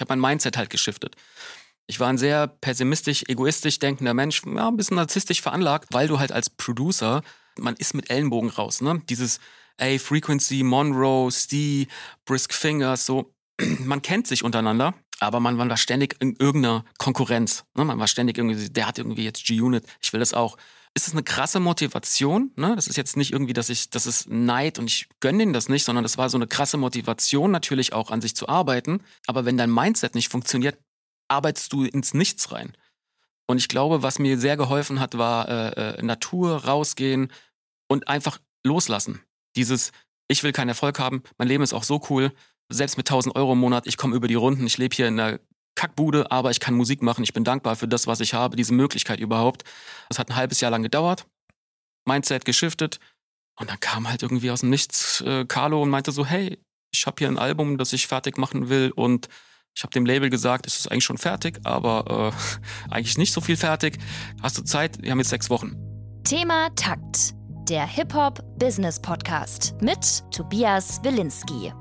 Ich 0.00 0.02
habe 0.02 0.16
mein 0.16 0.30
Mindset 0.30 0.56
halt 0.56 0.70
geschiftet. 0.70 1.14
Ich 1.86 2.00
war 2.00 2.08
ein 2.08 2.16
sehr 2.16 2.46
pessimistisch, 2.46 3.22
egoistisch 3.28 3.80
denkender 3.80 4.14
Mensch, 4.14 4.40
ja, 4.46 4.68
ein 4.68 4.78
bisschen 4.78 4.96
narzisstisch 4.96 5.42
veranlagt, 5.42 5.88
weil 5.92 6.08
du 6.08 6.18
halt 6.18 6.32
als 6.32 6.48
Producer, 6.48 7.20
man 7.58 7.76
ist 7.76 7.92
mit 7.92 8.08
Ellenbogen 8.08 8.48
raus, 8.48 8.80
ne? 8.80 9.02
Dieses, 9.10 9.40
ey, 9.76 9.98
Frequency, 9.98 10.62
Monroe, 10.62 11.30
Steve, 11.30 11.90
Brisk 12.24 12.54
Fingers, 12.54 13.04
so, 13.04 13.34
man 13.80 14.00
kennt 14.00 14.26
sich 14.26 14.42
untereinander, 14.42 14.94
aber 15.18 15.38
man, 15.38 15.56
man 15.56 15.68
war 15.68 15.76
ständig 15.76 16.16
in 16.20 16.34
irgendeiner 16.36 16.86
Konkurrenz. 16.96 17.64
Ne? 17.74 17.84
Man 17.84 17.98
war 17.98 18.06
ständig 18.06 18.38
irgendwie, 18.38 18.70
der 18.70 18.86
hat 18.86 18.96
irgendwie 18.96 19.24
jetzt 19.24 19.44
G-Unit, 19.44 19.84
ich 20.00 20.14
will 20.14 20.20
das 20.20 20.32
auch. 20.32 20.56
Ist 20.94 21.06
es 21.06 21.12
eine 21.12 21.22
krasse 21.22 21.60
Motivation? 21.60 22.50
Ne? 22.56 22.74
Das 22.74 22.88
ist 22.88 22.96
jetzt 22.96 23.16
nicht 23.16 23.32
irgendwie, 23.32 23.52
dass 23.52 23.68
ich, 23.68 23.90
das 23.90 24.06
ist 24.06 24.28
Neid 24.28 24.78
und 24.78 24.86
ich 24.86 25.08
gönne 25.20 25.44
ihnen 25.44 25.52
das 25.52 25.68
nicht, 25.68 25.84
sondern 25.84 26.02
das 26.02 26.18
war 26.18 26.28
so 26.28 26.36
eine 26.36 26.48
krasse 26.48 26.76
Motivation, 26.76 27.50
natürlich 27.50 27.92
auch 27.92 28.10
an 28.10 28.20
sich 28.20 28.34
zu 28.34 28.48
arbeiten. 28.48 29.02
Aber 29.26 29.44
wenn 29.44 29.56
dein 29.56 29.72
Mindset 29.72 30.14
nicht 30.14 30.30
funktioniert, 30.30 30.78
arbeitest 31.28 31.72
du 31.72 31.84
ins 31.84 32.12
Nichts 32.12 32.50
rein. 32.50 32.76
Und 33.46 33.58
ich 33.58 33.68
glaube, 33.68 34.02
was 34.02 34.18
mir 34.18 34.38
sehr 34.38 34.56
geholfen 34.56 35.00
hat, 35.00 35.16
war 35.16 35.48
äh, 35.48 35.98
äh, 35.98 36.02
Natur, 36.02 36.64
rausgehen 36.64 37.32
und 37.88 38.08
einfach 38.08 38.38
loslassen. 38.64 39.20
Dieses, 39.56 39.92
ich 40.28 40.42
will 40.42 40.52
keinen 40.52 40.68
Erfolg 40.68 40.98
haben, 40.98 41.22
mein 41.38 41.48
Leben 41.48 41.62
ist 41.62 41.72
auch 41.72 41.84
so 41.84 42.00
cool, 42.10 42.32
selbst 42.68 42.96
mit 42.96 43.10
1000 43.10 43.34
Euro 43.34 43.52
im 43.52 43.58
Monat, 43.58 43.86
ich 43.86 43.96
komme 43.96 44.14
über 44.14 44.28
die 44.28 44.34
Runden, 44.34 44.66
ich 44.66 44.78
lebe 44.78 44.94
hier 44.94 45.08
in 45.08 45.18
einer 45.18 45.40
Kackbude, 45.74 46.30
aber 46.30 46.50
ich 46.50 46.60
kann 46.60 46.74
Musik 46.74 47.02
machen, 47.02 47.24
ich 47.24 47.32
bin 47.32 47.44
dankbar 47.44 47.76
für 47.76 47.88
das, 47.88 48.06
was 48.06 48.20
ich 48.20 48.34
habe, 48.34 48.56
diese 48.56 48.74
Möglichkeit 48.74 49.20
überhaupt. 49.20 49.64
Das 50.08 50.18
hat 50.18 50.28
ein 50.30 50.36
halbes 50.36 50.60
Jahr 50.60 50.70
lang 50.70 50.82
gedauert, 50.82 51.26
Mindset 52.06 52.44
geschiftet 52.44 52.98
und 53.58 53.70
dann 53.70 53.80
kam 53.80 54.08
halt 54.08 54.22
irgendwie 54.22 54.50
aus 54.50 54.60
dem 54.60 54.70
Nichts 54.70 55.20
äh, 55.22 55.44
Carlo 55.46 55.82
und 55.82 55.90
meinte 55.90 56.12
so, 56.12 56.26
hey, 56.26 56.58
ich 56.92 57.06
habe 57.06 57.16
hier 57.18 57.28
ein 57.28 57.38
Album, 57.38 57.78
das 57.78 57.92
ich 57.92 58.06
fertig 58.06 58.36
machen 58.36 58.68
will 58.68 58.92
und 58.94 59.28
ich 59.76 59.82
habe 59.82 59.92
dem 59.92 60.04
Label 60.04 60.30
gesagt, 60.30 60.66
es 60.66 60.78
ist 60.78 60.90
eigentlich 60.90 61.04
schon 61.04 61.18
fertig, 61.18 61.60
aber 61.64 62.32
äh, 62.32 62.90
eigentlich 62.92 63.18
nicht 63.18 63.32
so 63.32 63.40
viel 63.40 63.56
fertig. 63.56 63.98
Hast 64.42 64.58
du 64.58 64.62
Zeit? 64.62 65.00
Wir 65.00 65.12
haben 65.12 65.18
jetzt 65.18 65.30
sechs 65.30 65.50
Wochen. 65.50 65.76
Thema 66.24 66.68
Takt, 66.74 67.34
der 67.68 67.86
Hip-Hop-Business-Podcast 67.86 69.74
mit 69.80 70.22
Tobias 70.32 71.02
Wilinski. 71.02 71.72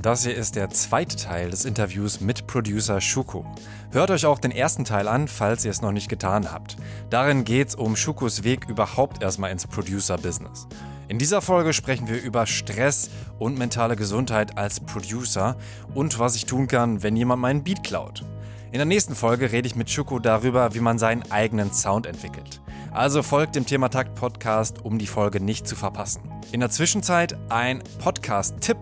Das 0.00 0.24
hier 0.24 0.34
ist 0.34 0.56
der 0.56 0.70
zweite 0.70 1.16
Teil 1.16 1.50
des 1.50 1.66
Interviews 1.66 2.22
mit 2.22 2.46
Producer 2.46 2.98
Shuko. 3.02 3.44
Hört 3.90 4.10
euch 4.10 4.24
auch 4.24 4.38
den 4.38 4.50
ersten 4.50 4.86
Teil 4.86 5.06
an, 5.06 5.28
falls 5.28 5.66
ihr 5.66 5.70
es 5.70 5.82
noch 5.82 5.92
nicht 5.92 6.08
getan 6.08 6.50
habt. 6.50 6.76
Darin 7.10 7.44
geht 7.44 7.68
es 7.68 7.74
um 7.74 7.94
Shukos 7.94 8.42
Weg 8.42 8.66
überhaupt 8.70 9.22
erstmal 9.22 9.50
ins 9.50 9.66
Producer-Business. 9.66 10.66
In 11.08 11.18
dieser 11.18 11.42
Folge 11.42 11.74
sprechen 11.74 12.08
wir 12.08 12.22
über 12.22 12.46
Stress 12.46 13.10
und 13.38 13.58
mentale 13.58 13.94
Gesundheit 13.94 14.56
als 14.56 14.80
Producer 14.80 15.56
und 15.94 16.18
was 16.18 16.36
ich 16.36 16.46
tun 16.46 16.68
kann, 16.68 17.02
wenn 17.02 17.14
jemand 17.14 17.42
meinen 17.42 17.62
Beat 17.62 17.84
klaut. 17.84 18.24
In 18.70 18.78
der 18.78 18.86
nächsten 18.86 19.14
Folge 19.14 19.52
rede 19.52 19.68
ich 19.68 19.76
mit 19.76 19.90
Shuko 19.90 20.18
darüber, 20.18 20.74
wie 20.74 20.80
man 20.80 20.98
seinen 20.98 21.30
eigenen 21.30 21.70
Sound 21.70 22.06
entwickelt. 22.06 22.62
Also 22.92 23.22
folgt 23.22 23.56
dem 23.56 23.66
Thema 23.66 23.90
Takt 23.90 24.14
Podcast, 24.14 24.82
um 24.84 24.98
die 24.98 25.06
Folge 25.06 25.40
nicht 25.40 25.68
zu 25.68 25.76
verpassen. 25.76 26.22
In 26.50 26.60
der 26.60 26.70
Zwischenzeit 26.70 27.36
ein 27.50 27.82
Podcast-Tipp. 27.98 28.78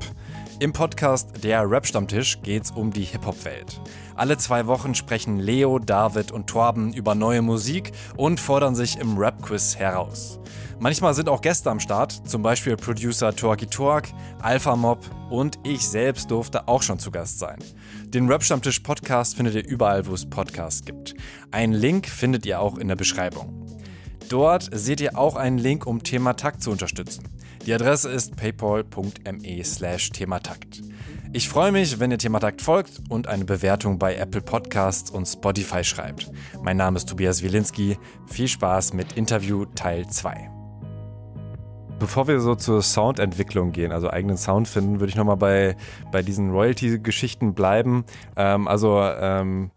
Im 0.61 0.75
Podcast 0.75 1.43
Der 1.43 1.71
Rap 1.71 1.87
Stammtisch 1.87 2.43
geht 2.43 2.65
es 2.65 2.71
um 2.71 2.93
die 2.93 3.05
Hip-Hop-Welt. 3.05 3.81
Alle 4.15 4.37
zwei 4.37 4.67
Wochen 4.67 4.95
sprechen 4.95 5.39
Leo, 5.39 5.79
David 5.79 6.33
und 6.33 6.49
Torben 6.49 6.93
über 6.93 7.15
neue 7.15 7.41
Musik 7.41 7.93
und 8.19 8.39
fordern 8.39 8.75
sich 8.75 8.99
im 8.99 9.17
Rap-Quiz 9.17 9.77
heraus. 9.77 10.39
Manchmal 10.79 11.15
sind 11.15 11.31
auch 11.31 11.41
Gäste 11.41 11.71
am 11.71 11.81
Start, 11.81 12.29
zum 12.29 12.43
Beispiel 12.43 12.77
Producer 12.77 13.35
Torki 13.35 13.69
Tork, 13.69 14.11
Alpha 14.43 14.77
Mob 14.77 14.99
und 15.31 15.59
ich 15.65 15.89
selbst 15.89 16.31
durfte 16.31 16.69
auch 16.69 16.83
schon 16.83 16.99
zu 16.99 17.11
Gast 17.11 17.39
sein. 17.39 17.59
Den 18.09 18.29
Rap-Stammtisch 18.29 18.81
Podcast 18.81 19.37
findet 19.37 19.55
ihr 19.55 19.67
überall, 19.67 20.07
wo 20.07 20.13
es 20.13 20.29
Podcasts 20.29 20.85
gibt. 20.85 21.15
Einen 21.53 21.73
Link 21.73 22.07
findet 22.07 22.45
ihr 22.45 22.61
auch 22.61 22.77
in 22.77 22.89
der 22.89 22.97
Beschreibung. 22.97 23.67
Dort 24.29 24.69
seht 24.73 25.01
ihr 25.01 25.17
auch 25.17 25.37
einen 25.37 25.57
Link, 25.57 25.87
um 25.87 26.03
Thema 26.03 26.35
Takt 26.35 26.63
zu 26.63 26.71
unterstützen. 26.71 27.25
Die 27.67 27.75
Adresse 27.75 28.09
ist 28.09 28.37
paypal.me 28.37 29.65
slash 29.65 30.11
thematakt. 30.11 30.83
Ich 31.33 31.49
freue 31.49 31.73
mich, 31.73 32.01
wenn 32.01 32.11
ihr 32.11 32.17
Thematakt 32.17 32.63
folgt 32.63 33.03
und 33.11 33.29
eine 33.29 33.45
Bewertung 33.45 33.99
bei 33.99 34.17
Apple 34.17 34.41
Podcasts 34.41 35.11
und 35.11 35.27
Spotify 35.27 35.85
schreibt. 35.85 36.33
Mein 36.63 36.79
Name 36.79 36.97
ist 36.97 37.09
Tobias 37.09 37.43
Wilinski. 37.43 37.99
Viel 38.27 38.49
Spaß 38.49 38.95
mit 38.95 39.13
Interview 39.13 39.67
Teil 39.67 40.09
2. 40.09 40.51
Bevor 41.99 42.27
wir 42.29 42.41
so 42.41 42.55
zur 42.55 42.81
Soundentwicklung 42.81 43.73
gehen, 43.73 43.93
also 43.93 44.09
eigenen 44.09 44.39
Sound 44.39 44.67
finden, 44.67 45.01
würde 45.01 45.11
ich 45.11 45.17
nochmal 45.17 45.37
bei, 45.37 45.77
bei 46.11 46.23
diesen 46.23 46.51
Royalty-Geschichten 46.51 47.53
bleiben. 47.53 48.05
Ähm, 48.37 48.67
also 48.69 49.03
ähm, 49.03 49.71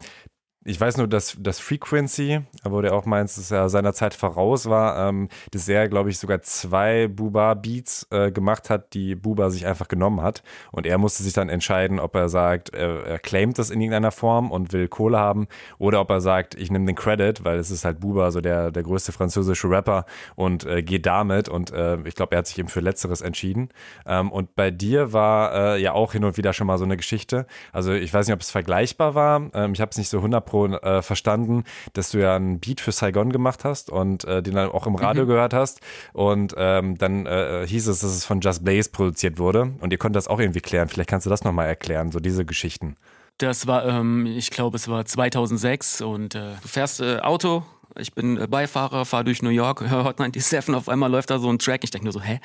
ich 0.66 0.80
weiß 0.80 0.98
nur, 0.98 1.08
dass 1.08 1.36
das 1.40 1.60
Frequency, 1.60 2.42
wo 2.64 2.82
der 2.82 2.94
auch 2.94 3.06
meinst, 3.06 3.38
dass 3.38 3.52
er 3.52 3.70
seiner 3.70 3.94
Zeit 3.94 4.14
voraus 4.14 4.70
war, 4.70 5.10
ähm, 5.10 5.28
dass 5.52 5.68
er, 5.68 5.90
glaube 5.90 6.10
ich, 6.10 6.20
sogar 6.20 6.42
zwei 6.42 7.08
Buba-Beats 7.08 8.08
äh, 8.12 8.32
gemacht 8.32 8.70
hat, 8.70 8.94
die 8.94 9.16
Buba 9.16 9.50
sich 9.50 9.66
einfach 9.66 9.88
genommen 9.88 10.22
hat. 10.22 10.44
Und 10.72 10.86
er 10.86 10.98
musste 10.98 11.24
sich 11.24 11.34
dann 11.34 11.50
entscheiden, 11.50 12.00
ob 12.00 12.16
er 12.16 12.30
sagt, 12.30 12.74
er, 12.74 13.06
er 13.06 13.20
claimt 13.20 13.60
das 13.60 13.70
in 13.70 13.82
irgendeiner 13.82 14.12
Form 14.12 14.52
und 14.52 14.72
will 14.72 14.88
Kohle 14.88 15.20
haben, 15.20 15.48
oder 15.80 16.00
ob 16.00 16.10
er 16.10 16.22
sagt, 16.22 16.56
ich 16.56 16.72
nehme 16.72 16.86
den 16.86 16.96
Credit, 16.96 17.44
weil 17.44 17.58
es 17.58 17.70
ist 17.70 17.84
halt 17.84 18.00
Buba, 18.00 18.32
so 18.32 18.40
der, 18.40 18.72
der 18.72 18.84
größte 18.84 19.12
französische 19.12 19.70
Rapper 19.70 20.06
und 20.36 20.66
äh, 20.66 20.82
geht 20.82 21.06
damit. 21.06 21.50
Und 21.50 21.72
äh, 21.72 21.98
ich 22.06 22.16
glaube, 22.16 22.36
er 22.36 22.40
hat 22.40 22.48
sich 22.48 22.58
eben 22.60 22.70
für 22.70 22.80
Letzteres 22.80 23.22
entschieden. 23.22 23.70
Ähm, 24.06 24.32
und 24.32 24.56
bei 24.56 24.72
dir 24.72 25.12
war 25.12 25.76
äh, 25.76 25.82
ja 25.82 25.94
auch 25.94 26.14
hin 26.14 26.24
und 26.24 26.38
wieder 26.38 26.54
schon 26.54 26.68
mal 26.68 26.78
so 26.78 26.86
eine 26.86 26.96
Geschichte. 26.96 27.48
Also 27.74 27.92
ich 27.92 28.14
weiß 28.14 28.28
nicht, 28.28 28.34
ob 28.34 28.42
es 28.42 28.52
vergleichbar 28.52 29.16
war. 29.16 29.50
Ähm, 29.54 29.74
ich 29.74 29.82
habe 29.82 29.90
es 29.92 29.98
nicht 29.98 30.10
so 30.10 30.18
100 30.18 30.53
Pro 30.54 30.68
äh, 30.68 31.02
verstanden, 31.02 31.64
dass 31.94 32.12
du 32.12 32.20
ja 32.20 32.36
einen 32.36 32.60
Beat 32.60 32.80
für 32.80 32.92
Saigon 32.92 33.32
gemacht 33.32 33.66
hast 33.66 33.90
und 33.90 34.24
äh, 34.26 34.44
den 34.44 34.54
dann 34.54 34.70
auch 34.70 34.86
im 34.86 34.94
Radio 34.94 35.24
mhm. 35.24 35.30
gehört 35.30 35.52
hast. 35.52 35.80
Und 36.14 36.54
ähm, 36.56 36.96
dann 37.00 37.26
äh, 37.26 37.66
hieß 37.68 37.88
es, 37.88 38.02
dass 38.02 38.12
es 38.12 38.24
von 38.24 38.40
Just 38.40 38.64
Blaze 38.64 38.92
produziert 38.92 39.40
wurde. 39.40 39.74
Und 39.82 39.92
ihr 39.92 39.98
konntet 39.98 40.18
das 40.18 40.28
auch 40.28 40.40
irgendwie 40.40 40.62
klären. 40.62 40.90
Vielleicht 40.90 41.10
kannst 41.10 41.26
du 41.26 41.32
das 41.32 41.44
nochmal 41.44 41.68
erklären, 41.68 42.12
so 42.12 42.20
diese 42.20 42.46
Geschichten. 42.46 42.98
Das 43.40 43.66
war, 43.66 43.84
ähm, 43.86 44.28
ich 44.28 44.52
glaube, 44.52 44.78
es 44.78 44.88
war 44.88 45.04
2006 45.04 46.02
und 46.02 46.36
äh, 46.36 46.52
du 46.62 46.68
fährst 46.68 47.02
äh, 47.02 47.18
Auto, 47.18 47.64
ich 47.98 48.14
bin 48.14 48.38
äh, 48.38 48.46
Beifahrer, 48.48 49.06
fahre 49.06 49.24
durch 49.24 49.42
New 49.42 49.50
York, 49.50 49.82
höre 49.82 50.04
Hot 50.04 50.18
97, 50.20 50.76
auf 50.76 50.88
einmal 50.88 51.10
läuft 51.10 51.32
da 51.32 51.40
so 51.40 51.50
ein 51.52 51.58
Track. 51.58 51.84
Ich 51.84 51.90
denke 51.90 52.06
nur 52.06 52.14
so, 52.14 52.22
hä? 52.22 52.40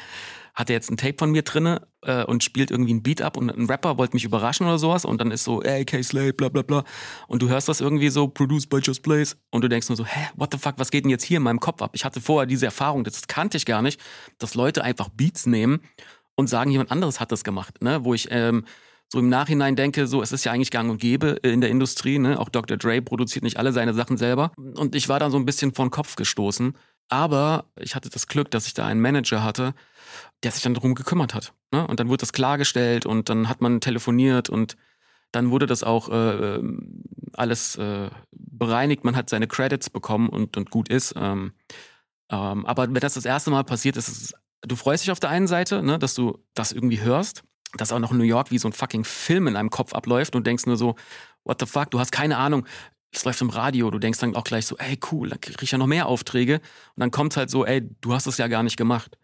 Hat 0.58 0.70
er 0.70 0.74
jetzt 0.74 0.90
ein 0.90 0.96
Tape 0.96 1.14
von 1.16 1.30
mir 1.30 1.42
drinne 1.42 1.86
äh, 2.02 2.24
und 2.24 2.42
spielt 2.42 2.72
irgendwie 2.72 2.92
ein 2.92 3.04
Beat 3.04 3.22
ab 3.22 3.36
und 3.36 3.48
ein 3.48 3.66
Rapper 3.66 3.96
wollte 3.96 4.16
mich 4.16 4.24
überraschen 4.24 4.66
oder 4.66 4.76
sowas 4.76 5.04
und 5.04 5.20
dann 5.20 5.30
ist 5.30 5.44
so, 5.44 5.62
ey, 5.62 5.84
K-Slay, 5.84 6.32
bla 6.32 6.48
bla 6.48 6.62
bla. 6.62 6.82
Und 7.28 7.42
du 7.42 7.48
hörst 7.48 7.68
das 7.68 7.80
irgendwie 7.80 8.08
so, 8.08 8.26
produced 8.26 8.68
by 8.68 8.78
Just 8.78 9.02
Blaze 9.04 9.36
und 9.52 9.62
du 9.62 9.68
denkst 9.68 9.88
nur 9.88 9.94
so, 9.94 10.04
hä, 10.04 10.30
what 10.34 10.48
the 10.50 10.58
fuck, 10.58 10.74
was 10.76 10.90
geht 10.90 11.04
denn 11.04 11.12
jetzt 11.12 11.22
hier 11.22 11.36
in 11.36 11.44
meinem 11.44 11.60
Kopf 11.60 11.80
ab? 11.80 11.92
Ich 11.92 12.04
hatte 12.04 12.20
vorher 12.20 12.46
diese 12.46 12.66
Erfahrung, 12.66 13.04
das 13.04 13.28
kannte 13.28 13.56
ich 13.56 13.66
gar 13.66 13.82
nicht, 13.82 14.00
dass 14.38 14.56
Leute 14.56 14.82
einfach 14.82 15.10
Beats 15.10 15.46
nehmen 15.46 15.78
und 16.34 16.48
sagen, 16.48 16.72
jemand 16.72 16.90
anderes 16.90 17.20
hat 17.20 17.30
das 17.30 17.44
gemacht, 17.44 17.80
ne? 17.80 18.04
Wo 18.04 18.12
ich 18.12 18.26
ähm, 18.32 18.64
so 19.12 19.20
im 19.20 19.28
Nachhinein 19.28 19.76
denke, 19.76 20.08
so 20.08 20.22
es 20.22 20.32
ist 20.32 20.44
ja 20.44 20.50
eigentlich 20.50 20.72
gang 20.72 20.90
und 20.90 21.00
gäbe 21.00 21.38
in 21.44 21.60
der 21.60 21.70
Industrie, 21.70 22.18
ne? 22.18 22.36
Auch 22.36 22.48
Dr. 22.48 22.76
Dre 22.76 23.00
produziert 23.00 23.44
nicht 23.44 23.58
alle 23.58 23.72
seine 23.72 23.94
Sachen 23.94 24.16
selber. 24.16 24.50
Und 24.56 24.96
ich 24.96 25.08
war 25.08 25.20
dann 25.20 25.30
so 25.30 25.38
ein 25.38 25.46
bisschen 25.46 25.72
vor 25.72 25.86
den 25.86 25.92
Kopf 25.92 26.16
gestoßen. 26.16 26.74
Aber 27.08 27.64
ich 27.80 27.94
hatte 27.94 28.10
das 28.10 28.26
Glück, 28.26 28.50
dass 28.50 28.66
ich 28.66 28.74
da 28.74 28.86
einen 28.86 29.00
Manager 29.00 29.42
hatte, 29.42 29.74
der 30.42 30.52
sich 30.52 30.62
dann 30.62 30.74
darum 30.74 30.94
gekümmert 30.94 31.34
hat. 31.34 31.52
Ne? 31.72 31.86
Und 31.86 32.00
dann 32.00 32.08
wurde 32.08 32.18
das 32.18 32.32
klargestellt 32.32 33.06
und 33.06 33.28
dann 33.28 33.48
hat 33.48 33.60
man 33.60 33.80
telefoniert 33.80 34.48
und 34.48 34.76
dann 35.32 35.50
wurde 35.50 35.66
das 35.66 35.82
auch 35.82 36.08
äh, 36.08 36.56
ähm, 36.56 37.02
alles 37.34 37.76
äh, 37.76 38.10
bereinigt. 38.30 39.04
Man 39.04 39.16
hat 39.16 39.28
seine 39.28 39.46
Credits 39.46 39.90
bekommen 39.90 40.28
und, 40.28 40.56
und 40.56 40.70
gut 40.70 40.88
ist. 40.88 41.14
Ähm, 41.16 41.52
ähm, 42.30 42.64
aber 42.66 42.86
wenn 42.86 42.94
das 42.94 43.14
das 43.14 43.24
erste 43.24 43.50
Mal 43.50 43.64
passiert 43.64 43.96
ist, 43.96 44.08
ist 44.08 44.34
du 44.62 44.74
freust 44.74 45.04
dich 45.04 45.12
auf 45.12 45.20
der 45.20 45.30
einen 45.30 45.46
Seite, 45.46 45.82
ne, 45.82 45.98
dass 45.98 46.14
du 46.14 46.38
das 46.54 46.72
irgendwie 46.72 47.00
hörst 47.00 47.44
dass 47.76 47.92
auch 47.92 47.98
noch 47.98 48.12
in 48.12 48.18
New 48.18 48.24
York 48.24 48.50
wie 48.50 48.58
so 48.58 48.68
ein 48.68 48.72
fucking 48.72 49.04
Film 49.04 49.46
in 49.46 49.56
einem 49.56 49.70
Kopf 49.70 49.92
abläuft 49.92 50.34
und 50.34 50.46
denkst 50.46 50.66
nur 50.66 50.76
so, 50.76 50.96
what 51.44 51.58
the 51.60 51.66
fuck, 51.66 51.90
du 51.90 52.00
hast 52.00 52.12
keine 52.12 52.38
Ahnung. 52.38 52.66
Es 53.10 53.24
läuft 53.24 53.40
im 53.40 53.50
Radio, 53.50 53.90
du 53.90 53.98
denkst 53.98 54.18
dann 54.18 54.36
auch 54.36 54.44
gleich 54.44 54.66
so, 54.66 54.76
ey, 54.76 54.98
cool, 55.10 55.30
dann 55.30 55.40
krieg 55.40 55.62
ich 55.62 55.70
ja 55.70 55.78
noch 55.78 55.86
mehr 55.86 56.06
Aufträge. 56.06 56.56
Und 56.56 57.00
dann 57.00 57.10
kommt 57.10 57.36
halt 57.36 57.50
so, 57.50 57.64
ey, 57.64 57.88
du 58.00 58.12
hast 58.12 58.26
es 58.26 58.38
ja 58.38 58.48
gar 58.48 58.62
nicht 58.62 58.76
gemacht. 58.76 59.18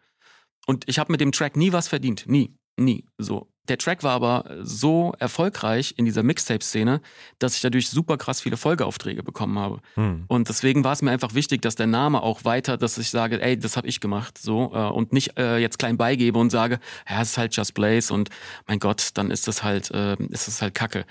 Und 0.66 0.88
ich 0.88 0.98
habe 0.98 1.12
mit 1.12 1.20
dem 1.20 1.32
Track 1.32 1.56
nie 1.56 1.72
was 1.72 1.88
verdient. 1.88 2.24
Nie. 2.26 2.56
Nie. 2.76 3.04
So. 3.18 3.48
Der 3.68 3.78
Track 3.78 4.02
war 4.02 4.12
aber 4.12 4.58
so 4.62 5.14
erfolgreich 5.18 5.94
in 5.96 6.04
dieser 6.04 6.22
Mixtape-Szene, 6.22 7.00
dass 7.38 7.56
ich 7.56 7.62
dadurch 7.62 7.88
super 7.88 8.18
krass 8.18 8.42
viele 8.42 8.58
Folgeaufträge 8.58 9.22
bekommen 9.22 9.58
habe. 9.58 9.80
Hm. 9.94 10.24
Und 10.28 10.50
deswegen 10.50 10.84
war 10.84 10.92
es 10.92 11.00
mir 11.00 11.10
einfach 11.10 11.32
wichtig, 11.32 11.62
dass 11.62 11.74
der 11.74 11.86
Name 11.86 12.22
auch 12.22 12.44
weiter, 12.44 12.76
dass 12.76 12.98
ich 12.98 13.08
sage, 13.08 13.40
ey, 13.40 13.58
das 13.58 13.78
habe 13.78 13.88
ich 13.88 14.00
gemacht, 14.00 14.36
so 14.36 14.70
äh, 14.74 14.90
und 14.90 15.14
nicht 15.14 15.38
äh, 15.38 15.56
jetzt 15.56 15.78
klein 15.78 15.96
beigebe 15.96 16.38
und 16.38 16.50
sage, 16.50 16.78
ja, 17.08 17.22
es 17.22 17.30
ist 17.30 17.38
halt 17.38 17.56
Just 17.56 17.72
Blaze 17.72 18.12
und 18.12 18.28
mein 18.66 18.80
Gott, 18.80 19.12
dann 19.14 19.30
ist 19.30 19.48
das 19.48 19.62
halt, 19.62 19.90
äh, 19.92 20.16
ist 20.28 20.46
das 20.46 20.60
halt 20.60 20.74
Kacke. 20.74 21.06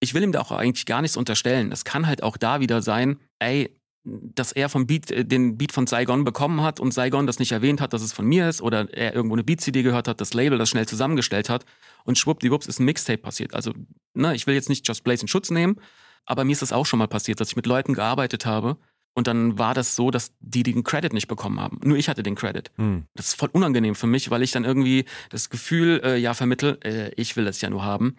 Ich 0.00 0.12
will 0.12 0.24
ihm 0.24 0.32
da 0.32 0.40
auch 0.40 0.50
eigentlich 0.50 0.86
gar 0.86 1.02
nichts 1.02 1.16
unterstellen. 1.16 1.70
Es 1.70 1.84
kann 1.84 2.08
halt 2.08 2.24
auch 2.24 2.36
da 2.36 2.58
wieder 2.58 2.82
sein, 2.82 3.20
ey, 3.38 3.78
dass 4.04 4.52
er 4.52 4.68
vom 4.68 4.86
Beat, 4.86 5.10
äh, 5.10 5.24
den 5.24 5.56
Beat 5.56 5.72
von 5.72 5.86
Saigon 5.86 6.24
bekommen 6.24 6.62
hat 6.62 6.80
und 6.80 6.92
Saigon 6.92 7.26
das 7.26 7.38
nicht 7.38 7.52
erwähnt 7.52 7.80
hat, 7.80 7.92
dass 7.92 8.02
es 8.02 8.12
von 8.12 8.26
mir 8.26 8.48
ist 8.48 8.60
oder 8.60 8.92
er 8.92 9.14
irgendwo 9.14 9.34
eine 9.34 9.44
Beat-CD 9.44 9.82
gehört 9.82 10.08
hat, 10.08 10.20
das 10.20 10.34
Label 10.34 10.58
das 10.58 10.68
schnell 10.68 10.86
zusammengestellt 10.86 11.48
hat 11.48 11.64
und 12.04 12.18
schwuppdiwupps 12.18 12.66
ist 12.66 12.80
ein 12.80 12.84
Mixtape 12.84 13.18
passiert. 13.18 13.54
Also, 13.54 13.72
ne, 14.14 14.34
ich 14.34 14.46
will 14.46 14.54
jetzt 14.54 14.68
nicht 14.68 14.86
Just 14.86 15.04
Blaze 15.04 15.22
in 15.22 15.28
Schutz 15.28 15.50
nehmen, 15.50 15.76
aber 16.24 16.44
mir 16.44 16.52
ist 16.52 16.62
das 16.62 16.72
auch 16.72 16.86
schon 16.86 16.98
mal 16.98 17.08
passiert, 17.08 17.40
dass 17.40 17.48
ich 17.48 17.56
mit 17.56 17.66
Leuten 17.66 17.94
gearbeitet 17.94 18.46
habe 18.46 18.76
und 19.14 19.26
dann 19.26 19.58
war 19.58 19.74
das 19.74 19.94
so, 19.94 20.10
dass 20.10 20.32
die 20.40 20.62
den 20.62 20.84
Credit 20.84 21.12
nicht 21.12 21.28
bekommen 21.28 21.60
haben. 21.60 21.78
Nur 21.84 21.96
ich 21.96 22.08
hatte 22.08 22.22
den 22.22 22.34
Credit. 22.34 22.70
Hm. 22.76 23.04
Das 23.14 23.28
ist 23.28 23.34
voll 23.34 23.50
unangenehm 23.52 23.94
für 23.94 24.06
mich, 24.06 24.30
weil 24.30 24.42
ich 24.42 24.52
dann 24.52 24.64
irgendwie 24.64 25.04
das 25.30 25.50
Gefühl 25.50 26.00
äh, 26.02 26.16
ja 26.16 26.34
vermittel, 26.34 26.78
äh, 26.82 27.10
ich 27.16 27.36
will 27.36 27.46
es 27.46 27.60
ja 27.60 27.70
nur 27.70 27.84
haben. 27.84 28.16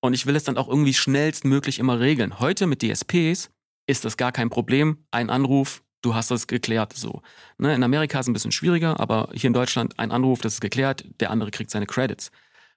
Und 0.00 0.12
ich 0.12 0.26
will 0.26 0.36
es 0.36 0.44
dann 0.44 0.58
auch 0.58 0.68
irgendwie 0.68 0.92
schnellstmöglich 0.92 1.78
immer 1.78 1.98
regeln. 1.98 2.38
Heute 2.38 2.66
mit 2.66 2.82
DSPs 2.82 3.50
ist 3.86 4.04
das 4.04 4.16
gar 4.16 4.32
kein 4.32 4.50
Problem. 4.50 5.04
Ein 5.10 5.30
Anruf, 5.30 5.82
du 6.02 6.14
hast 6.14 6.30
das 6.30 6.46
geklärt. 6.46 6.92
So. 6.92 7.22
Ne, 7.58 7.74
in 7.74 7.82
Amerika 7.82 8.18
ist 8.18 8.24
es 8.24 8.30
ein 8.30 8.34
bisschen 8.34 8.52
schwieriger, 8.52 9.00
aber 9.00 9.28
hier 9.32 9.48
in 9.48 9.54
Deutschland 9.54 9.98
ein 9.98 10.10
Anruf, 10.10 10.40
das 10.40 10.54
ist 10.54 10.60
geklärt, 10.60 11.04
der 11.20 11.30
andere 11.30 11.50
kriegt 11.50 11.70
seine 11.70 11.86
Credits. 11.86 12.30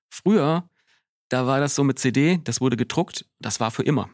Früher, 0.09 0.69
da 1.29 1.45
war 1.45 1.59
das 1.59 1.75
so 1.75 1.83
mit 1.83 1.99
CD, 1.99 2.39
das 2.43 2.61
wurde 2.61 2.77
gedruckt, 2.77 3.25
das 3.39 3.59
war 3.59 3.71
für 3.71 3.83
immer. 3.83 4.09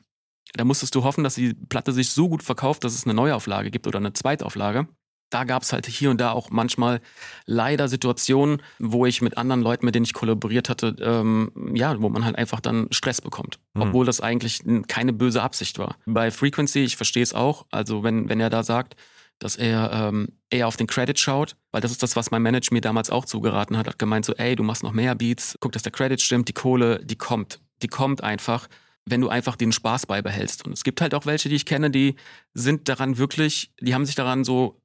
Da 0.54 0.66
musstest 0.66 0.96
du 0.96 1.04
hoffen, 1.04 1.24
dass 1.24 1.36
die 1.36 1.54
Platte 1.54 1.94
sich 1.94 2.12
so 2.12 2.30
gut 2.30 2.44
verkauft, 2.44 2.84
dass 2.84 2.94
es 2.94 3.06
eine 3.06 3.14
Neuauflage 3.14 3.72
gibt 3.72 3.88
oder 3.88 3.98
eine 3.98 4.14
Zweitauflage. 4.14 4.88
Da 5.34 5.46
gab 5.46 5.64
es 5.64 5.74
halt 5.74 5.88
hier 5.88 6.12
und 6.12 6.22
da 6.22 6.32
auch 6.32 6.52
manchmal 6.52 7.02
leider 7.46 7.88
Situationen, 7.88 8.62
wo 8.78 9.06
ich 9.06 9.22
mit 9.22 9.38
anderen 9.38 9.62
Leuten, 9.62 9.86
mit 9.86 9.96
denen 9.96 10.06
ich 10.06 10.14
kollaboriert 10.14 10.70
hatte, 10.70 10.96
ähm, 11.02 11.52
ja, 11.74 12.00
wo 12.00 12.10
man 12.10 12.24
halt 12.24 12.38
einfach 12.38 12.60
dann 12.60 12.88
Stress 12.92 13.20
bekommt. 13.20 13.58
Mhm. 13.74 13.82
Obwohl 13.82 14.06
das 14.06 14.22
eigentlich 14.22 14.62
keine 14.88 15.12
böse 15.12 15.42
Absicht 15.42 15.80
war. 15.80 15.96
Bei 16.06 16.30
Frequency, 16.30 16.84
ich 16.84 16.98
verstehe 16.98 17.24
es 17.24 17.34
auch, 17.34 17.66
also 17.72 18.04
wenn, 18.04 18.30
wenn 18.30 18.40
er 18.40 18.52
da 18.52 18.64
sagt, 18.64 18.96
dass 19.40 19.56
er 19.56 19.92
ähm, 19.92 20.28
eher 20.52 20.68
auf 20.68 20.78
den 20.78 20.86
Credit 20.86 21.18
schaut, 21.18 21.56
weil 21.72 21.82
das 21.82 21.92
ist 21.92 22.04
das, 22.04 22.16
was 22.16 22.30
mein 22.30 22.44
Manager 22.44 22.72
mir 22.72 22.82
damals 22.82 23.10
auch 23.10 23.26
zugeraten 23.26 23.76
hat, 23.76 23.88
hat 23.88 23.98
gemeint 23.98 24.26
so, 24.26 24.34
ey, 24.36 24.56
du 24.56 24.62
machst 24.62 24.84
noch 24.84 24.94
mehr 24.94 25.16
Beats, 25.16 25.58
guck, 25.60 25.72
dass 25.72 25.82
der 25.82 25.92
Credit 25.92 26.22
stimmt, 26.22 26.48
die 26.48 26.54
Kohle, 26.54 27.04
die 27.04 27.18
kommt, 27.18 27.60
die 27.82 27.88
kommt 27.88 28.24
einfach 28.24 28.68
wenn 29.06 29.22
du 29.22 29.30
einfach 29.30 29.56
den 29.56 29.72
Spaß 29.72 30.06
beibehältst. 30.06 30.66
Und 30.66 30.74
es 30.74 30.84
gibt 30.84 31.02
halt 31.02 31.14
auch 31.14 31.26
welche, 31.26 31.50
die 31.50 31.56
ich 31.56 31.66
kenne, 31.66 31.92
die 31.92 32.16
sind 32.54 32.88
daran 32.88 33.18
wirklich, 33.18 33.74
die 33.82 33.94
haben 33.94 34.06
sich 34.06 34.16
daran 34.16 34.44
so 34.44 34.82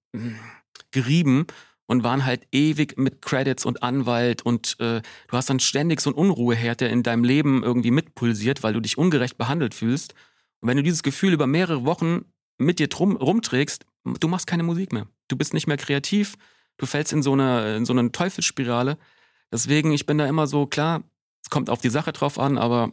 gerieben 0.91 1.47
und 1.87 2.05
waren 2.05 2.25
halt 2.25 2.47
ewig 2.53 2.99
mit 2.99 3.23
Credits 3.23 3.65
und 3.65 3.83
Anwalt 3.83 4.43
und 4.43 4.77
äh, 4.79 5.01
du 5.29 5.37
hast 5.37 5.49
dann 5.49 5.59
ständig 5.59 6.01
so 6.01 6.11
einen 6.11 6.19
Unruheherd, 6.19 6.81
der 6.81 6.91
in 6.91 7.03
deinem 7.03 7.25
Leben 7.25 7.63
irgendwie 7.63 7.91
mitpulsiert, 7.91 8.63
weil 8.63 8.75
du 8.75 8.81
dich 8.81 8.99
ungerecht 8.99 9.39
behandelt 9.39 9.75
fühlst. 9.75 10.15
Und 10.61 10.69
wenn 10.69 10.77
du 10.77 10.83
dieses 10.83 11.03
Gefühl 11.03 11.33
über 11.33 11.47
mehrere 11.47 11.85
Wochen 11.85 12.27
mit 12.59 12.79
dir 12.79 12.89
drum, 12.89 13.17
rumträgst, 13.17 13.87
du 14.05 14.29
machst 14.29 14.47
keine 14.47 14.65
Musik 14.65 14.93
mehr. 14.93 15.07
Du 15.29 15.37
bist 15.37 15.55
nicht 15.55 15.67
mehr 15.67 15.77
kreativ, 15.77 16.37
du 16.77 16.87
fällst 16.87 17.13
in 17.13 17.23
so 17.23 17.33
eine, 17.33 17.77
in 17.77 17.87
so 17.87 17.93
eine 17.95 18.13
Teufelsspirale. 18.13 18.99
Deswegen, 19.51 19.93
ich 19.93 20.05
bin 20.05 20.19
da 20.19 20.27
immer 20.27 20.47
so, 20.47 20.67
klar, 20.67 21.03
es 21.43 21.49
kommt 21.49 21.71
auf 21.71 21.81
die 21.81 21.91
Sache 21.91 22.13
drauf 22.13 22.39
an, 22.39 22.59
aber 22.59 22.93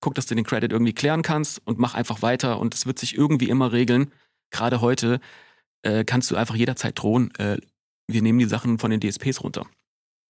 guck, 0.00 0.14
dass 0.14 0.26
du 0.26 0.34
den 0.34 0.44
Credit 0.44 0.72
irgendwie 0.72 0.94
klären 0.94 1.22
kannst 1.22 1.64
und 1.64 1.78
mach 1.78 1.94
einfach 1.94 2.22
weiter 2.22 2.58
und 2.58 2.74
es 2.74 2.86
wird 2.86 2.98
sich 2.98 3.16
irgendwie 3.16 3.48
immer 3.48 3.70
regeln. 3.70 4.12
Gerade 4.50 4.80
heute 4.80 5.20
äh, 5.82 6.04
kannst 6.04 6.30
du 6.30 6.36
einfach 6.36 6.54
jederzeit 6.54 6.98
drohen, 7.00 7.34
äh, 7.36 7.58
wir 8.06 8.22
nehmen 8.22 8.38
die 8.38 8.46
Sachen 8.46 8.78
von 8.78 8.90
den 8.90 9.00
DSPs 9.00 9.42
runter. 9.42 9.66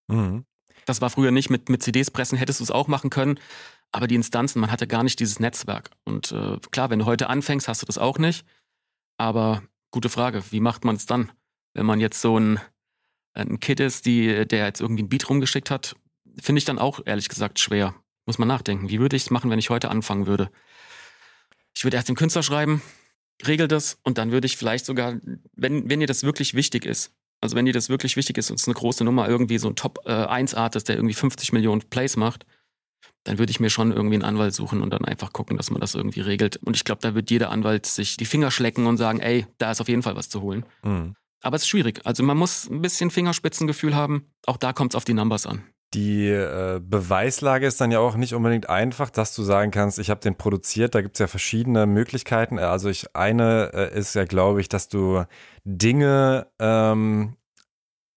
Mhm. 0.08 0.44
Das 0.86 1.00
war 1.00 1.10
früher 1.10 1.30
nicht 1.30 1.50
mit, 1.50 1.68
mit 1.68 1.82
CDs 1.82 2.10
pressen, 2.10 2.38
hättest 2.38 2.60
du 2.60 2.64
es 2.64 2.70
auch 2.70 2.88
machen 2.88 3.10
können, 3.10 3.38
aber 3.92 4.06
die 4.06 4.14
Instanzen, 4.14 4.60
man 4.60 4.70
hatte 4.70 4.86
gar 4.86 5.02
nicht 5.02 5.20
dieses 5.20 5.40
Netzwerk. 5.40 5.90
Und 6.04 6.32
äh, 6.32 6.58
klar, 6.70 6.90
wenn 6.90 7.00
du 7.00 7.06
heute 7.06 7.28
anfängst, 7.28 7.68
hast 7.68 7.82
du 7.82 7.86
das 7.86 7.98
auch 7.98 8.18
nicht. 8.18 8.44
Aber 9.18 9.62
gute 9.90 10.08
Frage, 10.08 10.42
wie 10.50 10.60
macht 10.60 10.84
man 10.84 10.96
es 10.96 11.06
dann? 11.06 11.32
Wenn 11.74 11.86
man 11.86 12.00
jetzt 12.00 12.20
so 12.20 12.38
ein, 12.38 12.60
ein 13.34 13.60
Kid 13.60 13.80
ist, 13.80 14.06
die, 14.06 14.46
der 14.46 14.66
jetzt 14.66 14.80
irgendwie 14.80 15.02
ein 15.02 15.08
Beat 15.08 15.28
rumgeschickt 15.28 15.70
hat, 15.70 15.96
finde 16.40 16.58
ich 16.58 16.64
dann 16.64 16.78
auch 16.78 17.00
ehrlich 17.04 17.28
gesagt 17.28 17.58
schwer. 17.58 17.94
Muss 18.26 18.38
man 18.38 18.48
nachdenken. 18.48 18.88
Wie 18.88 19.00
würde 19.00 19.16
ich 19.16 19.24
es 19.24 19.30
machen, 19.30 19.50
wenn 19.50 19.58
ich 19.58 19.70
heute 19.70 19.90
anfangen 19.90 20.26
würde? 20.26 20.50
Ich 21.74 21.84
würde 21.84 21.96
erst 21.96 22.08
den 22.08 22.16
Künstler 22.16 22.42
schreiben, 22.42 22.82
regel 23.46 23.68
das 23.68 23.98
und 24.02 24.18
dann 24.18 24.32
würde 24.32 24.46
ich 24.46 24.56
vielleicht 24.56 24.86
sogar, 24.86 25.16
wenn, 25.54 25.88
wenn 25.88 26.00
dir 26.00 26.06
das 26.06 26.22
wirklich 26.24 26.54
wichtig 26.54 26.84
ist, 26.84 27.12
also 27.40 27.56
wenn 27.56 27.64
dir 27.64 27.72
das 27.72 27.88
wirklich 27.88 28.16
wichtig 28.16 28.38
ist 28.38 28.50
und 28.50 28.56
es 28.56 28.62
ist 28.62 28.68
eine 28.68 28.74
große 28.74 29.04
Nummer, 29.04 29.28
irgendwie 29.28 29.58
so 29.58 29.68
ein 29.68 29.76
Top-1-Artist, 29.76 30.86
äh, 30.86 30.92
der 30.92 30.96
irgendwie 30.96 31.14
50 31.14 31.52
Millionen 31.52 31.82
Plays 31.82 32.16
macht, 32.16 32.44
dann 33.24 33.38
würde 33.38 33.50
ich 33.50 33.60
mir 33.60 33.70
schon 33.70 33.92
irgendwie 33.92 34.14
einen 34.14 34.24
Anwalt 34.24 34.54
suchen 34.54 34.82
und 34.82 34.90
dann 34.90 35.04
einfach 35.04 35.32
gucken, 35.32 35.56
dass 35.56 35.70
man 35.70 35.80
das 35.80 35.94
irgendwie 35.94 36.20
regelt. 36.20 36.56
Und 36.58 36.76
ich 36.76 36.84
glaube, 36.84 37.00
da 37.02 37.14
wird 37.14 37.30
jeder 37.30 37.50
Anwalt 37.50 37.86
sich 37.86 38.16
die 38.16 38.24
Finger 38.24 38.50
schlecken 38.50 38.86
und 38.86 38.96
sagen, 38.96 39.20
ey, 39.20 39.46
da 39.58 39.70
ist 39.70 39.80
auf 39.80 39.88
jeden 39.88 40.02
Fall 40.02 40.16
was 40.16 40.28
zu 40.28 40.40
holen. 40.42 40.64
Mhm. 40.82 41.14
Aber 41.42 41.56
es 41.56 41.62
ist 41.62 41.68
schwierig. 41.68 42.00
Also 42.04 42.22
man 42.22 42.36
muss 42.36 42.68
ein 42.68 42.82
bisschen 42.82 43.10
Fingerspitzengefühl 43.10 43.94
haben. 43.94 44.26
Auch 44.46 44.56
da 44.56 44.72
kommt 44.72 44.92
es 44.92 44.96
auf 44.96 45.04
die 45.04 45.14
Numbers 45.14 45.46
an. 45.46 45.64
Die 45.92 46.28
äh, 46.28 46.80
Beweislage 46.80 47.66
ist 47.66 47.80
dann 47.80 47.90
ja 47.90 47.98
auch 47.98 48.14
nicht 48.14 48.34
unbedingt 48.34 48.68
einfach, 48.68 49.10
dass 49.10 49.34
du 49.34 49.42
sagen 49.42 49.72
kannst, 49.72 49.98
ich 49.98 50.08
habe 50.08 50.20
den 50.20 50.36
produziert. 50.36 50.94
Da 50.94 51.02
gibt 51.02 51.16
es 51.16 51.18
ja 51.18 51.26
verschiedene 51.26 51.86
Möglichkeiten. 51.86 52.60
Also 52.60 52.88
ich, 52.88 53.16
eine 53.16 53.72
äh, 53.74 53.98
ist 53.98 54.14
ja, 54.14 54.24
glaube 54.24 54.60
ich, 54.60 54.68
dass 54.68 54.88
du 54.88 55.24
Dinge 55.64 56.46
ähm, 56.60 57.36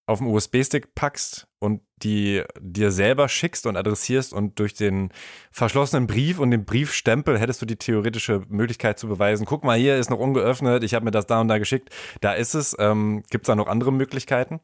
auf 0.06 0.20
dem 0.20 0.28
USB-Stick 0.28 0.94
packst 0.94 1.48
und 1.64 1.82
die 2.04 2.44
dir 2.60 2.92
selber 2.92 3.30
schickst 3.30 3.66
und 3.66 3.78
adressierst 3.78 4.34
und 4.34 4.60
durch 4.60 4.74
den 4.74 5.10
verschlossenen 5.52 6.08
Brief 6.08 6.38
und 6.40 6.52
den 6.52 6.66
Briefstempel 6.66 7.40
hättest 7.40 7.62
du 7.62 7.66
die 7.66 7.78
theoretische 7.78 8.42
Möglichkeit 8.50 9.00
zu 9.00 9.08
beweisen, 9.08 9.46
guck 9.46 9.64
mal, 9.64 9.78
hier 9.78 9.98
ist 9.98 10.10
noch 10.10 10.20
ungeöffnet, 10.20 10.84
ich 10.84 10.94
habe 10.94 11.06
mir 11.06 11.12
das 11.12 11.26
da 11.26 11.40
und 11.40 11.48
da 11.48 11.60
geschickt, 11.60 11.90
da 12.20 12.34
ist 12.34 12.54
es. 12.54 12.76
Ähm, 12.78 13.24
Gibt 13.30 13.46
es 13.46 13.48
da 13.48 13.56
noch 13.56 13.68
andere 13.68 13.94
Möglichkeiten? 13.94 14.60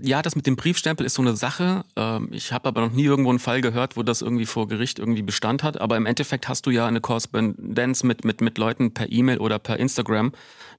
Ja, 0.00 0.22
das 0.22 0.36
mit 0.36 0.46
dem 0.46 0.54
Briefstempel 0.54 1.04
ist 1.04 1.14
so 1.14 1.22
eine 1.22 1.34
Sache. 1.34 1.84
Ähm, 1.96 2.28
ich 2.30 2.52
habe 2.52 2.68
aber 2.68 2.80
noch 2.82 2.92
nie 2.92 3.04
irgendwo 3.04 3.30
einen 3.30 3.40
Fall 3.40 3.60
gehört, 3.60 3.96
wo 3.96 4.04
das 4.04 4.22
irgendwie 4.22 4.46
vor 4.46 4.68
Gericht 4.68 5.00
irgendwie 5.00 5.22
Bestand 5.22 5.64
hat. 5.64 5.80
Aber 5.80 5.96
im 5.96 6.06
Endeffekt 6.06 6.48
hast 6.48 6.66
du 6.66 6.70
ja 6.70 6.86
eine 6.86 7.00
Korrespondenz 7.00 8.04
mit, 8.04 8.24
mit, 8.24 8.40
mit 8.40 8.56
Leuten 8.58 8.94
per 8.94 9.10
E-Mail 9.10 9.38
oder 9.38 9.58
per 9.58 9.78
Instagram. 9.78 10.30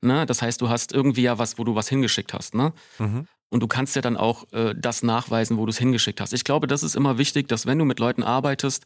Ne? 0.02 0.26
Das 0.26 0.42
heißt, 0.42 0.62
du 0.62 0.70
hast 0.70 0.94
irgendwie 0.94 1.24
ja 1.24 1.38
was, 1.38 1.58
wo 1.58 1.66
du 1.66 1.76
was 1.76 1.90
hingeschickt 1.90 2.34
hast. 2.34 2.56
Ne? 2.56 2.72
Mhm. 3.00 3.28
Und 3.50 3.62
du 3.62 3.68
kannst 3.68 3.96
ja 3.96 4.02
dann 4.02 4.18
auch 4.18 4.46
äh, 4.52 4.74
das 4.78 5.04
nachweisen, 5.04 5.58
wo 5.58 5.66
du 5.66 5.70
es 5.70 5.78
hingeschickt 5.78 6.20
hast. 6.20 6.34
Ich 6.34 6.44
glaube, 6.44 6.68
das 6.68 6.84
ist 6.84 6.96
immer 6.96 7.18
wichtig, 7.18 7.48
dass 7.48 7.66
wenn 7.66 7.80
du 7.80 7.86
mit 7.86 8.00
Leuten 8.00 8.24
arbeitest, 8.24 8.86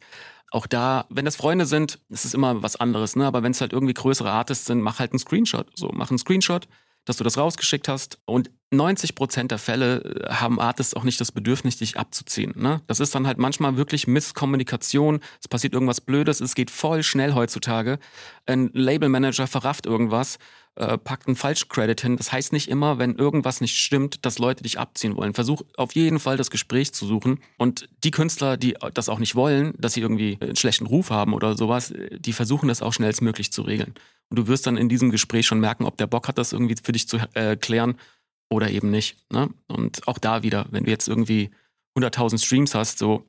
auch 0.52 0.66
da, 0.66 1.06
wenn 1.08 1.24
das 1.24 1.36
Freunde 1.36 1.66
sind, 1.66 1.98
ist 2.10 2.24
es 2.24 2.34
immer 2.34 2.62
was 2.62 2.76
anderes, 2.76 3.16
ne? 3.16 3.26
Aber 3.26 3.42
wenn 3.42 3.52
es 3.52 3.60
halt 3.60 3.72
irgendwie 3.72 3.94
größere 3.94 4.30
Artists 4.30 4.66
sind, 4.66 4.82
mach 4.82 4.98
halt 4.98 5.12
einen 5.12 5.18
Screenshot. 5.18 5.66
So, 5.74 5.90
mach 5.92 6.10
einen 6.10 6.18
Screenshot, 6.18 6.68
dass 7.04 7.16
du 7.16 7.24
das 7.24 7.38
rausgeschickt 7.38 7.88
hast. 7.88 8.18
Und 8.24 8.50
90 8.70 9.14
Prozent 9.14 9.50
der 9.50 9.58
Fälle 9.58 10.02
äh, 10.02 10.32
haben 10.32 10.60
Artists 10.60 10.94
auch 10.94 11.04
nicht 11.04 11.20
das 11.20 11.32
Bedürfnis, 11.32 11.76
dich 11.76 11.98
abzuziehen. 11.98 12.54
Ne? 12.56 12.80
Das 12.86 13.00
ist 13.00 13.14
dann 13.14 13.26
halt 13.26 13.38
manchmal 13.38 13.76
wirklich 13.76 14.06
Misskommunikation. 14.06 15.20
Es 15.40 15.48
passiert 15.48 15.74
irgendwas 15.74 16.00
Blödes. 16.00 16.40
Es 16.40 16.54
geht 16.54 16.70
voll 16.70 17.02
schnell 17.02 17.34
heutzutage. 17.34 17.98
Ein 18.46 18.70
Labelmanager 18.72 19.46
verrafft 19.46 19.86
irgendwas 19.86 20.38
äh, 20.74 20.96
packt 20.96 21.26
einen 21.26 21.36
Falschcredit 21.36 22.00
hin. 22.00 22.16
Das 22.16 22.32
heißt 22.32 22.52
nicht 22.52 22.68
immer, 22.68 22.98
wenn 22.98 23.16
irgendwas 23.16 23.60
nicht 23.60 23.76
stimmt, 23.76 24.24
dass 24.24 24.38
Leute 24.38 24.62
dich 24.62 24.78
abziehen 24.78 25.16
wollen. 25.16 25.34
Versuch 25.34 25.62
auf 25.76 25.94
jeden 25.94 26.18
Fall 26.18 26.36
das 26.36 26.50
Gespräch 26.50 26.94
zu 26.94 27.06
suchen. 27.06 27.40
Und 27.58 27.88
die 28.04 28.10
Künstler, 28.10 28.56
die 28.56 28.76
das 28.94 29.08
auch 29.08 29.18
nicht 29.18 29.34
wollen, 29.34 29.74
dass 29.78 29.94
sie 29.94 30.00
irgendwie 30.00 30.38
einen 30.40 30.56
schlechten 30.56 30.86
Ruf 30.86 31.10
haben 31.10 31.34
oder 31.34 31.56
sowas, 31.56 31.92
die 32.12 32.32
versuchen 32.32 32.68
das 32.68 32.82
auch 32.82 32.92
schnellstmöglich 32.92 33.52
zu 33.52 33.62
regeln. 33.62 33.94
Und 34.32 34.36
du 34.36 34.46
wirst 34.46 34.66
dann 34.66 34.78
in 34.78 34.88
diesem 34.88 35.10
Gespräch 35.10 35.46
schon 35.46 35.60
merken, 35.60 35.84
ob 35.84 35.98
der 35.98 36.06
Bock 36.06 36.26
hat, 36.26 36.38
das 36.38 36.54
irgendwie 36.54 36.74
für 36.82 36.92
dich 36.92 37.06
zu 37.06 37.18
äh, 37.34 37.54
klären 37.54 37.98
oder 38.50 38.70
eben 38.70 38.90
nicht. 38.90 39.18
Ne? 39.30 39.50
Und 39.68 40.08
auch 40.08 40.16
da 40.16 40.42
wieder, 40.42 40.64
wenn 40.70 40.84
du 40.84 40.90
jetzt 40.90 41.06
irgendwie 41.06 41.50
100.000 41.98 42.42
Streams 42.42 42.74
hast, 42.74 42.98
so 42.98 43.26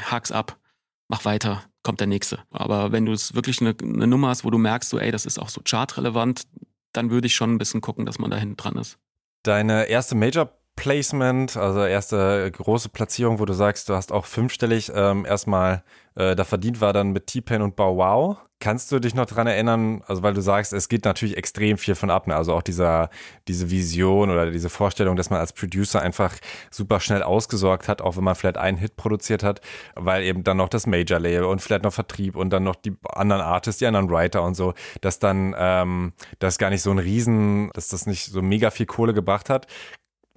hak's 0.00 0.32
ab, 0.32 0.58
mach 1.06 1.24
weiter, 1.24 1.62
kommt 1.84 2.00
der 2.00 2.08
nächste. 2.08 2.40
Aber 2.50 2.90
wenn 2.90 3.06
du 3.06 3.12
es 3.12 3.36
wirklich 3.36 3.60
eine, 3.60 3.76
eine 3.80 4.08
Nummer 4.08 4.30
hast, 4.30 4.44
wo 4.44 4.50
du 4.50 4.58
merkst, 4.58 4.90
so, 4.90 4.98
ey, 4.98 5.12
das 5.12 5.26
ist 5.26 5.38
auch 5.38 5.48
so 5.48 5.60
chartrelevant, 5.64 6.48
dann 6.92 7.10
würde 7.10 7.28
ich 7.28 7.36
schon 7.36 7.54
ein 7.54 7.58
bisschen 7.58 7.80
gucken, 7.80 8.04
dass 8.04 8.18
man 8.18 8.32
da 8.32 8.36
hinten 8.36 8.56
dran 8.56 8.74
ist. 8.74 8.98
Deine 9.44 9.84
erste 9.84 10.16
Major 10.16 10.52
Placement, 10.82 11.56
also 11.56 11.84
erste 11.84 12.50
große 12.50 12.88
Platzierung, 12.88 13.38
wo 13.38 13.44
du 13.44 13.52
sagst, 13.52 13.88
du 13.88 13.94
hast 13.94 14.10
auch 14.10 14.26
fünfstellig 14.26 14.90
ähm, 14.92 15.24
erstmal 15.24 15.84
äh, 16.16 16.34
da 16.34 16.42
verdient 16.42 16.80
war 16.80 16.92
dann 16.92 17.12
mit 17.12 17.28
T-Pain 17.28 17.62
und 17.62 17.76
Bow 17.76 17.96
Wow. 17.96 18.38
Kannst 18.58 18.90
du 18.90 18.98
dich 18.98 19.14
noch 19.14 19.26
dran 19.26 19.46
erinnern, 19.46 20.02
also 20.06 20.24
weil 20.24 20.34
du 20.34 20.40
sagst, 20.40 20.72
es 20.72 20.88
geht 20.88 21.04
natürlich 21.04 21.36
extrem 21.36 21.78
viel 21.78 21.94
von 21.94 22.10
ab, 22.10 22.26
ne? 22.26 22.34
also 22.34 22.52
auch 22.52 22.62
dieser, 22.62 23.10
diese 23.46 23.70
Vision 23.70 24.30
oder 24.30 24.50
diese 24.50 24.70
Vorstellung, 24.70 25.14
dass 25.14 25.30
man 25.30 25.38
als 25.38 25.52
Producer 25.52 26.02
einfach 26.02 26.34
super 26.70 26.98
schnell 26.98 27.22
ausgesorgt 27.22 27.86
hat, 27.86 28.02
auch 28.02 28.16
wenn 28.16 28.24
man 28.24 28.34
vielleicht 28.34 28.58
einen 28.58 28.78
Hit 28.78 28.96
produziert 28.96 29.44
hat, 29.44 29.60
weil 29.94 30.24
eben 30.24 30.42
dann 30.42 30.56
noch 30.56 30.68
das 30.68 30.88
Major-Label 30.88 31.44
und 31.44 31.60
vielleicht 31.60 31.84
noch 31.84 31.92
Vertrieb 31.92 32.34
und 32.34 32.50
dann 32.50 32.64
noch 32.64 32.76
die 32.76 32.96
anderen 33.08 33.42
Artists, 33.42 33.78
die 33.78 33.86
anderen 33.86 34.10
Writer 34.10 34.42
und 34.42 34.56
so, 34.56 34.74
dass 35.00 35.20
dann 35.20 35.54
ähm, 35.56 36.12
das 36.40 36.58
gar 36.58 36.70
nicht 36.70 36.82
so 36.82 36.90
ein 36.90 36.98
Riesen, 36.98 37.70
dass 37.74 37.86
das 37.86 38.06
nicht 38.06 38.26
so 38.26 38.42
mega 38.42 38.70
viel 38.70 38.86
Kohle 38.86 39.14
gebracht 39.14 39.48
hat. 39.48 39.68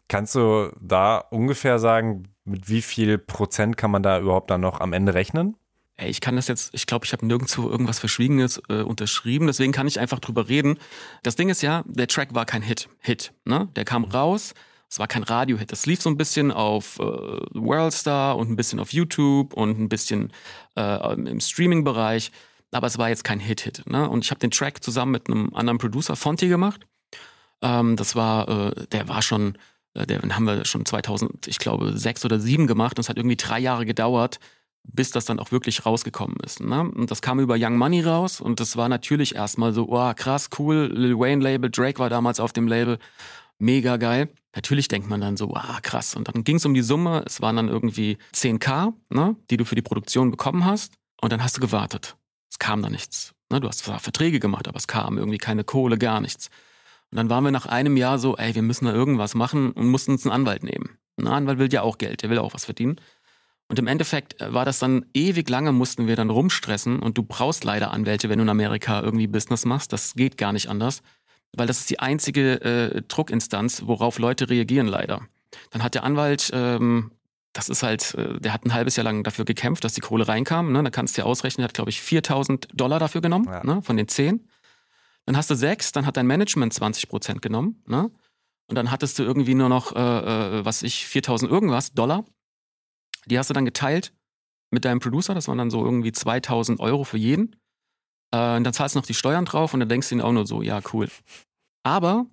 Kannst 0.07 0.35
du 0.35 0.71
da 0.79 1.17
ungefähr 1.17 1.79
sagen, 1.79 2.27
mit 2.43 2.69
wie 2.69 2.81
viel 2.81 3.17
Prozent 3.17 3.77
kann 3.77 3.91
man 3.91 4.03
da 4.03 4.19
überhaupt 4.19 4.51
dann 4.51 4.61
noch 4.61 4.79
am 4.79 4.93
Ende 4.93 5.13
rechnen? 5.13 5.57
ey, 5.97 6.09
ich 6.09 6.21
kann 6.21 6.35
das 6.35 6.47
jetzt, 6.47 6.73
ich 6.73 6.87
glaube, 6.87 7.05
ich 7.05 7.13
habe 7.13 7.25
nirgendwo 7.25 7.69
irgendwas 7.69 7.99
Verschwiegenes 7.99 8.61
äh, 8.69 8.81
unterschrieben, 8.81 9.47
deswegen 9.47 9.71
kann 9.71 9.87
ich 9.87 9.99
einfach 9.99 10.19
drüber 10.19 10.49
reden. 10.49 10.77
Das 11.23 11.35
Ding 11.35 11.49
ist 11.49 11.61
ja, 11.61 11.83
der 11.87 12.07
Track 12.07 12.35
war 12.35 12.45
kein 12.45 12.61
Hit. 12.61 12.89
Hit, 12.99 13.33
ne? 13.45 13.69
Der 13.75 13.85
kam 13.85 14.03
raus, 14.03 14.53
es 14.89 14.99
war 14.99 15.07
kein 15.07 15.23
Radio-Hit. 15.23 15.71
Das 15.71 15.85
lief 15.85 16.01
so 16.01 16.09
ein 16.09 16.17
bisschen 16.17 16.51
auf 16.51 16.99
äh, 16.99 17.03
Worldstar 17.03 18.37
und 18.37 18.49
ein 18.49 18.55
bisschen 18.55 18.79
auf 18.79 18.93
YouTube 18.93 19.53
und 19.53 19.79
ein 19.79 19.89
bisschen 19.89 20.31
äh, 20.75 21.13
im 21.13 21.39
Streaming-Bereich, 21.39 22.31
aber 22.71 22.87
es 22.87 22.97
war 22.97 23.09
jetzt 23.09 23.23
kein 23.23 23.39
Hit-Hit. 23.39 23.83
Ne? 23.87 24.09
Und 24.09 24.25
ich 24.25 24.31
habe 24.31 24.39
den 24.39 24.51
Track 24.51 24.83
zusammen 24.83 25.13
mit 25.13 25.27
einem 25.27 25.53
anderen 25.53 25.77
Producer, 25.77 26.15
Fonti, 26.15 26.49
gemacht. 26.49 26.85
Ähm, 27.61 27.95
das 27.95 28.15
war, 28.15 28.49
äh, 28.49 28.87
der 28.87 29.07
war 29.07 29.21
schon, 29.21 29.57
den 29.95 30.35
haben 30.35 30.45
wir 30.45 30.65
schon 30.65 30.85
2000, 30.85 31.47
ich 31.47 31.59
glaube, 31.59 31.97
sechs 31.97 32.25
oder 32.25 32.39
sieben 32.39 32.67
gemacht 32.67 32.97
und 32.97 33.01
es 33.01 33.09
hat 33.09 33.17
irgendwie 33.17 33.37
drei 33.37 33.59
Jahre 33.59 33.85
gedauert, 33.85 34.39
bis 34.83 35.11
das 35.11 35.25
dann 35.25 35.39
auch 35.39 35.51
wirklich 35.51 35.85
rausgekommen 35.85 36.37
ist. 36.43 36.59
Ne? 36.59 36.81
Und 36.81 37.11
das 37.11 37.21
kam 37.21 37.39
über 37.39 37.55
Young 37.57 37.77
Money 37.77 38.01
raus 38.01 38.41
und 38.41 38.59
das 38.59 38.77
war 38.77 38.89
natürlich 38.89 39.35
erstmal 39.35 39.73
so, 39.73 39.87
oh, 39.89 40.13
krass, 40.15 40.49
cool, 40.59 40.91
Lil 40.93 41.17
Wayne 41.17 41.41
Label, 41.43 41.69
Drake 41.69 41.99
war 41.99 42.09
damals 42.09 42.39
auf 42.39 42.53
dem 42.53 42.67
Label, 42.67 42.99
mega 43.57 43.97
geil. 43.97 44.29
Natürlich 44.53 44.87
denkt 44.87 45.09
man 45.09 45.21
dann 45.21 45.37
so, 45.37 45.53
ah, 45.53 45.79
krass. 45.81 46.15
Und 46.15 46.27
dann 46.27 46.43
ging 46.43 46.57
es 46.57 46.65
um 46.65 46.73
die 46.73 46.81
Summe, 46.81 47.23
es 47.25 47.41
waren 47.41 47.55
dann 47.55 47.67
irgendwie 47.67 48.17
10k, 48.33 48.93
ne, 49.09 49.35
die 49.49 49.57
du 49.57 49.65
für 49.65 49.75
die 49.75 49.81
Produktion 49.81 50.31
bekommen 50.31 50.65
hast 50.65 50.93
und 51.21 51.31
dann 51.31 51.43
hast 51.43 51.57
du 51.57 51.61
gewartet. 51.61 52.15
Es 52.49 52.59
kam 52.59 52.81
da 52.81 52.89
nichts. 52.89 53.33
Ne? 53.51 53.59
Du 53.59 53.67
hast 53.67 53.79
zwar 53.79 53.99
Verträge 53.99 54.39
gemacht, 54.39 54.67
aber 54.67 54.77
es 54.77 54.87
kam 54.87 55.17
irgendwie 55.17 55.37
keine 55.37 55.63
Kohle, 55.63 55.97
gar 55.97 56.21
nichts. 56.21 56.49
Und 57.11 57.17
dann 57.17 57.29
waren 57.29 57.43
wir 57.43 57.51
nach 57.51 57.65
einem 57.65 57.97
Jahr 57.97 58.19
so, 58.19 58.35
ey, 58.37 58.55
wir 58.55 58.61
müssen 58.61 58.85
da 58.85 58.93
irgendwas 58.93 59.35
machen 59.35 59.71
und 59.71 59.87
mussten 59.87 60.11
uns 60.11 60.25
einen 60.25 60.33
Anwalt 60.33 60.63
nehmen. 60.63 60.97
Ein 61.17 61.27
Anwalt 61.27 61.59
will 61.59 61.71
ja 61.71 61.81
auch 61.81 61.97
Geld, 61.97 62.23
der 62.23 62.29
will 62.29 62.39
auch 62.39 62.53
was 62.53 62.65
verdienen. 62.65 62.97
Und 63.67 63.79
im 63.79 63.87
Endeffekt 63.87 64.39
äh, 64.41 64.53
war 64.53 64.65
das 64.65 64.79
dann 64.79 65.05
ewig 65.13 65.49
lange, 65.49 65.71
mussten 65.71 66.07
wir 66.07 66.15
dann 66.15 66.29
rumstressen 66.29 66.99
und 66.99 67.17
du 67.17 67.23
brauchst 67.23 67.63
leider 67.63 67.91
Anwälte, 67.91 68.29
wenn 68.29 68.37
du 68.37 68.43
in 68.43 68.49
Amerika 68.49 69.01
irgendwie 69.01 69.27
Business 69.27 69.65
machst. 69.65 69.91
Das 69.91 70.13
geht 70.13 70.37
gar 70.37 70.53
nicht 70.53 70.69
anders, 70.69 71.01
weil 71.55 71.67
das 71.67 71.79
ist 71.79 71.89
die 71.89 71.99
einzige 71.99 72.61
äh, 72.61 73.01
Druckinstanz, 73.07 73.83
worauf 73.85 74.19
Leute 74.19 74.49
reagieren 74.49 74.87
leider. 74.87 75.21
Dann 75.71 75.83
hat 75.83 75.95
der 75.95 76.03
Anwalt, 76.03 76.51
ähm, 76.53 77.11
das 77.53 77.69
ist 77.69 77.81
halt, 77.81 78.13
äh, 78.15 78.39
der 78.39 78.53
hat 78.53 78.65
ein 78.65 78.73
halbes 78.73 78.97
Jahr 78.97 79.05
lang 79.05 79.23
dafür 79.23 79.45
gekämpft, 79.45 79.83
dass 79.83 79.93
die 79.93 80.01
Kohle 80.01 80.27
reinkam. 80.27 80.71
Ne? 80.71 80.83
Da 80.83 80.89
kannst 80.91 81.17
du 81.17 81.21
dir 81.21 81.25
ausrechnen, 81.25 81.63
der 81.63 81.69
hat 81.69 81.73
glaube 81.73 81.89
ich 81.89 82.01
4000 82.01 82.67
Dollar 82.73 82.99
dafür 82.99 83.21
genommen, 83.21 83.45
ja. 83.45 83.63
ne? 83.63 83.81
von 83.81 83.97
den 83.97 84.07
10. 84.07 84.47
Dann 85.25 85.37
hast 85.37 85.49
du 85.49 85.55
sechs, 85.55 85.91
dann 85.91 86.05
hat 86.05 86.17
dein 86.17 86.27
Management 86.27 86.73
20 86.73 87.09
Prozent 87.09 87.41
genommen. 87.41 87.83
Ne? 87.87 88.11
Und 88.67 88.75
dann 88.75 88.91
hattest 88.91 89.19
du 89.19 89.23
irgendwie 89.23 89.55
nur 89.55 89.69
noch, 89.69 89.95
äh, 89.95 90.59
äh 90.59 90.65
was 90.65 90.83
ich, 90.83 91.07
4000 91.07 91.51
irgendwas 91.51 91.93
Dollar. 91.93 92.25
Die 93.25 93.37
hast 93.39 93.49
du 93.49 93.53
dann 93.53 93.65
geteilt 93.65 94.13
mit 94.71 94.85
deinem 94.85 94.99
Producer. 94.99 95.33
Das 95.33 95.47
waren 95.47 95.57
dann 95.57 95.71
so 95.71 95.83
irgendwie 95.83 96.11
2000 96.11 96.79
Euro 96.79 97.03
für 97.03 97.17
jeden. 97.17 97.55
Äh, 98.31 98.57
und 98.57 98.63
dann 98.63 98.73
zahlst 98.73 98.95
du 98.95 98.99
noch 98.99 99.05
die 99.05 99.13
Steuern 99.13 99.45
drauf 99.45 99.73
und 99.73 99.79
dann 99.79 99.89
denkst 99.89 100.09
du 100.09 100.15
dir 100.15 100.25
auch 100.25 100.31
nur 100.31 100.45
so, 100.45 100.61
ja, 100.61 100.81
cool. 100.93 101.09
Aber 101.83 102.25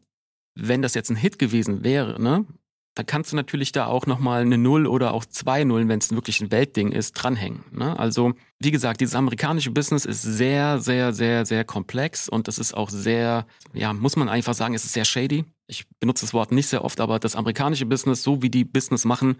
wenn 0.55 0.83
das 0.83 0.95
jetzt 0.95 1.11
ein 1.11 1.17
Hit 1.17 1.39
gewesen 1.39 1.85
wäre, 1.85 2.21
ne, 2.21 2.47
dann 2.95 3.07
kannst 3.07 3.33
du 3.33 3.37
natürlich 3.37 3.73
da 3.73 3.87
auch 3.87 4.07
nochmal 4.07 4.43
eine 4.43 4.59
Null 4.59 4.87
oder 4.87 5.15
auch 5.15 5.25
zwei 5.25 5.65
Nullen, 5.65 5.89
wenn 5.89 5.99
es 5.99 6.11
wirklich 6.11 6.41
ein 6.43 6.51
Weltding 6.51 6.93
ist, 6.93 7.13
dranhängen. 7.13 7.65
Ne? 7.73 7.99
Also, 7.99 8.35
wie 8.59 8.71
gesagt, 8.71 9.01
dieses 9.01 9.15
amerikanische 9.15 9.71
Business 9.71 10.05
ist 10.05 10.21
sehr, 10.21 10.79
sehr, 10.79 11.15
sehr, 11.15 11.47
sehr 11.47 11.65
komplex 11.65 12.29
und 12.29 12.49
das 12.49 12.59
ist 12.59 12.75
auch 12.75 12.91
sehr, 12.91 13.47
ja, 13.73 13.95
muss 13.95 14.17
man 14.17 14.29
einfach 14.29 14.53
sagen, 14.53 14.75
es 14.75 14.85
ist 14.85 14.93
sehr 14.93 15.07
shady. 15.07 15.47
Ich 15.69 15.87
benutze 16.01 16.27
das 16.27 16.35
Wort 16.35 16.53
nicht 16.53 16.67
sehr 16.67 16.85
oft, 16.85 17.01
aber 17.01 17.19
das 17.19 17.35
amerikanische 17.35 17.87
Business, 17.87 18.23
so 18.23 18.43
wie 18.43 18.51
die 18.51 18.65
Business 18.65 19.07
machen, 19.07 19.37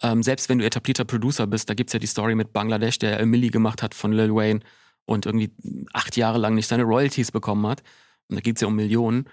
ähm, 0.00 0.22
selbst 0.22 0.48
wenn 0.48 0.58
du 0.58 0.64
etablierter 0.64 1.04
Producer 1.04 1.48
bist, 1.48 1.68
da 1.68 1.74
gibt's 1.74 1.92
ja 1.92 1.98
die 1.98 2.06
Story 2.06 2.36
mit 2.36 2.52
Bangladesch, 2.52 3.00
der 3.00 3.18
A 3.18 3.26
Milli 3.26 3.48
gemacht 3.48 3.82
hat 3.82 3.94
von 3.94 4.12
Lil 4.12 4.32
Wayne 4.32 4.60
und 5.06 5.26
irgendwie 5.26 5.50
acht 5.92 6.16
Jahre 6.16 6.38
lang 6.38 6.54
nicht 6.54 6.68
seine 6.68 6.84
Royalties 6.84 7.32
bekommen 7.32 7.66
hat. 7.66 7.82
Und 8.28 8.36
da 8.36 8.40
geht's 8.40 8.60
ja 8.60 8.68
um 8.68 8.76
Millionen. 8.76 9.28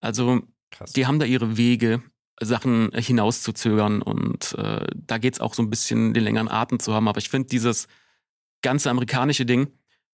Also, 0.00 0.40
Krass. 0.72 0.92
die 0.92 1.06
haben 1.06 1.20
da 1.20 1.26
ihre 1.26 1.56
Wege 1.56 2.02
Sachen 2.44 2.90
hinauszuzögern. 2.94 4.02
Und 4.02 4.54
äh, 4.58 4.86
da 4.94 5.18
geht 5.18 5.34
es 5.34 5.40
auch 5.40 5.54
so 5.54 5.62
ein 5.62 5.70
bisschen 5.70 6.14
den 6.14 6.24
längeren 6.24 6.48
Atem 6.48 6.80
zu 6.80 6.94
haben. 6.94 7.08
Aber 7.08 7.18
ich 7.18 7.28
finde 7.28 7.48
dieses 7.48 7.88
ganze 8.62 8.90
amerikanische 8.90 9.46
Ding 9.46 9.68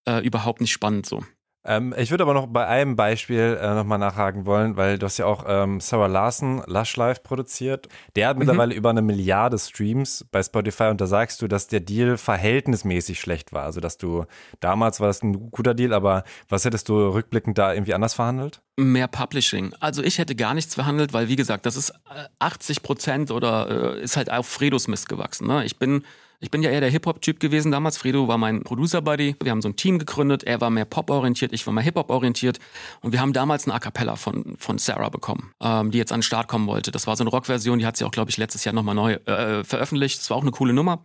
äh, 0.06 0.24
überhaupt 0.24 0.60
nicht 0.60 0.72
spannend 0.72 1.06
so. 1.06 1.22
Ähm, 1.68 1.94
ich 1.98 2.10
würde 2.10 2.24
aber 2.24 2.32
noch 2.32 2.46
bei 2.46 2.66
einem 2.66 2.96
Beispiel 2.96 3.58
äh, 3.60 3.74
nochmal 3.74 3.98
nachhaken 3.98 4.46
wollen, 4.46 4.78
weil 4.78 4.98
du 4.98 5.04
hast 5.04 5.18
ja 5.18 5.26
auch 5.26 5.44
ähm, 5.46 5.80
Sarah 5.80 6.06
Larson 6.06 6.62
Lush 6.66 6.96
Life 6.96 7.20
produziert. 7.22 7.88
Der 8.16 8.26
hat 8.28 8.36
mhm. 8.36 8.46
mittlerweile 8.46 8.74
über 8.74 8.88
eine 8.88 9.02
Milliarde 9.02 9.58
Streams 9.58 10.24
bei 10.32 10.42
Spotify 10.42 10.84
und 10.84 10.98
da 10.98 11.06
sagst 11.06 11.42
du, 11.42 11.46
dass 11.46 11.68
der 11.68 11.80
Deal 11.80 12.16
verhältnismäßig 12.16 13.20
schlecht 13.20 13.52
war. 13.52 13.64
Also 13.64 13.80
dass 13.80 13.98
du 13.98 14.24
damals 14.60 14.98
war 15.00 15.08
das 15.08 15.22
ein 15.22 15.50
guter 15.50 15.74
Deal, 15.74 15.92
aber 15.92 16.24
was 16.48 16.64
hättest 16.64 16.88
du 16.88 16.94
rückblickend 17.08 17.58
da 17.58 17.74
irgendwie 17.74 17.92
anders 17.92 18.14
verhandelt? 18.14 18.62
Mehr 18.76 19.06
Publishing. 19.06 19.74
Also 19.78 20.02
ich 20.02 20.16
hätte 20.16 20.34
gar 20.34 20.54
nichts 20.54 20.74
verhandelt, 20.74 21.12
weil 21.12 21.28
wie 21.28 21.36
gesagt, 21.36 21.66
das 21.66 21.76
ist 21.76 21.92
80 22.38 22.78
äh, 22.78 22.80
Prozent 22.80 23.30
oder 23.30 23.96
äh, 23.98 24.02
ist 24.02 24.16
halt 24.16 24.32
auf 24.32 24.46
Fredos 24.46 24.88
Mist 24.88 25.06
gewachsen. 25.06 25.46
Ne? 25.46 25.66
Ich 25.66 25.78
bin 25.78 26.02
ich 26.40 26.50
bin 26.50 26.62
ja 26.62 26.70
eher 26.70 26.80
der 26.80 26.90
Hip-Hop-Typ 26.90 27.40
gewesen 27.40 27.72
damals. 27.72 27.98
Fredo 27.98 28.28
war 28.28 28.38
mein 28.38 28.62
Producer-Buddy. 28.62 29.36
Wir 29.42 29.50
haben 29.50 29.60
so 29.60 29.68
ein 29.68 29.76
Team 29.76 29.98
gegründet. 29.98 30.44
Er 30.44 30.60
war 30.60 30.70
mehr 30.70 30.84
Pop-orientiert, 30.84 31.52
ich 31.52 31.66
war 31.66 31.74
mehr 31.74 31.82
Hip-Hop-orientiert. 31.82 32.60
Und 33.00 33.12
wir 33.12 33.20
haben 33.20 33.32
damals 33.32 33.64
eine 33.64 33.74
A 33.74 33.80
Cappella 33.80 34.14
von, 34.14 34.56
von 34.56 34.78
Sarah 34.78 35.08
bekommen, 35.08 35.52
ähm, 35.60 35.90
die 35.90 35.98
jetzt 35.98 36.12
an 36.12 36.18
den 36.18 36.22
Start 36.22 36.46
kommen 36.46 36.68
wollte. 36.68 36.92
Das 36.92 37.08
war 37.08 37.16
so 37.16 37.24
eine 37.24 37.30
Rock-Version, 37.30 37.80
die 37.80 37.86
hat 37.86 37.96
sie 37.96 38.04
auch, 38.04 38.12
glaube 38.12 38.30
ich, 38.30 38.36
letztes 38.36 38.64
Jahr 38.64 38.72
nochmal 38.72 38.94
neu 38.94 39.14
äh, 39.14 39.64
veröffentlicht. 39.64 40.20
Das 40.20 40.30
war 40.30 40.36
auch 40.36 40.42
eine 40.42 40.52
coole 40.52 40.72
Nummer. 40.72 41.02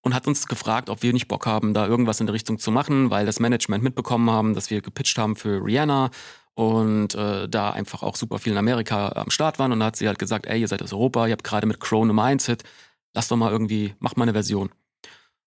Und 0.00 0.14
hat 0.14 0.26
uns 0.26 0.46
gefragt, 0.46 0.88
ob 0.90 1.02
wir 1.02 1.12
nicht 1.12 1.28
Bock 1.28 1.46
haben, 1.46 1.72
da 1.74 1.86
irgendwas 1.86 2.20
in 2.20 2.26
der 2.26 2.34
Richtung 2.34 2.58
zu 2.58 2.70
machen, 2.70 3.10
weil 3.10 3.24
das 3.26 3.40
Management 3.40 3.84
mitbekommen 3.84 4.30
haben, 4.30 4.54
dass 4.54 4.70
wir 4.70 4.82
gepitcht 4.82 5.16
haben 5.18 5.34
für 5.34 5.64
Rihanna 5.64 6.10
und 6.54 7.14
äh, 7.14 7.48
da 7.48 7.70
einfach 7.70 8.02
auch 8.02 8.16
super 8.16 8.38
viel 8.38 8.52
in 8.52 8.58
Amerika 8.58 9.08
am 9.08 9.30
Start 9.30 9.58
waren. 9.58 9.72
Und 9.72 9.80
da 9.80 9.86
hat 9.86 9.96
sie 9.96 10.06
halt 10.06 10.18
gesagt, 10.18 10.46
ey, 10.46 10.60
ihr 10.60 10.68
seid 10.68 10.82
aus 10.82 10.92
Europa, 10.92 11.26
ihr 11.26 11.32
habt 11.32 11.44
gerade 11.44 11.66
mit 11.66 11.80
Crow 11.80 12.02
eine 12.02 12.12
Mindset 12.12 12.64
lass 13.14 13.28
doch 13.28 13.36
mal 13.36 13.50
irgendwie, 13.50 13.94
mach 13.98 14.16
mal 14.16 14.24
eine 14.24 14.32
Version. 14.32 14.70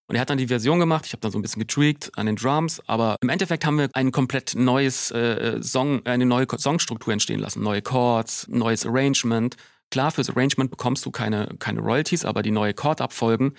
Und 0.08 0.16
er 0.16 0.22
hat 0.22 0.30
dann 0.30 0.38
die 0.38 0.48
Version 0.48 0.80
gemacht, 0.80 1.06
ich 1.06 1.12
habe 1.12 1.20
dann 1.20 1.32
so 1.32 1.38
ein 1.38 1.42
bisschen 1.42 1.60
getweakt 1.60 2.18
an 2.18 2.28
den 2.28 2.38
Drums, 2.38 2.82
aber 2.88 3.18
im 3.22 3.28
Endeffekt 3.28 3.66
haben 3.66 3.78
wir 3.78 3.90
ein 3.94 4.12
komplett 4.12 4.56
neues 4.56 5.12
äh, 5.12 5.62
Song, 5.62 6.06
eine 6.06 6.26
neue 6.26 6.48
Songstruktur 6.58 7.12
entstehen 7.12 7.40
lassen, 7.40 7.62
neue 7.62 7.82
Chords, 7.82 8.48
neues 8.48 8.86
Arrangement. 8.86 9.58
Klar, 9.92 10.12
fürs 10.12 10.30
Arrangement 10.30 10.72
bekommst 10.72 11.06
du 11.06 11.12
keine, 11.12 11.50
keine 11.60 11.82
Royalties, 11.82 12.24
aber 12.24 12.42
die 12.42 12.52
neue 12.52 12.74
Chordabfolgen, 12.74 13.54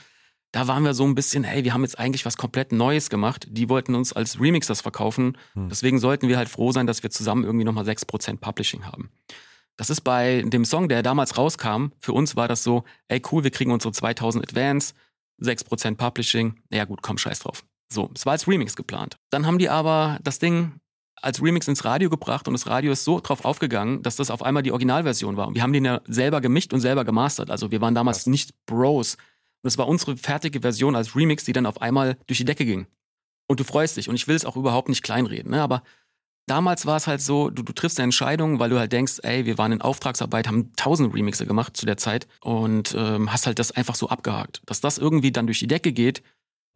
da 0.53 0.67
waren 0.67 0.85
wir 0.85 0.95
so 0.95 1.05
ein 1.05 1.15
bisschen, 1.15 1.45
hey, 1.45 1.65
wir 1.65 1.75
haben 1.75 1.83
jetzt 1.83 1.99
eigentlich 1.99 2.25
was 2.25 2.39
komplett 2.39 2.73
Neues 2.73 3.11
gemacht. 3.11 3.47
Die 3.51 3.69
wollten 3.69 3.95
uns 3.95 4.15
als 4.15 4.41
Remixers 4.41 4.81
verkaufen. 4.81 5.37
Hm. 5.53 5.69
Deswegen 5.69 5.99
sollten 5.99 6.29
wir 6.29 6.39
halt 6.39 6.49
froh 6.49 6.73
sein, 6.73 6.87
dass 6.87 7.03
wir 7.03 7.11
zusammen 7.11 7.45
irgendwie 7.45 7.67
nochmal 7.67 7.85
6% 7.85 8.39
Publishing 8.39 8.87
haben. 8.87 9.11
Das 9.79 9.91
ist 9.91 10.01
bei 10.01 10.43
dem 10.43 10.65
Song, 10.65 10.89
der 10.89 11.03
damals 11.03 11.39
rauskam, 11.39 11.93
für 12.01 12.13
uns 12.13 12.35
war 12.35 12.49
das 12.49 12.65
so, 12.65 12.83
ey 13.07 13.23
cool, 13.31 13.45
wir 13.45 13.53
kriegen 13.53 13.71
unsere 13.71 13.93
2000 13.93 14.45
Advance, 14.45 14.93
6% 15.41 15.97
Publishing, 15.97 16.61
ja 16.71 16.85
gut, 16.85 17.01
komm, 17.01 17.17
scheiß 17.17 17.39
drauf. 17.39 17.65
So, 17.91 18.11
es 18.15 18.27
war 18.27 18.33
als 18.33 18.49
Remix 18.49 18.75
geplant. 18.75 19.19
Dann 19.31 19.47
haben 19.47 19.59
die 19.59 19.69
aber 19.69 20.19
das 20.23 20.41
Ding 20.41 20.81
als 21.23 21.41
Remix 21.41 21.69
ins 21.69 21.85
Radio 21.85 22.11
gebracht 22.11 22.49
und 22.49 22.55
das 22.55 22.67
Radio 22.67 22.91
ist 22.91 23.05
so 23.05 23.21
drauf 23.21 23.45
aufgegangen, 23.45 24.03
dass 24.03 24.17
das 24.17 24.31
auf 24.31 24.43
einmal 24.43 24.65
die 24.65 24.73
Originalversion 24.73 25.37
war. 25.37 25.47
Und 25.47 25.55
wir 25.55 25.63
haben 25.63 25.73
den 25.73 25.85
ja 25.85 26.01
selber 26.07 26.41
gemischt 26.41 26.73
und 26.73 26.81
selber 26.81 27.05
gemastert. 27.05 27.51
Also 27.51 27.71
wir 27.71 27.81
waren 27.81 27.95
damals 27.95 28.27
nicht 28.27 28.55
Bros. 28.67 29.15
Und 29.63 29.69
es 29.69 29.79
war 29.79 29.89
unsere 29.89 30.17
fertige 30.17 30.61
Version 30.61 30.97
als 30.97 31.15
Remix, 31.17 31.45
die 31.45 31.53
dann 31.53 31.67
auf 31.67 31.81
einmal 31.81 32.17
durch 32.27 32.39
die 32.39 32.45
Decke 32.45 32.65
ging. 32.65 32.87
Und 33.47 33.61
du 33.61 33.65
freust 33.65 33.97
dich. 33.97 34.09
Und 34.09 34.17
ich 34.17 34.29
will 34.29 34.37
es 34.37 34.45
auch 34.45 34.57
überhaupt 34.57 34.89
nicht 34.89 35.03
kleinreden, 35.03 35.53
ne? 35.53 35.63
aber 35.63 35.83
damals 36.51 36.87
war 36.87 36.97
es 36.97 37.07
halt 37.07 37.21
so, 37.21 37.51
du, 37.51 37.63
du 37.63 37.73
triffst 37.73 37.99
eine 37.99 38.05
Entscheidung, 38.05 38.59
weil 38.59 38.71
du 38.71 38.79
halt 38.79 38.93
denkst, 38.93 39.21
ey, 39.23 39.47
wir 39.47 39.59
waren 39.59 39.73
in 39.73 39.81
Auftragsarbeit, 39.81 40.49
haben 40.49 40.73
tausend 40.77 41.15
Remixe 41.15 41.47
gemacht 41.47 41.77
zu 41.77 41.87
der 41.87 41.97
Zeit 41.97 42.27
und 42.41 42.95
ähm, 42.99 43.33
hast 43.33 43.47
halt 43.47 43.59
das 43.59 43.73
einfach 43.73 43.95
so 43.95 44.09
abgehakt. 44.09 44.63
Dass 44.67 44.81
das 44.81 44.99
irgendwie 44.99 45.33
dann 45.33 45.47
durch 45.47 45.61
die 45.61 45.67
Decke 45.67 45.93
geht, 45.93 46.23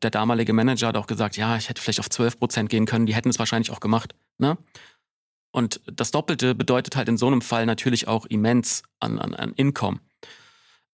der 0.03 0.11
damalige 0.11 0.53
Manager 0.53 0.89
hat 0.89 0.97
auch 0.97 1.07
gesagt, 1.07 1.37
ja, 1.37 1.57
ich 1.57 1.69
hätte 1.69 1.81
vielleicht 1.81 2.01
auf 2.01 2.11
12 2.11 2.39
Prozent 2.39 2.71
gehen 2.71 2.87
können, 2.87 3.07
die 3.07 3.15
hätten 3.15 3.29
es 3.29 3.39
wahrscheinlich 3.39 3.71
auch 3.71 3.81
gemacht. 3.81 4.15
Ne? 4.39 4.59
Und 5.53 5.81
das 5.87 6.11
Doppelte 6.11 6.55
bedeutet 6.55 6.97
halt 6.97 7.09
in 7.09 7.17
so 7.17 7.27
einem 7.27 7.43
Fall 7.43 7.67
natürlich 7.67 8.09
auch 8.09 8.27
immens 8.27 8.83
an, 9.01 9.19
an, 9.19 9.35
an 9.35 9.53
Income. 9.55 10.01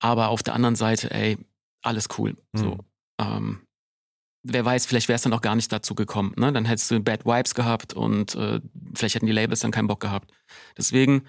Aber 0.00 0.28
auf 0.28 0.42
der 0.42 0.54
anderen 0.54 0.76
Seite, 0.76 1.11
ey, 1.11 1.38
alles 1.82 2.08
cool. 2.18 2.37
Mhm. 2.52 2.58
So, 2.58 2.78
ähm, 3.20 3.61
wer 4.52 4.64
weiß, 4.64 4.87
vielleicht 4.87 5.09
wäre 5.09 5.17
es 5.17 5.23
dann 5.23 5.33
auch 5.33 5.40
gar 5.40 5.55
nicht 5.55 5.73
dazu 5.73 5.95
gekommen. 5.95 6.33
Ne? 6.37 6.52
Dann 6.52 6.64
hättest 6.64 6.90
du 6.90 7.00
Bad 7.00 7.25
Vibes 7.25 7.55
gehabt 7.55 7.95
und 7.95 8.35
äh, 8.35 8.61
vielleicht 8.95 9.14
hätten 9.14 9.26
die 9.26 9.33
Labels 9.33 9.61
dann 9.61 9.71
keinen 9.71 9.88
Bock 9.88 10.00
gehabt. 10.00 10.31
Deswegen, 10.76 11.23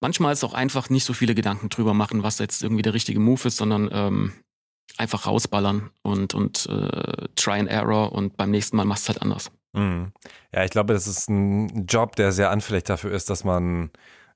manchmal 0.00 0.32
ist 0.32 0.44
auch 0.44 0.54
einfach 0.54 0.90
nicht 0.90 1.04
so 1.04 1.12
viele 1.12 1.34
Gedanken 1.34 1.68
drüber 1.68 1.94
machen, 1.94 2.22
was 2.22 2.38
jetzt 2.38 2.62
irgendwie 2.62 2.82
der 2.82 2.94
richtige 2.94 3.20
Move 3.20 3.48
ist, 3.48 3.56
sondern 3.56 3.88
ähm, 3.92 4.32
einfach 4.96 5.26
rausballern 5.26 5.90
und, 6.02 6.34
und 6.34 6.66
äh, 6.66 7.28
try 7.36 7.58
and 7.58 7.70
error 7.70 8.12
und 8.12 8.36
beim 8.36 8.50
nächsten 8.50 8.76
Mal 8.76 8.84
machst 8.84 9.08
du 9.08 9.12
halt 9.12 9.22
anders. 9.22 9.50
Mhm. 9.72 10.12
Ja, 10.52 10.64
ich 10.64 10.70
glaube, 10.70 10.94
das 10.94 11.06
ist 11.06 11.28
ein 11.28 11.86
Job, 11.86 12.16
der 12.16 12.32
sehr 12.32 12.50
anfällig 12.50 12.84
dafür 12.84 13.12
ist, 13.12 13.30
dass 13.30 13.44
man 13.44 13.90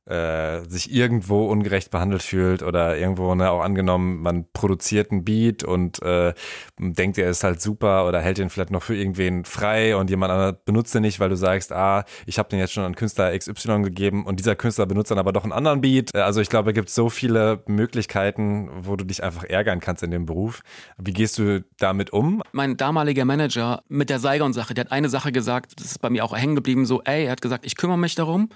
äh, 0.07 0.69
sich 0.69 0.93
irgendwo 0.93 1.47
ungerecht 1.47 1.91
behandelt 1.91 2.23
fühlt 2.23 2.63
oder 2.63 2.97
irgendwo, 2.97 3.35
ne, 3.35 3.51
auch 3.51 3.63
angenommen, 3.63 4.21
man 4.21 4.47
produziert 4.53 5.11
einen 5.11 5.25
Beat 5.25 5.65
und 5.65 6.03
äh, 6.03 6.35
denkt, 6.79 7.19
er 7.19 7.31
ist 7.31 7.45
halt 7.45 7.61
super 7.61 8.07
oder 8.07 8.21
hält 8.21 8.39
ihn 8.39 8.51
vielleicht 8.51 8.71
noch 8.71 8.83
für 8.83 8.97
irgendwen 8.97 9.45
frei 9.45 9.97
und 9.97 10.11
jemand 10.11 10.33
anderes 10.33 10.57
benutzt 10.65 10.95
ihn 10.95 11.03
nicht, 11.03 11.21
weil 11.21 11.31
du 11.31 11.37
sagst, 11.37 11.73
ah, 11.73 12.05
ich 12.27 12.39
habe 12.39 12.49
den 12.49 12.59
jetzt 12.59 12.73
schon 12.73 12.85
an 12.85 12.95
Künstler 12.95 13.37
XY 13.37 13.83
gegeben 13.83 14.27
und 14.27 14.39
dieser 14.39 14.57
Künstler 14.57 14.87
benutzt 14.87 15.11
dann 15.11 15.19
aber 15.19 15.33
doch 15.33 15.45
einen 15.45 15.53
anderen 15.53 15.81
Beat. 15.81 16.15
Äh, 16.15 16.19
also 16.19 16.41
ich 16.41 16.51
glaube, 16.51 16.71
es 16.71 16.75
gibt 16.75 16.91
so 16.91 17.09
viele 17.09 17.63
Möglichkeiten, 17.67 18.71
wo 18.77 18.97
du 18.97 19.05
dich 19.05 19.23
einfach 19.23 19.45
ärgern 19.45 19.81
kannst 19.81 20.03
in 20.03 20.11
dem 20.11 20.27
Beruf. 20.27 20.63
Wie 20.99 21.13
gehst 21.13 21.39
du 21.39 21.65
damit 21.79 22.13
um? 22.13 22.43
Mein 22.53 22.77
damaliger 22.77 23.25
Manager 23.25 23.83
mit 23.89 24.11
der 24.11 24.19
Saigon-Sache, 24.19 24.75
der 24.75 24.85
hat 24.85 24.93
eine 24.93 25.09
Sache 25.09 25.33
gesagt, 25.33 25.81
das 25.81 25.87
ist 25.87 25.99
bei 26.01 26.11
mir 26.11 26.25
auch 26.25 26.37
hängen 26.37 26.55
geblieben, 26.55 26.85
so, 26.85 27.03
ey, 27.03 27.25
er 27.25 27.33
hat 27.33 27.41
gesagt, 27.41 27.65
ich 27.65 27.77
kümmere 27.77 27.99
mich 27.99 28.15
darum, 28.15 28.51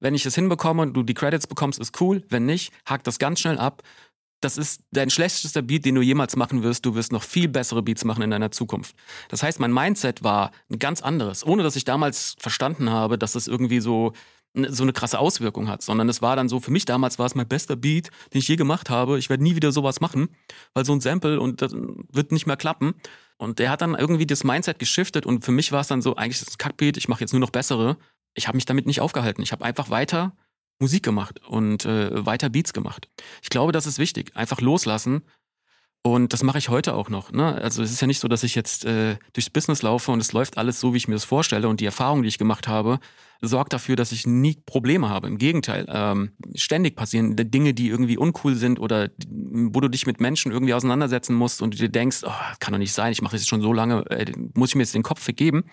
wenn 0.00 0.14
ich 0.14 0.26
es 0.26 0.34
hinbekomme 0.34 0.82
und 0.82 0.94
du 0.94 1.02
die 1.02 1.14
Credits 1.14 1.46
bekommst, 1.46 1.78
ist 1.78 2.00
cool. 2.00 2.24
Wenn 2.28 2.46
nicht, 2.46 2.72
hakt 2.86 3.06
das 3.06 3.18
ganz 3.18 3.40
schnell 3.40 3.58
ab. 3.58 3.82
Das 4.40 4.56
ist 4.56 4.82
dein 4.90 5.10
schlechtester 5.10 5.60
Beat, 5.60 5.84
den 5.84 5.94
du 5.94 6.00
jemals 6.00 6.34
machen 6.34 6.62
wirst. 6.62 6.86
Du 6.86 6.94
wirst 6.94 7.12
noch 7.12 7.22
viel 7.22 7.46
bessere 7.48 7.82
Beats 7.82 8.04
machen 8.04 8.22
in 8.22 8.30
deiner 8.30 8.50
Zukunft. 8.50 8.96
Das 9.28 9.42
heißt, 9.42 9.60
mein 9.60 9.72
Mindset 9.72 10.22
war 10.22 10.50
ein 10.70 10.78
ganz 10.78 11.02
anderes, 11.02 11.46
ohne 11.46 11.62
dass 11.62 11.76
ich 11.76 11.84
damals 11.84 12.36
verstanden 12.38 12.90
habe, 12.90 13.18
dass 13.18 13.32
das 13.32 13.46
irgendwie 13.46 13.80
so 13.80 14.12
so 14.68 14.82
eine 14.82 14.92
krasse 14.92 15.18
Auswirkung 15.18 15.68
hat, 15.68 15.80
sondern 15.82 16.08
es 16.08 16.22
war 16.22 16.34
dann 16.34 16.48
so, 16.48 16.58
für 16.58 16.72
mich 16.72 16.84
damals 16.84 17.20
war 17.20 17.26
es 17.26 17.36
mein 17.36 17.46
bester 17.46 17.76
Beat, 17.76 18.10
den 18.32 18.40
ich 18.40 18.48
je 18.48 18.56
gemacht 18.56 18.90
habe. 18.90 19.16
Ich 19.16 19.30
werde 19.30 19.44
nie 19.44 19.54
wieder 19.54 19.70
sowas 19.70 20.00
machen, 20.00 20.28
weil 20.74 20.84
so 20.84 20.92
ein 20.92 21.00
Sample 21.00 21.40
und 21.40 21.62
das 21.62 21.72
wird 21.72 22.32
nicht 22.32 22.46
mehr 22.46 22.56
klappen. 22.56 22.94
Und 23.36 23.58
der 23.60 23.70
hat 23.70 23.80
dann 23.80 23.94
irgendwie 23.94 24.26
das 24.26 24.42
Mindset 24.42 24.78
geschiftet 24.78 25.24
und 25.24 25.44
für 25.44 25.52
mich 25.52 25.70
war 25.70 25.80
es 25.80 25.86
dann 25.86 26.02
so, 26.02 26.16
eigentlich 26.16 26.42
ist 26.42 26.48
es 26.48 26.54
ein 26.54 26.58
Kackbeat, 26.58 26.96
ich 26.96 27.08
mache 27.08 27.20
jetzt 27.20 27.32
nur 27.32 27.40
noch 27.40 27.50
bessere 27.50 27.96
ich 28.34 28.48
habe 28.48 28.56
mich 28.56 28.64
damit 28.66 28.86
nicht 28.86 29.00
aufgehalten. 29.00 29.42
Ich 29.42 29.52
habe 29.52 29.64
einfach 29.64 29.90
weiter 29.90 30.36
Musik 30.80 31.02
gemacht 31.02 31.40
und 31.46 31.84
äh, 31.84 32.24
weiter 32.24 32.48
Beats 32.48 32.72
gemacht. 32.72 33.08
Ich 33.42 33.50
glaube, 33.50 33.72
das 33.72 33.86
ist 33.86 33.98
wichtig. 33.98 34.34
Einfach 34.34 34.60
loslassen. 34.60 35.22
Und 36.02 36.32
das 36.32 36.42
mache 36.42 36.56
ich 36.56 36.70
heute 36.70 36.94
auch 36.94 37.10
noch. 37.10 37.30
Ne? 37.30 37.54
Also 37.56 37.82
es 37.82 37.90
ist 37.90 38.00
ja 38.00 38.06
nicht 38.06 38.20
so, 38.20 38.28
dass 38.28 38.42
ich 38.42 38.54
jetzt 38.54 38.86
äh, 38.86 39.16
durchs 39.34 39.50
Business 39.50 39.82
laufe 39.82 40.10
und 40.12 40.20
es 40.20 40.32
läuft 40.32 40.56
alles 40.56 40.80
so, 40.80 40.94
wie 40.94 40.96
ich 40.96 41.08
mir 41.08 41.14
das 41.14 41.24
vorstelle. 41.24 41.68
Und 41.68 41.80
die 41.80 41.84
Erfahrung, 41.84 42.22
die 42.22 42.28
ich 42.28 42.38
gemacht 42.38 42.68
habe, 42.68 43.00
sorgt 43.42 43.74
dafür, 43.74 43.96
dass 43.96 44.10
ich 44.10 44.26
nie 44.26 44.56
Probleme 44.64 45.10
habe. 45.10 45.26
Im 45.26 45.36
Gegenteil, 45.36 45.84
ähm, 45.90 46.32
ständig 46.54 46.96
passieren 46.96 47.36
Dinge, 47.36 47.74
die 47.74 47.88
irgendwie 47.88 48.16
uncool 48.16 48.54
sind 48.54 48.80
oder 48.80 49.10
wo 49.28 49.80
du 49.80 49.88
dich 49.88 50.06
mit 50.06 50.20
Menschen 50.20 50.52
irgendwie 50.52 50.72
auseinandersetzen 50.72 51.34
musst 51.34 51.60
und 51.60 51.78
dir 51.78 51.90
denkst, 51.90 52.20
oh, 52.24 52.32
kann 52.60 52.72
doch 52.72 52.78
nicht 52.78 52.94
sein, 52.94 53.12
ich 53.12 53.20
mache 53.20 53.32
das 53.32 53.42
jetzt 53.42 53.50
schon 53.50 53.62
so 53.62 53.74
lange, 53.74 54.04
äh, 54.10 54.32
muss 54.54 54.70
ich 54.70 54.76
mir 54.76 54.82
jetzt 54.82 54.94
den 54.94 55.02
Kopf 55.02 55.22
vergeben. 55.22 55.64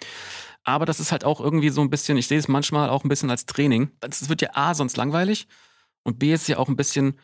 Aber 0.65 0.85
das 0.85 0.99
ist 0.99 1.13
halt 1.13 1.23
auch 1.23 1.39
irgendwie 1.39 1.69
so 1.69 1.79
ein 1.79 1.89
bisschen, 1.89 2.17
ich 2.17 2.27
sehe 2.27 2.39
es 2.39 2.49
manchmal 2.49 2.89
auch 2.89 3.05
ein 3.05 3.09
bisschen 3.09 3.29
als 3.29 3.45
Training. 3.45 3.91
Es 4.01 4.27
wird 4.27 4.41
ja 4.41 4.49
A, 4.55 4.73
sonst 4.73 4.97
langweilig 4.97 5.47
und 6.03 6.19
B 6.19 6.33
ist 6.33 6.49
ja 6.49 6.57
auch 6.57 6.67
ein 6.67 6.75
bisschen, 6.75 7.17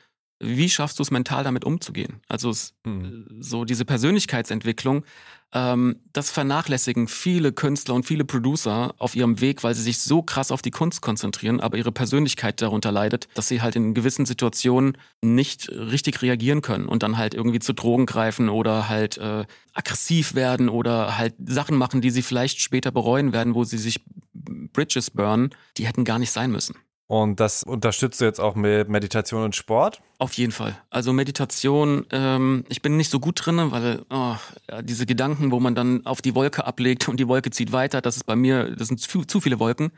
wie 0.44 0.70
schaffst 0.70 1.00
du 1.00 1.04
es 1.04 1.12
mental 1.12 1.44
damit 1.44 1.66
umzugehen? 1.66 2.22
Also 2.28 2.50
es, 2.50 2.74
mhm. 2.84 3.26
so 3.40 3.66
diese 3.66 3.86
Persönlichkeitsentwicklung, 3.86 5.06
ähm, 5.54 5.98
das 6.12 6.32
vernachlässigen 6.32 7.08
viele 7.08 7.54
Künstler 7.54 7.94
und 7.96 8.06
viele 8.06 8.26
Producer 8.26 8.94
auf 8.98 9.16
ihrem 9.16 9.40
Weg, 9.40 9.64
weil 9.64 9.76
sie 9.76 9.84
sich 9.84 10.00
so 10.00 10.22
krass 10.24 10.52
auf 10.52 10.62
die 10.62 10.72
Kunst 10.72 11.02
konzentrieren, 11.02 11.60
aber 11.60 11.78
ihre 11.78 11.92
Persönlichkeit 11.92 12.62
darunter 12.62 12.92
leidet, 12.92 13.28
dass 13.36 13.48
sie 13.48 13.62
halt 13.62 13.76
in 13.76 13.94
gewissen 13.94 14.26
Situationen 14.26 14.98
nicht 15.22 15.70
richtig 15.70 16.22
reagieren 16.22 16.62
können 16.62 16.88
und 16.88 17.04
dann 17.04 17.18
halt 17.18 17.34
irgendwie 17.34 17.60
zu 17.60 17.74
Drogen 17.74 18.06
greifen 18.06 18.50
oder 18.50 18.90
halt 18.90 19.18
äh, 19.18 19.46
aggressiv 19.74 20.34
werden 20.34 20.70
oder 20.70 21.18
halt 21.18 21.36
Sachen 21.46 21.78
machen, 21.78 22.02
die 22.02 22.10
sie 22.10 22.24
vielleicht 22.24 22.60
später 22.60 22.92
bereuen 22.92 23.32
werden, 23.32 23.54
wo 23.54 23.64
sie 23.64 23.78
sich 23.78 24.04
Bridges 24.34 25.12
burnen, 25.12 25.52
die 25.78 25.86
hätten 25.86 26.04
gar 26.04 26.20
nicht 26.20 26.32
sein 26.32 26.52
müssen. 26.52 26.76
Und 27.08 27.40
das 27.40 27.64
unterstützt 27.64 28.22
du 28.22 28.26
jetzt 28.26 28.40
auch 28.40 28.56
mit 28.56 28.90
Meditation 28.90 29.44
und 29.44 29.56
Sport? 29.56 30.02
Auf 30.20 30.34
jeden 30.34 30.52
Fall. 30.52 30.78
Also 30.90 31.12
Meditation, 31.14 32.06
ähm, 32.12 32.64
ich 32.70 32.82
bin 32.82 32.98
nicht 32.98 33.12
so 33.12 33.20
gut 33.20 33.46
drin, 33.46 33.72
weil 33.72 34.04
oh, 34.10 34.36
diese 34.82 35.06
Gedanken, 35.06 35.52
wo 35.52 35.60
man 35.60 35.76
dann 35.76 36.06
auf 36.06 36.22
die 36.22 36.34
Wolke 36.34 36.66
ablegt 36.66 37.10
und 37.10 37.20
die 37.20 37.28
Wolke 37.28 37.52
zieht 37.52 37.72
weiter, 37.72 38.02
das 38.02 38.16
ist 38.16 38.24
bei 38.24 38.36
mir, 38.36 38.76
das 38.76 38.88
sind 38.88 39.00
zu, 39.00 39.26
zu 39.26 39.42
viele 39.42 39.60
Wolken. 39.60 39.92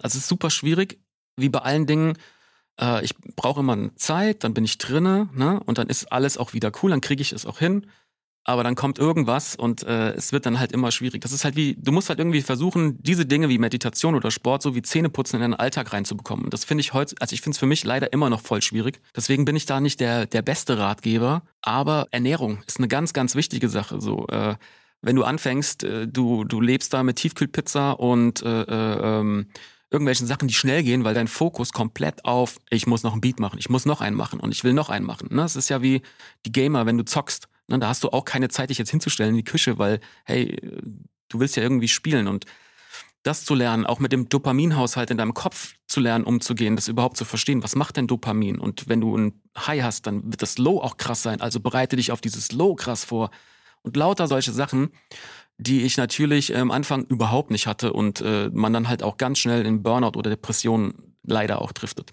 Also 0.00 0.18
es 0.18 0.24
ist 0.24 0.28
super 0.28 0.50
schwierig, 0.50 1.00
wie 1.36 1.48
bei 1.48 1.60
allen 1.60 1.86
Dingen. 1.86 2.18
Äh, 2.78 3.02
ich 3.04 3.16
brauche 3.36 3.60
immer 3.60 3.94
Zeit, 3.96 4.44
dann 4.44 4.52
bin 4.52 4.64
ich 4.64 4.78
drinne, 4.78 5.30
ne? 5.32 5.60
Und 5.64 5.78
dann 5.78 5.88
ist 5.88 6.12
alles 6.12 6.36
auch 6.36 6.52
wieder 6.52 6.70
cool, 6.82 6.90
dann 6.90 7.00
kriege 7.00 7.22
ich 7.22 7.32
es 7.32 7.46
auch 7.46 7.58
hin 7.58 7.86
aber 8.44 8.62
dann 8.62 8.74
kommt 8.74 8.98
irgendwas 8.98 9.56
und 9.56 9.82
äh, 9.84 10.12
es 10.12 10.32
wird 10.32 10.44
dann 10.44 10.58
halt 10.58 10.72
immer 10.72 10.90
schwierig. 10.90 11.22
Das 11.22 11.32
ist 11.32 11.44
halt 11.44 11.56
wie, 11.56 11.76
du 11.76 11.92
musst 11.92 12.10
halt 12.10 12.18
irgendwie 12.18 12.42
versuchen, 12.42 13.02
diese 13.02 13.24
Dinge 13.24 13.48
wie 13.48 13.58
Meditation 13.58 14.14
oder 14.14 14.30
Sport 14.30 14.62
so 14.62 14.74
wie 14.74 14.82
Zähneputzen 14.82 15.36
in 15.36 15.40
deinen 15.40 15.54
Alltag 15.54 15.94
reinzubekommen. 15.94 16.44
Und 16.44 16.54
das 16.54 16.64
finde 16.64 16.82
ich 16.82 16.92
heute, 16.92 17.14
also 17.20 17.32
ich 17.32 17.40
finde 17.40 17.54
es 17.54 17.58
für 17.58 17.66
mich 17.66 17.84
leider 17.84 18.12
immer 18.12 18.28
noch 18.28 18.42
voll 18.42 18.60
schwierig. 18.60 19.00
Deswegen 19.16 19.46
bin 19.46 19.56
ich 19.56 19.64
da 19.64 19.80
nicht 19.80 19.98
der, 19.98 20.26
der 20.26 20.42
beste 20.42 20.78
Ratgeber. 20.78 21.42
Aber 21.62 22.06
Ernährung 22.10 22.62
ist 22.66 22.78
eine 22.78 22.88
ganz, 22.88 23.14
ganz 23.14 23.34
wichtige 23.34 23.70
Sache. 23.70 24.00
So, 24.02 24.26
äh, 24.28 24.56
wenn 25.00 25.16
du 25.16 25.24
anfängst, 25.24 25.84
äh, 25.84 26.06
du, 26.06 26.44
du 26.44 26.60
lebst 26.60 26.92
da 26.92 27.02
mit 27.02 27.16
Tiefkühlpizza 27.16 27.92
und 27.92 28.42
äh, 28.42 28.62
äh, 28.62 29.20
ähm, 29.20 29.46
irgendwelchen 29.90 30.26
Sachen, 30.26 30.48
die 30.48 30.54
schnell 30.54 30.82
gehen, 30.82 31.04
weil 31.04 31.14
dein 31.14 31.28
Fokus 31.28 31.72
komplett 31.72 32.24
auf, 32.26 32.58
ich 32.68 32.86
muss 32.86 33.04
noch 33.04 33.12
einen 33.12 33.20
Beat 33.20 33.38
machen, 33.40 33.58
ich 33.58 33.70
muss 33.70 33.86
noch 33.86 34.00
einen 34.00 34.16
machen 34.16 34.40
und 34.40 34.52
ich 34.52 34.64
will 34.64 34.72
noch 34.74 34.90
einen 34.90 35.06
machen. 35.06 35.28
Ne? 35.30 35.42
Das 35.42 35.56
ist 35.56 35.70
ja 35.70 35.80
wie 35.82 36.02
die 36.44 36.52
Gamer, 36.52 36.84
wenn 36.84 36.98
du 36.98 37.04
zockst 37.04 37.48
Ne, 37.68 37.78
da 37.78 37.88
hast 37.88 38.04
du 38.04 38.10
auch 38.10 38.24
keine 38.24 38.48
Zeit, 38.48 38.70
dich 38.70 38.78
jetzt 38.78 38.90
hinzustellen 38.90 39.30
in 39.30 39.36
die 39.36 39.44
Küche, 39.44 39.78
weil, 39.78 40.00
hey, 40.24 40.56
du 41.28 41.40
willst 41.40 41.56
ja 41.56 41.62
irgendwie 41.62 41.88
spielen 41.88 42.28
und 42.28 42.44
das 43.22 43.46
zu 43.46 43.54
lernen, 43.54 43.86
auch 43.86 44.00
mit 44.00 44.12
dem 44.12 44.28
Dopaminhaushalt 44.28 45.10
in 45.10 45.16
deinem 45.16 45.32
Kopf 45.32 45.74
zu 45.86 46.00
lernen, 46.00 46.24
umzugehen, 46.24 46.76
das 46.76 46.88
überhaupt 46.88 47.16
zu 47.16 47.24
verstehen. 47.24 47.62
Was 47.62 47.74
macht 47.74 47.96
denn 47.96 48.06
Dopamin? 48.06 48.58
Und 48.58 48.86
wenn 48.88 49.00
du 49.00 49.16
ein 49.16 49.40
High 49.56 49.82
hast, 49.82 50.06
dann 50.06 50.24
wird 50.24 50.42
das 50.42 50.58
Low 50.58 50.78
auch 50.78 50.98
krass 50.98 51.22
sein. 51.22 51.40
Also 51.40 51.58
bereite 51.58 51.96
dich 51.96 52.12
auf 52.12 52.20
dieses 52.20 52.52
Low 52.52 52.74
krass 52.74 53.04
vor. 53.04 53.30
Und 53.80 53.96
lauter 53.96 54.28
solche 54.28 54.52
Sachen, 54.52 54.90
die 55.56 55.82
ich 55.82 55.96
natürlich 55.96 56.54
am 56.54 56.70
Anfang 56.70 57.04
überhaupt 57.04 57.50
nicht 57.50 57.66
hatte 57.66 57.94
und 57.94 58.20
äh, 58.20 58.50
man 58.52 58.74
dann 58.74 58.88
halt 58.88 59.02
auch 59.02 59.16
ganz 59.16 59.38
schnell 59.38 59.64
in 59.64 59.82
Burnout 59.82 60.18
oder 60.18 60.28
Depression 60.28 61.14
leider 61.22 61.62
auch 61.62 61.72
driftet. 61.72 62.12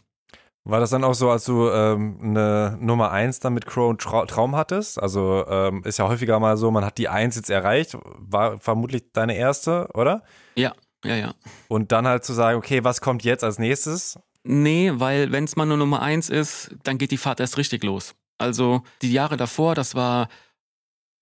War 0.64 0.80
das 0.80 0.92
dann 0.92 1.04
auch 1.04 1.16
so, 1.16 1.32
als 1.32 1.46
du 1.46 1.70
ähm, 1.70 2.20
eine 2.22 2.78
Nummer 2.80 3.12
eins 3.12 3.40
dann 3.40 3.54
mit 3.54 3.66
Crow 3.66 3.98
Tra 3.98 4.26
Traum 4.26 4.56
hattest? 4.56 5.02
Also 5.02 5.46
ähm, 5.48 5.84
ist 5.86 5.98
ja 5.98 6.08
häufiger 6.08 6.40
mal 6.40 6.56
so, 6.56 6.70
man 6.70 6.86
hat 6.86 7.00
die 7.00 7.10
Eins 7.10 7.36
jetzt 7.36 7.50
erreicht, 7.50 7.98
war 8.18 8.60
vermutlich 8.60 9.12
deine 9.12 9.36
erste, 9.36 9.90
oder? 9.96 10.24
Ja, 10.56 10.74
ja, 11.04 11.16
ja. 11.16 11.34
Und 11.68 11.92
dann 11.92 12.08
halt 12.08 12.24
zu 12.24 12.34
sagen, 12.34 12.60
okay, 12.60 12.84
was 12.84 13.02
kommt 13.02 13.24
jetzt 13.24 13.44
als 13.44 13.58
nächstes? 13.58 14.20
Nee, 14.44 14.92
weil 14.96 15.32
wenn 15.32 15.46
es 15.46 15.56
mal 15.56 15.66
nur 15.66 15.78
Nummer 15.78 16.02
eins 16.02 16.30
ist, 16.30 16.76
dann 16.84 17.00
geht 17.00 17.12
die 17.12 17.18
Fahrt 17.18 17.40
erst 17.40 17.58
richtig 17.58 17.84
los. 17.84 18.14
Also 18.38 18.84
die 19.02 19.12
Jahre 19.12 19.38
davor, 19.38 19.74
das 19.74 19.96
war 19.96 20.28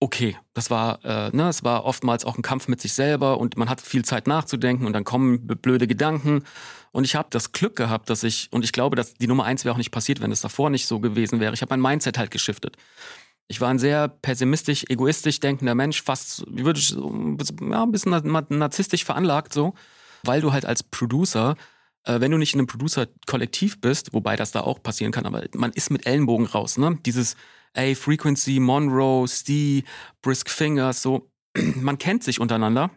okay. 0.00 0.36
Das 0.54 0.70
war, 0.70 1.04
äh, 1.04 1.34
ne, 1.34 1.48
es 1.48 1.62
war 1.62 1.84
oftmals 1.84 2.24
auch 2.24 2.36
ein 2.36 2.42
Kampf 2.42 2.68
mit 2.68 2.80
sich 2.80 2.94
selber 2.94 3.38
und 3.38 3.56
man 3.56 3.68
hat 3.68 3.80
viel 3.80 4.04
Zeit 4.04 4.26
nachzudenken 4.26 4.86
und 4.86 4.94
dann 4.94 5.04
kommen 5.04 5.46
blöde 5.46 5.86
Gedanken. 5.86 6.44
Und 6.92 7.04
ich 7.04 7.14
habe 7.14 7.28
das 7.30 7.52
Glück 7.52 7.76
gehabt, 7.76 8.10
dass 8.10 8.24
ich, 8.24 8.48
und 8.50 8.64
ich 8.64 8.72
glaube, 8.72 8.96
dass 8.96 9.14
die 9.14 9.26
Nummer 9.26 9.44
eins 9.44 9.64
wäre 9.64 9.74
auch 9.74 9.78
nicht 9.78 9.92
passiert, 9.92 10.20
wenn 10.20 10.32
es 10.32 10.40
davor 10.40 10.70
nicht 10.70 10.86
so 10.86 10.98
gewesen 10.98 11.40
wäre. 11.40 11.54
Ich 11.54 11.62
habe 11.62 11.76
mein 11.76 11.80
Mindset 11.80 12.18
halt 12.18 12.30
geschiftet. 12.30 12.76
Ich 13.48 13.60
war 13.60 13.68
ein 13.68 13.78
sehr 13.78 14.08
pessimistisch, 14.08 14.84
egoistisch 14.88 15.40
denkender 15.40 15.74
Mensch, 15.74 16.02
fast, 16.02 16.44
wie 16.48 16.64
würde 16.64 16.80
ich, 16.80 16.90
ja, 16.90 17.82
ein 17.82 17.92
bisschen 17.92 18.12
narzisstisch 18.50 19.04
veranlagt 19.04 19.52
so, 19.52 19.74
weil 20.22 20.40
du 20.40 20.52
halt 20.52 20.64
als 20.64 20.82
Producer 20.82 21.56
äh, 22.04 22.20
wenn 22.20 22.30
du 22.30 22.38
nicht 22.38 22.54
in 22.54 22.60
einem 22.60 22.66
Producer-Kollektiv 22.66 23.80
bist, 23.80 24.12
wobei 24.12 24.36
das 24.36 24.52
da 24.52 24.60
auch 24.60 24.82
passieren 24.82 25.12
kann, 25.12 25.26
aber 25.26 25.44
man 25.54 25.72
ist 25.72 25.90
mit 25.90 26.06
Ellenbogen 26.06 26.46
raus, 26.46 26.78
ne? 26.78 26.98
Dieses, 27.04 27.36
ey, 27.74 27.94
Frequency, 27.94 28.58
Monroe, 28.60 29.28
Steve, 29.28 29.86
Brisk 30.22 30.50
Fingers, 30.50 31.02
so, 31.02 31.30
man 31.76 31.98
kennt 31.98 32.24
sich 32.24 32.40
untereinander 32.40 32.90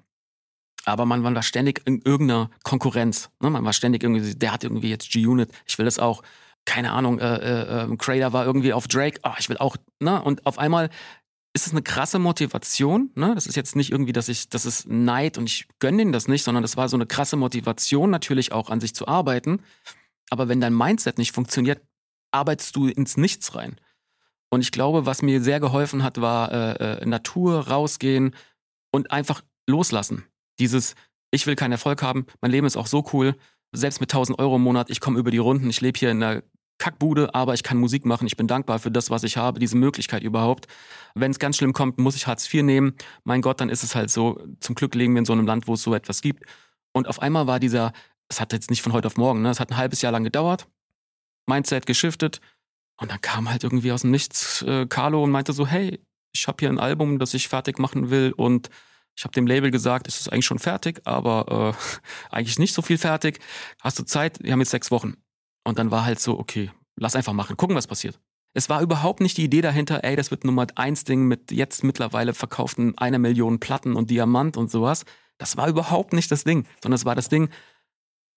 aber 0.86 1.06
man 1.06 1.24
war 1.24 1.44
ständig 1.44 1.82
in 1.86 2.02
irgendeiner 2.02 2.50
Konkurrenz. 2.64 3.30
Ne? 3.40 3.50
Man 3.50 3.64
war 3.64 3.74
ständig 3.74 4.04
irgendwie, 4.04 4.36
der 4.36 4.54
hat 4.54 4.64
irgendwie 4.64 4.90
jetzt 4.90 5.12
G-Unit, 5.12 5.50
ich 5.66 5.78
will 5.78 5.86
das 5.86 6.00
auch. 6.00 6.24
Keine 6.66 6.94
Ahnung, 6.94 7.20
äh, 7.20 7.36
äh, 7.36 7.84
ähm, 7.84 7.98
Crater 7.98 8.32
war 8.32 8.46
irgendwie 8.46 8.72
auf 8.72 8.88
Drake, 8.88 9.20
oh, 9.24 9.34
ich 9.38 9.50
will 9.50 9.58
auch, 9.58 9.76
ne? 10.00 10.22
Und 10.22 10.46
auf 10.46 10.58
einmal 10.58 10.90
ist 11.52 11.68
es 11.68 11.74
eine 11.74 11.82
krasse 11.82 12.20
Motivation, 12.20 13.12
ne? 13.16 13.36
Das 13.36 13.48
ist 13.48 13.58
jetzt 13.58 13.76
nicht 13.76 13.92
irgendwie, 13.92 14.14
dass 14.14 14.30
ich, 14.30 14.48
das 14.48 14.66
ist 14.66 14.88
Neid 14.88 15.38
und 15.38 15.46
ich 15.46 15.68
gönne 15.80 15.98
denen 15.98 16.14
das 16.14 16.30
nicht, 16.30 16.44
sondern 16.44 16.62
das 16.62 16.78
war 16.78 16.88
so 16.88 16.96
eine 16.96 17.06
krasse 17.06 17.36
Motivation, 17.36 18.10
natürlich 18.10 18.54
auch 18.54 18.70
an 18.70 18.80
sich 18.80 18.96
zu 18.96 19.10
arbeiten. 19.10 19.62
Aber 20.30 20.48
wenn 20.48 20.62
dein 20.62 20.74
Mindset 20.74 21.18
nicht 21.18 21.34
funktioniert, 21.34 21.82
arbeitest 22.32 22.76
du 22.78 22.88
ins 22.88 23.18
Nichts 23.18 23.56
rein. 23.56 23.76
Und 24.50 24.62
ich 24.62 24.72
glaube, 24.72 25.06
was 25.06 25.22
mir 25.22 25.42
sehr 25.42 25.60
geholfen 25.60 26.04
hat, 26.04 26.22
war 26.22 26.52
äh, 26.52 27.02
äh, 27.02 27.06
Natur, 27.06 27.68
rausgehen 27.68 28.36
und 28.92 29.12
einfach 29.12 29.42
loslassen. 29.68 30.26
Dieses, 30.60 30.96
ich 31.32 31.48
will 31.48 31.56
keinen 31.56 31.72
Erfolg 31.72 32.02
haben, 32.02 32.26
mein 32.42 32.52
Leben 32.52 32.68
ist 32.68 32.78
auch 32.78 32.88
so 32.88 33.06
cool, 33.14 33.36
selbst 33.72 34.02
mit 34.02 34.14
1000 34.14 34.40
Euro 34.40 34.58
im 34.58 34.62
Monat, 34.62 34.90
ich 34.90 35.00
komme 35.00 35.20
über 35.20 35.32
die 35.32 35.40
Runden, 35.40 35.70
ich 35.70 35.82
lebe 35.82 35.98
hier 35.98 36.12
in 36.12 36.22
einer 36.22 36.44
Kackbude, 36.78 37.34
aber 37.34 37.54
ich 37.54 37.64
kann 37.64 37.78
Musik 37.78 38.06
machen, 38.06 38.28
ich 38.28 38.36
bin 38.36 38.48
dankbar 38.48 38.80
für 38.80 38.92
das, 38.92 39.10
was 39.10 39.24
ich 39.24 39.38
habe, 39.38 39.60
diese 39.60 39.78
Möglichkeit 39.78 40.24
überhaupt. 40.24 40.68
Wenn 41.16 41.32
es 41.32 41.40
ganz 41.40 41.58
schlimm 41.58 41.74
kommt, 41.74 41.98
muss 41.98 42.16
ich 42.16 42.28
Hartz 42.28 42.52
IV 42.52 42.64
nehmen. 42.64 42.94
Mein 43.24 43.42
Gott, 43.42 43.62
dann 43.62 43.70
ist 43.70 43.84
es 43.84 43.96
halt 43.96 44.10
so. 44.10 44.44
Zum 44.60 44.76
Glück 44.76 44.96
leben 44.96 45.14
wir 45.14 45.20
in 45.20 45.26
so 45.26 45.34
einem 45.34 45.46
Land, 45.46 45.68
wo 45.68 45.76
es 45.76 45.84
so 45.84 45.94
etwas 45.94 46.22
gibt. 46.22 46.44
Und 46.92 47.08
auf 47.08 47.22
einmal 47.22 47.48
war 47.48 47.60
dieser, 47.60 47.94
es 48.28 48.42
hat 48.42 48.54
jetzt 48.54 48.70
nicht 48.70 48.82
von 48.82 48.94
heute 48.94 49.08
auf 49.08 49.18
morgen, 49.18 49.42
ne? 49.42 49.50
es 49.50 49.60
hat 49.60 49.72
ein 49.72 49.78
halbes 49.78 50.02
Jahr 50.02 50.12
lang 50.12 50.24
gedauert. 50.24 50.68
Mindset 51.48 51.86
geschiftet. 51.86 52.42
Und 53.00 53.12
dann 53.12 53.22
kam 53.22 53.50
halt 53.50 53.64
irgendwie 53.64 53.92
aus 53.92 54.02
dem 54.02 54.12
Nichts 54.12 54.62
äh, 54.64 54.86
Carlo 54.88 55.24
und 55.24 55.32
meinte 55.32 55.54
so, 55.54 55.66
hey, 55.66 56.00
ich 56.34 56.48
habe 56.48 56.58
hier 56.60 56.70
ein 56.70 56.80
Album, 56.80 57.20
das 57.20 57.34
ich 57.34 57.48
fertig 57.48 57.80
machen 57.80 58.10
will 58.10 58.34
und 58.36 58.70
ich 59.16 59.24
habe 59.24 59.34
dem 59.34 59.48
Label 59.48 59.72
gesagt, 59.72 60.08
es 60.08 60.20
ist 60.20 60.32
eigentlich 60.32 60.46
schon 60.46 60.60
fertig, 60.60 61.02
aber 61.06 61.76
äh, 61.76 62.00
eigentlich 62.36 62.60
nicht 62.60 62.74
so 62.74 62.82
viel 62.82 62.98
fertig. 62.98 63.40
Hast 63.82 64.00
du 64.00 64.04
Zeit? 64.04 64.42
Wir 64.42 64.54
haben 64.54 64.60
jetzt 64.60 64.72
sechs 64.72 64.92
Wochen. 64.92 65.16
Und 65.64 65.80
dann 65.80 65.92
war 65.92 66.06
halt 66.06 66.20
so, 66.20 66.40
okay, 66.40 66.72
lass 66.96 67.16
einfach 67.16 67.34
machen, 67.34 67.58
gucken, 67.58 67.76
was 67.76 67.88
passiert. 67.88 68.20
Es 68.54 68.70
war 68.70 68.82
überhaupt 68.82 69.22
nicht 69.22 69.38
die 69.38 69.46
Idee 69.46 69.62
dahinter, 69.62 70.04
ey, 70.04 70.16
das 70.16 70.30
wird 70.30 70.44
Nummer 70.44 70.68
eins 70.76 71.04
Ding 71.04 71.24
mit 71.24 71.52
jetzt 71.52 71.84
mittlerweile 71.84 72.34
verkauften 72.34 72.98
einer 72.98 73.18
Million 73.18 73.60
Platten 73.60 73.96
und 73.96 74.12
Diamant 74.12 74.58
und 74.58 74.70
sowas. 74.70 75.06
Das 75.40 75.58
war 75.58 75.68
überhaupt 75.68 76.14
nicht 76.14 76.32
das 76.32 76.44
Ding, 76.44 76.68
sondern 76.82 76.96
es 76.96 77.06
war 77.06 77.16
das 77.16 77.30
Ding, 77.30 77.50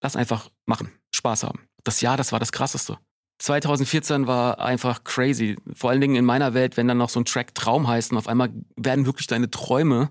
lass 0.00 0.16
einfach 0.16 0.50
machen, 0.64 0.90
Spaß 1.10 1.44
haben. 1.44 1.68
Das 1.84 2.00
Jahr, 2.00 2.16
das 2.16 2.32
war 2.32 2.38
das 2.38 2.52
krasseste. 2.52 2.98
2014 3.38 4.26
war 4.26 4.60
einfach 4.60 5.04
crazy. 5.04 5.56
Vor 5.74 5.90
allen 5.90 6.00
Dingen 6.00 6.16
in 6.16 6.24
meiner 6.24 6.54
Welt, 6.54 6.78
wenn 6.78 6.88
dann 6.88 6.96
noch 6.96 7.10
so 7.10 7.20
ein 7.20 7.26
Track 7.26 7.54
Traum 7.54 7.86
heißt 7.86 8.12
und 8.12 8.18
auf 8.18 8.28
einmal 8.28 8.50
werden 8.76 9.04
wirklich 9.04 9.26
deine 9.26 9.50
Träume 9.50 10.10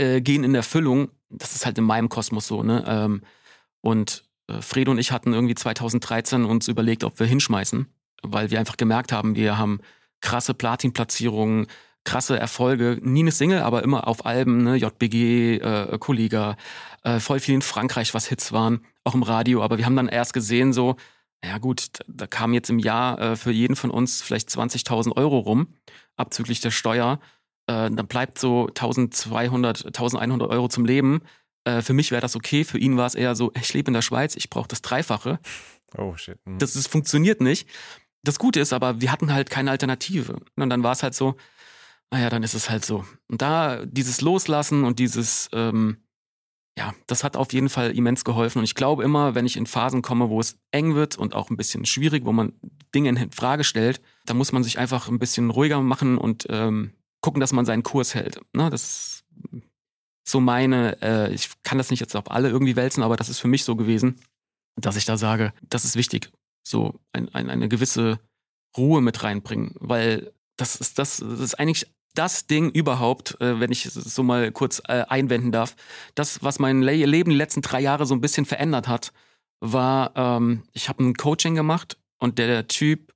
äh, 0.00 0.20
gehen 0.20 0.44
in 0.44 0.54
Erfüllung. 0.54 1.10
Das 1.28 1.54
ist 1.54 1.66
halt 1.66 1.78
in 1.78 1.84
meinem 1.84 2.08
Kosmos 2.08 2.46
so, 2.46 2.62
ne? 2.62 2.84
Ähm, 2.86 3.22
und 3.80 4.24
äh, 4.48 4.60
Fredo 4.60 4.90
und 4.90 4.98
ich 4.98 5.12
hatten 5.12 5.32
irgendwie 5.32 5.54
2013 5.54 6.44
uns 6.44 6.68
überlegt, 6.68 7.04
ob 7.04 7.18
wir 7.18 7.26
hinschmeißen, 7.26 7.86
weil 8.22 8.50
wir 8.50 8.58
einfach 8.58 8.76
gemerkt 8.76 9.12
haben, 9.12 9.36
wir 9.36 9.58
haben 9.58 9.80
krasse 10.20 10.54
Platinplatzierungen, 10.54 11.66
krasse 12.04 12.38
Erfolge, 12.38 12.98
nie 13.02 13.20
eine 13.20 13.32
Single, 13.32 13.60
aber 13.60 13.82
immer 13.82 14.08
auf 14.08 14.26
Alben, 14.26 14.64
ne, 14.64 14.76
JBG, 14.76 15.56
äh, 15.56 15.98
Kollega, 15.98 16.56
äh, 17.04 17.20
voll 17.20 17.40
viel 17.40 17.54
in 17.54 17.62
Frankreich, 17.62 18.14
was 18.14 18.26
Hits 18.26 18.52
waren, 18.52 18.84
auch 19.04 19.14
im 19.14 19.22
Radio, 19.22 19.62
aber 19.62 19.78
wir 19.78 19.86
haben 19.86 19.96
dann 19.96 20.08
erst 20.08 20.32
gesehen, 20.32 20.72
so, 20.72 20.96
ja 21.44 21.58
gut, 21.58 21.88
da 22.06 22.26
kamen 22.26 22.54
jetzt 22.54 22.70
im 22.70 22.78
Jahr 22.78 23.18
äh, 23.18 23.36
für 23.36 23.50
jeden 23.50 23.76
von 23.76 23.90
uns 23.90 24.22
vielleicht 24.22 24.48
20.000 24.48 25.16
Euro 25.16 25.38
rum, 25.38 25.74
abzüglich 26.16 26.60
der 26.60 26.70
Steuer. 26.70 27.18
Äh, 27.70 27.90
dann 27.90 28.06
bleibt 28.08 28.38
so 28.38 28.66
1.200, 28.66 29.92
1.100 29.92 30.48
Euro 30.48 30.68
zum 30.68 30.84
Leben. 30.84 31.22
Äh, 31.64 31.82
für 31.82 31.92
mich 31.92 32.10
wäre 32.10 32.20
das 32.20 32.34
okay, 32.34 32.64
für 32.64 32.78
ihn 32.78 32.96
war 32.96 33.06
es 33.06 33.14
eher 33.14 33.36
so, 33.36 33.52
ich 33.60 33.72
lebe 33.72 33.90
in 33.90 33.94
der 33.94 34.02
Schweiz, 34.02 34.34
ich 34.34 34.50
brauche 34.50 34.66
das 34.66 34.82
Dreifache. 34.82 35.38
Oh 35.96 36.16
shit. 36.16 36.38
Mhm. 36.44 36.58
Das 36.58 36.74
ist, 36.74 36.88
funktioniert 36.88 37.40
nicht. 37.40 37.68
Das 38.24 38.40
Gute 38.40 38.58
ist 38.58 38.72
aber, 38.72 39.00
wir 39.00 39.12
hatten 39.12 39.32
halt 39.32 39.50
keine 39.50 39.70
Alternative. 39.70 40.40
Und 40.56 40.70
dann 40.70 40.82
war 40.82 40.92
es 40.92 41.04
halt 41.04 41.14
so, 41.14 41.36
naja, 42.10 42.28
dann 42.28 42.42
ist 42.42 42.54
es 42.54 42.70
halt 42.70 42.84
so. 42.84 43.04
Und 43.28 43.40
da 43.40 43.86
dieses 43.86 44.20
Loslassen 44.20 44.82
und 44.82 44.98
dieses, 44.98 45.48
ähm, 45.52 45.98
ja, 46.76 46.92
das 47.06 47.22
hat 47.22 47.36
auf 47.36 47.52
jeden 47.52 47.68
Fall 47.68 47.92
immens 47.92 48.24
geholfen. 48.24 48.58
Und 48.58 48.64
ich 48.64 48.74
glaube 48.74 49.04
immer, 49.04 49.36
wenn 49.36 49.46
ich 49.46 49.56
in 49.56 49.66
Phasen 49.66 50.02
komme, 50.02 50.28
wo 50.28 50.40
es 50.40 50.58
eng 50.72 50.96
wird 50.96 51.16
und 51.16 51.34
auch 51.34 51.50
ein 51.50 51.56
bisschen 51.56 51.86
schwierig, 51.86 52.24
wo 52.24 52.32
man 52.32 52.52
Dinge 52.94 53.10
in 53.10 53.30
Frage 53.30 53.62
stellt, 53.62 54.00
da 54.26 54.34
muss 54.34 54.50
man 54.50 54.64
sich 54.64 54.78
einfach 54.78 55.08
ein 55.08 55.20
bisschen 55.20 55.50
ruhiger 55.50 55.80
machen 55.80 56.18
und 56.18 56.46
ähm, 56.50 56.94
gucken, 57.20 57.40
dass 57.40 57.52
man 57.52 57.64
seinen 57.64 57.82
Kurs 57.82 58.14
hält. 58.14 58.40
Ne? 58.52 58.70
Das 58.70 58.82
ist 58.82 59.24
so 60.24 60.40
meine, 60.40 61.00
äh, 61.02 61.32
ich 61.32 61.50
kann 61.62 61.78
das 61.78 61.90
nicht 61.90 62.00
jetzt 62.00 62.16
auf 62.16 62.30
alle 62.30 62.48
irgendwie 62.48 62.76
wälzen, 62.76 63.02
aber 63.02 63.16
das 63.16 63.28
ist 63.28 63.40
für 63.40 63.48
mich 63.48 63.64
so 63.64 63.76
gewesen, 63.76 64.20
dass 64.76 64.96
ich 64.96 65.04
da 65.04 65.16
sage, 65.16 65.52
das 65.68 65.84
ist 65.84 65.96
wichtig. 65.96 66.30
So 66.66 67.00
ein, 67.12 67.28
ein, 67.34 67.50
eine 67.50 67.68
gewisse 67.68 68.20
Ruhe 68.76 69.00
mit 69.00 69.22
reinbringen, 69.22 69.74
weil 69.80 70.32
das 70.56 70.76
ist 70.76 70.98
das, 70.98 71.18
das 71.18 71.40
ist 71.40 71.58
eigentlich 71.58 71.86
das 72.14 72.46
Ding 72.46 72.70
überhaupt, 72.70 73.40
äh, 73.40 73.60
wenn 73.60 73.72
ich 73.72 73.86
es 73.86 73.94
so 73.94 74.22
mal 74.22 74.50
kurz 74.52 74.82
äh, 74.88 75.04
einwenden 75.08 75.52
darf, 75.52 75.76
das, 76.14 76.42
was 76.42 76.58
mein 76.58 76.82
Le 76.82 77.04
Leben 77.06 77.30
die 77.30 77.36
letzten 77.36 77.62
drei 77.62 77.80
Jahre 77.80 78.06
so 78.06 78.14
ein 78.14 78.20
bisschen 78.20 78.46
verändert 78.46 78.88
hat, 78.88 79.12
war, 79.60 80.12
ähm, 80.16 80.62
ich 80.72 80.88
habe 80.88 81.04
ein 81.04 81.14
Coaching 81.14 81.54
gemacht 81.54 81.98
und 82.18 82.38
der, 82.38 82.46
der 82.46 82.68
Typ 82.68 83.12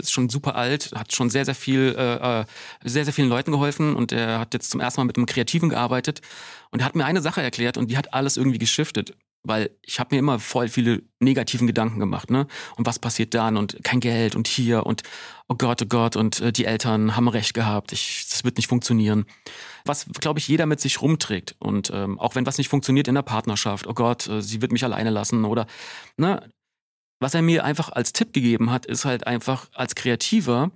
ist 0.00 0.12
schon 0.12 0.28
super 0.28 0.56
alt, 0.56 0.92
hat 0.94 1.12
schon 1.12 1.30
sehr, 1.30 1.44
sehr 1.44 1.54
viel, 1.54 1.94
äh, 1.96 2.40
äh, 2.40 2.44
sehr, 2.84 3.04
sehr 3.04 3.14
vielen 3.14 3.28
Leuten 3.28 3.52
geholfen 3.52 3.94
und 3.94 4.12
er 4.12 4.38
hat 4.38 4.54
jetzt 4.54 4.70
zum 4.70 4.80
ersten 4.80 5.00
Mal 5.00 5.06
mit 5.06 5.16
einem 5.16 5.26
Kreativen 5.26 5.68
gearbeitet 5.68 6.20
und 6.70 6.80
er 6.80 6.86
hat 6.86 6.94
mir 6.94 7.04
eine 7.04 7.20
Sache 7.20 7.42
erklärt 7.42 7.76
und 7.76 7.90
die 7.90 7.96
hat 7.96 8.14
alles 8.14 8.36
irgendwie 8.36 8.58
geschiftet 8.58 9.14
weil 9.42 9.70
ich 9.82 9.98
habe 9.98 10.14
mir 10.14 10.18
immer 10.18 10.38
voll 10.38 10.68
viele 10.68 11.02
negativen 11.18 11.66
Gedanken 11.66 11.98
gemacht, 11.98 12.30
ne? 12.30 12.46
Und 12.76 12.86
was 12.86 12.98
passiert 12.98 13.34
dann 13.34 13.56
und 13.56 13.82
kein 13.82 14.00
Geld 14.00 14.34
und 14.34 14.46
hier 14.48 14.84
und 14.84 15.02
oh 15.48 15.54
Gott, 15.56 15.82
oh 15.82 15.86
Gott 15.86 16.16
und 16.16 16.40
äh, 16.40 16.52
die 16.52 16.66
Eltern 16.66 17.16
haben 17.16 17.28
recht 17.28 17.54
gehabt, 17.54 17.92
ich, 17.92 18.26
das 18.28 18.44
wird 18.44 18.58
nicht 18.58 18.68
funktionieren. 18.68 19.24
Was, 19.84 20.06
glaube 20.20 20.38
ich, 20.38 20.48
jeder 20.48 20.66
mit 20.66 20.80
sich 20.80 21.00
rumträgt 21.00 21.56
und 21.58 21.90
ähm, 21.92 22.18
auch 22.18 22.34
wenn 22.34 22.46
was 22.46 22.58
nicht 22.58 22.68
funktioniert 22.68 23.08
in 23.08 23.14
der 23.14 23.22
Partnerschaft, 23.22 23.86
oh 23.86 23.94
Gott, 23.94 24.28
äh, 24.28 24.42
sie 24.42 24.60
wird 24.60 24.72
mich 24.72 24.84
alleine 24.84 25.10
lassen 25.10 25.44
oder, 25.44 25.66
ne? 26.16 26.42
Was 27.20 27.34
er 27.34 27.42
mir 27.42 27.64
einfach 27.64 27.90
als 27.92 28.12
Tipp 28.12 28.32
gegeben 28.32 28.70
hat, 28.70 28.86
ist 28.86 29.04
halt 29.04 29.26
einfach 29.26 29.68
als 29.74 29.94
Kreativer 29.94 30.70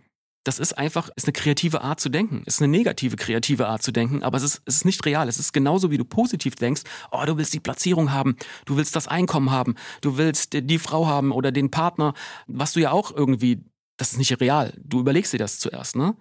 das 0.45 0.59
ist 0.59 0.77
einfach, 0.77 1.09
ist 1.17 1.27
eine 1.27 1.33
kreative 1.33 1.81
Art 1.81 2.01
zu 2.01 2.11
denken. 2.11 2.43
Ist 2.45 2.61
eine 2.61 2.71
negative 2.71 3.17
kreative 3.17 3.67
Art 3.67 3.83
zu 3.83 3.93
denken, 3.93 4.23
aber 4.23 4.37
es 4.37 4.43
ist, 4.45 4.63
es 4.67 4.77
ist 4.77 4.85
nicht 4.85 5.05
real. 5.07 5.27
Es 5.27 5.39
ist 5.39 5.53
genauso, 5.53 5.91
wie 5.91 5.97
du 5.97 6.05
positiv 6.05 6.55
denkst, 6.55 6.83
oh, 7.11 7.25
du 7.25 7.39
willst 7.39 7.55
die 7.55 7.61
Platzierung 7.61 8.13
haben, 8.13 8.37
du 8.67 8.77
willst 8.77 8.95
das 8.95 9.09
Einkommen 9.09 9.51
haben, 9.51 9.75
du 10.03 10.19
willst 10.19 10.53
die 10.53 10.79
Frau 10.79 11.07
haben 11.07 11.33
oder 11.33 11.51
den 11.51 11.71
Partner, 11.71 12.13
was 12.47 12.75
du 12.75 12.81
ja 12.81 12.93
auch 12.93 13.11
irgendwie, 13.11 13.65
das 13.97 14.13
ist 14.13 14.19
nicht 14.19 14.39
real. 14.41 14.75
Du 14.85 15.01
überlegst 15.01 15.33
dir 15.33 15.39
das 15.39 15.59
zuerst, 15.59 15.97
ne? 15.97 16.15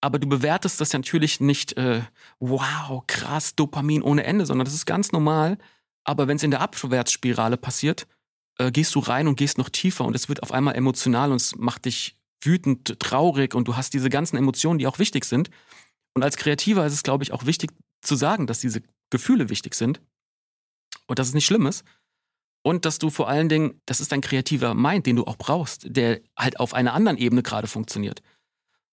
Aber 0.00 0.18
du 0.18 0.28
bewertest 0.28 0.80
das 0.80 0.92
natürlich 0.92 1.38
nicht, 1.38 1.76
äh, 1.76 2.02
wow, 2.40 3.04
krass, 3.06 3.54
Dopamin 3.54 4.02
ohne 4.02 4.24
Ende, 4.24 4.44
sondern 4.44 4.64
das 4.64 4.74
ist 4.74 4.86
ganz 4.86 5.12
normal. 5.12 5.58
Aber 6.02 6.26
wenn 6.26 6.36
es 6.36 6.42
in 6.42 6.50
der 6.50 6.60
Abwärtsspirale 6.60 7.56
passiert, 7.56 8.08
äh, 8.58 8.70
gehst 8.70 8.94
du 8.94 9.00
rein 9.00 9.28
und 9.28 9.36
gehst 9.36 9.58
noch 9.58 9.68
tiefer 9.68 10.04
und 10.04 10.14
es 10.14 10.28
wird 10.28 10.42
auf 10.42 10.52
einmal 10.52 10.74
emotional 10.74 11.30
und 11.30 11.36
es 11.36 11.56
macht 11.56 11.84
dich 11.84 12.16
wütend, 12.40 12.98
traurig 12.98 13.54
und 13.54 13.68
du 13.68 13.76
hast 13.76 13.94
diese 13.94 14.10
ganzen 14.10 14.36
Emotionen, 14.36 14.78
die 14.78 14.86
auch 14.86 14.98
wichtig 14.98 15.24
sind. 15.24 15.50
Und 16.14 16.22
als 16.22 16.36
Kreativer 16.36 16.84
ist 16.84 16.92
es, 16.92 17.02
glaube 17.02 17.24
ich, 17.24 17.32
auch 17.32 17.46
wichtig 17.46 17.70
zu 18.02 18.16
sagen, 18.16 18.46
dass 18.46 18.60
diese 18.60 18.82
Gefühle 19.10 19.48
wichtig 19.48 19.74
sind 19.74 20.00
und 21.06 21.18
dass 21.18 21.28
es 21.28 21.34
nicht 21.34 21.46
schlimm 21.46 21.66
ist. 21.66 21.84
Und 22.64 22.84
dass 22.84 22.98
du 22.98 23.10
vor 23.10 23.28
allen 23.28 23.48
Dingen, 23.48 23.80
das 23.86 24.00
ist 24.00 24.12
ein 24.12 24.20
kreativer 24.20 24.74
Mind, 24.74 25.06
den 25.06 25.16
du 25.16 25.24
auch 25.24 25.36
brauchst, 25.36 25.96
der 25.96 26.20
halt 26.38 26.60
auf 26.60 26.74
einer 26.74 26.94
anderen 26.94 27.18
Ebene 27.18 27.42
gerade 27.42 27.66
funktioniert. 27.66 28.22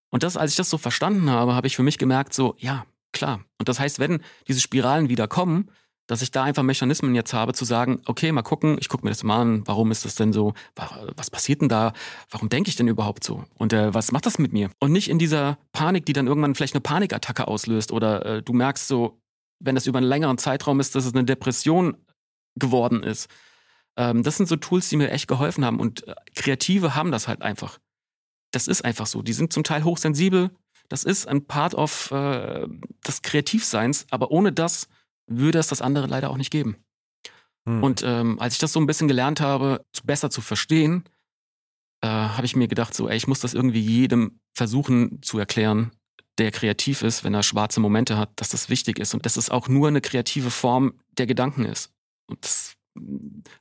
Und 0.10 0.24
das, 0.24 0.38
als 0.38 0.52
ich 0.52 0.58
das 0.58 0.72
so 0.72 0.80
verstanden 0.80 1.30
habe, 1.30 1.54
habe 1.54 1.67
ich 1.67 1.76
für 1.76 1.84
mich 1.84 2.00
gemerkt, 2.00 2.34
so, 2.34 2.56
ja, 2.58 2.86
klar. 3.12 3.43
Und 3.60 3.69
das 3.69 3.80
heißt, 3.80 4.00
wenn 4.00 4.24
diese 4.48 4.60
Spiralen 4.60 5.08
wieder 5.10 5.28
kommen, 5.28 5.69
dass 6.10 6.24
ich 6.24 6.32
da 6.32 6.43
einfach 6.43 6.63
Mechanismen 6.63 7.13
jetzt 7.13 7.36
habe, 7.36 7.54
zu 7.54 7.65
sagen, 7.65 8.02
okay, 8.08 8.32
mal 8.32 8.41
gucken, 8.41 8.78
ich 8.80 8.89
gucke 8.89 9.06
mir 9.06 9.12
das 9.12 9.22
mal 9.22 9.41
an, 9.41 9.67
warum 9.67 9.91
ist 9.91 10.06
das 10.06 10.15
denn 10.15 10.34
so, 10.34 10.56
was 11.15 11.30
passiert 11.30 11.62
denn 11.62 11.69
da, 11.69 11.93
warum 12.32 12.50
denke 12.50 12.67
ich 12.67 12.76
denn 12.76 12.88
überhaupt 12.88 13.24
so 13.24 13.45
und 13.60 13.74
äh, 13.74 13.93
was 13.93 14.12
macht 14.12 14.26
das 14.26 14.39
mit 14.39 14.52
mir? 14.52 14.72
Und 14.80 14.91
nicht 14.91 15.08
in 15.08 15.19
dieser 15.19 15.60
Panik, 15.72 16.08
die 16.08 16.13
dann 16.13 16.26
irgendwann 16.26 16.56
vielleicht 16.56 16.74
eine 16.74 16.82
Panikattacke 16.82 17.48
auslöst 17.48 17.91
oder 17.91 18.26
äh, 18.26 18.41
du 18.41 18.54
merkst 18.54 18.88
so, 18.88 19.22
wenn 19.60 19.76
das 19.76 19.86
über 19.86 20.00
einen 20.00 20.08
längeren 20.08 20.39
Zeitraum 20.39 20.80
ist, 20.80 20.95
dass 20.95 21.06
es 21.06 21.13
eine 21.13 21.26
Depression 21.26 21.95
geworden 22.56 23.04
ist. 23.04 23.30
Ähm, 23.95 24.24
das 24.24 24.38
sind 24.38 24.50
so 24.50 24.56
Tools, 24.56 24.89
die 24.89 24.98
mir 24.98 25.12
echt 25.12 25.28
geholfen 25.28 25.63
haben 25.63 25.80
und 25.80 26.08
äh, 26.08 26.15
Kreative 26.34 26.95
haben 26.95 27.12
das 27.12 27.28
halt 27.28 27.43
einfach. 27.43 27.78
Das 28.50 28.67
ist 28.67 28.84
einfach 28.84 29.06
so. 29.06 29.22
Die 29.22 29.34
sind 29.34 29.54
zum 29.54 29.63
Teil 29.63 29.84
hochsensibel. 29.84 30.50
Das 30.88 31.04
ist 31.04 31.28
ein 31.28 31.45
Part 31.45 31.76
of 31.76 32.10
äh, 32.10 32.67
des 33.08 33.22
Kreativseins, 33.22 34.08
aber 34.10 34.32
ohne 34.32 34.52
das 34.52 34.88
würde 35.30 35.60
es 35.60 35.68
das 35.68 35.82
andere 35.82 36.08
leider 36.08 36.30
auch 36.30 36.38
nicht 36.38 36.52
geben. 36.52 36.78
Hm. 37.65 37.84
Und 37.84 38.04
ähm, 38.06 38.39
als 38.39 38.54
ich 38.54 38.60
das 38.60 38.74
so 38.74 38.80
ein 38.80 38.88
bisschen 38.88 39.08
gelernt 39.08 39.42
habe, 39.42 39.86
besser 40.04 40.30
zu 40.30 40.42
verstehen, 40.42 41.04
äh, 42.02 42.08
habe 42.08 42.46
ich 42.46 42.56
mir 42.56 42.68
gedacht, 42.68 42.94
so, 42.94 43.08
ey, 43.08 43.18
ich 43.18 43.28
muss 43.28 43.39
das 43.39 43.54
irgendwie 43.54 43.82
jedem 43.82 44.39
versuchen 44.54 45.22
zu 45.22 45.38
erklären, 45.38 45.92
der 46.38 46.52
kreativ 46.52 47.02
ist, 47.02 47.24
wenn 47.24 47.34
er 47.34 47.44
schwarze 47.44 47.80
Momente 47.80 48.18
hat, 48.18 48.32
dass 48.38 48.50
das 48.50 48.70
wichtig 48.70 48.98
ist 48.98 49.13
und 49.13 49.26
dass 49.26 49.38
es 49.38 49.50
auch 49.50 49.68
nur 49.68 49.89
eine 49.89 50.02
kreative 50.02 50.52
Form 50.52 50.94
der 51.18 51.28
Gedanken 51.28 51.65
ist. 51.65 51.92
Und 52.28 52.44
das 52.44 52.76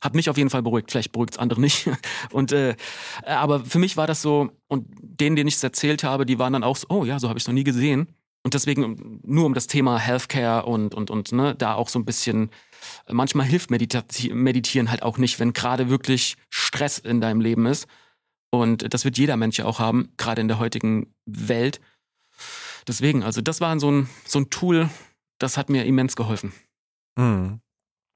hat 0.01 0.15
mich 0.15 0.31
auf 0.31 0.37
jeden 0.37 0.51
Fall 0.51 0.63
beruhigt. 0.63 0.91
Vielleicht 0.91 1.13
beruhigt 1.13 1.35
es 1.35 1.39
andere 1.39 1.61
nicht. 1.61 1.89
Und 2.33 2.53
äh, 2.53 2.77
aber 3.25 3.65
für 3.65 3.79
mich 3.79 3.97
war 3.97 4.07
das 4.07 4.23
so 4.23 4.51
und 4.69 4.87
denen, 5.01 5.37
denen 5.37 5.49
ich 5.49 5.57
es 5.57 5.63
erzählt 5.63 6.03
habe, 6.03 6.27
die 6.27 6.39
waren 6.39 6.53
dann 6.53 6.65
auch 6.65 6.77
so, 6.77 6.87
oh 6.89 7.05
ja, 7.05 7.19
so 7.19 7.29
habe 7.29 7.39
ich 7.39 7.45
es 7.45 7.47
noch 7.47 7.55
nie 7.55 7.65
gesehen. 7.65 8.09
Und 8.45 8.55
deswegen 8.55 9.21
nur 9.25 9.47
um 9.47 9.55
das 9.55 9.67
Thema 9.67 9.99
Healthcare 9.99 10.65
und, 10.65 10.95
und, 10.95 11.11
und 11.11 11.33
ne, 11.33 11.55
da 11.55 11.75
auch 11.75 11.89
so 11.89 11.99
ein 11.99 12.05
bisschen, 12.05 12.51
manchmal 13.11 13.47
hilft 13.47 13.71
Meditieren 13.71 14.91
halt 14.91 15.03
auch 15.03 15.19
nicht, 15.19 15.39
wenn 15.41 15.53
gerade 15.53 15.91
wirklich 15.91 16.37
Stress 16.51 16.99
in 16.99 17.21
deinem 17.21 17.41
Leben 17.41 17.67
ist. 17.67 17.87
Und 18.51 18.95
das 18.95 19.05
wird 19.05 19.19
jeder 19.19 19.37
Mensch 19.37 19.59
ja 19.59 19.67
auch 19.67 19.79
haben, 19.79 20.13
gerade 20.17 20.41
in 20.41 20.49
der 20.49 20.59
heutigen 20.59 21.13
Welt. 21.27 21.81
Deswegen, 22.87 23.23
also 23.23 23.43
das 23.43 23.61
war 23.61 23.79
so 23.79 23.91
ein, 23.91 24.09
so 24.25 24.39
ein 24.39 24.51
Tool, 24.51 24.89
das 25.39 25.57
hat 25.57 25.69
mir 25.69 25.85
immens 25.85 26.17
geholfen. 26.17 26.53
Mhm. 27.17 27.61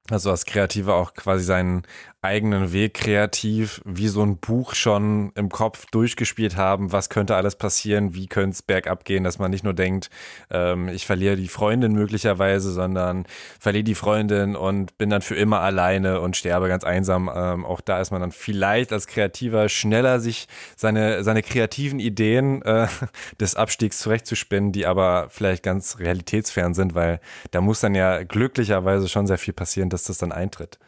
Also 0.09 0.31
als 0.31 0.45
Kreativer 0.45 0.95
auch 0.95 1.13
quasi 1.13 1.43
seinen 1.43 1.83
eigenen 2.23 2.71
Weg 2.71 2.93
kreativ, 2.93 3.81
wie 3.83 4.07
so 4.07 4.23
ein 4.23 4.37
Buch 4.37 4.75
schon 4.75 5.33
im 5.35 5.49
Kopf 5.49 5.85
durchgespielt 5.91 6.55
haben, 6.55 6.93
was 6.93 7.09
könnte 7.09 7.35
alles 7.35 7.55
passieren, 7.55 8.15
wie 8.15 8.27
könnte 8.27 8.51
es 8.51 8.61
bergab 8.61 9.03
gehen, 9.03 9.25
dass 9.25 9.39
man 9.39 9.51
nicht 9.51 9.65
nur 9.65 9.73
denkt, 9.73 10.09
ähm, 10.49 10.87
ich 10.87 11.05
verliere 11.05 11.35
die 11.35 11.49
Freundin 11.49 11.91
möglicherweise, 11.91 12.71
sondern 12.71 13.25
verliere 13.59 13.83
die 13.83 13.95
Freundin 13.95 14.55
und 14.55 14.97
bin 14.97 15.09
dann 15.09 15.21
für 15.21 15.35
immer 15.35 15.59
alleine 15.59 16.21
und 16.21 16.37
sterbe 16.37 16.69
ganz 16.69 16.85
einsam. 16.85 17.29
Ähm, 17.33 17.65
auch 17.65 17.81
da 17.81 17.99
ist 17.99 18.11
man 18.11 18.21
dann 18.21 18.31
vielleicht 18.31 18.93
als 18.93 19.07
Kreativer 19.07 19.67
schneller, 19.67 20.21
sich 20.21 20.47
seine, 20.77 21.25
seine 21.25 21.43
kreativen 21.43 21.99
Ideen 21.99 22.61
äh, 22.61 22.87
des 23.41 23.55
Abstiegs 23.55 23.99
zurechtzuspinnen, 23.99 24.71
die 24.71 24.85
aber 24.85 25.27
vielleicht 25.29 25.61
ganz 25.61 25.99
realitätsfern 25.99 26.73
sind, 26.73 26.95
weil 26.95 27.19
da 27.51 27.59
muss 27.59 27.81
dann 27.81 27.95
ja 27.95 28.23
glücklicherweise 28.23 29.09
schon 29.09 29.27
sehr 29.27 29.37
viel 29.37 29.53
passieren, 29.53 29.89
dass 29.89 30.03
das 30.03 30.17
dann 30.19 30.31
eintritt. 30.31 30.79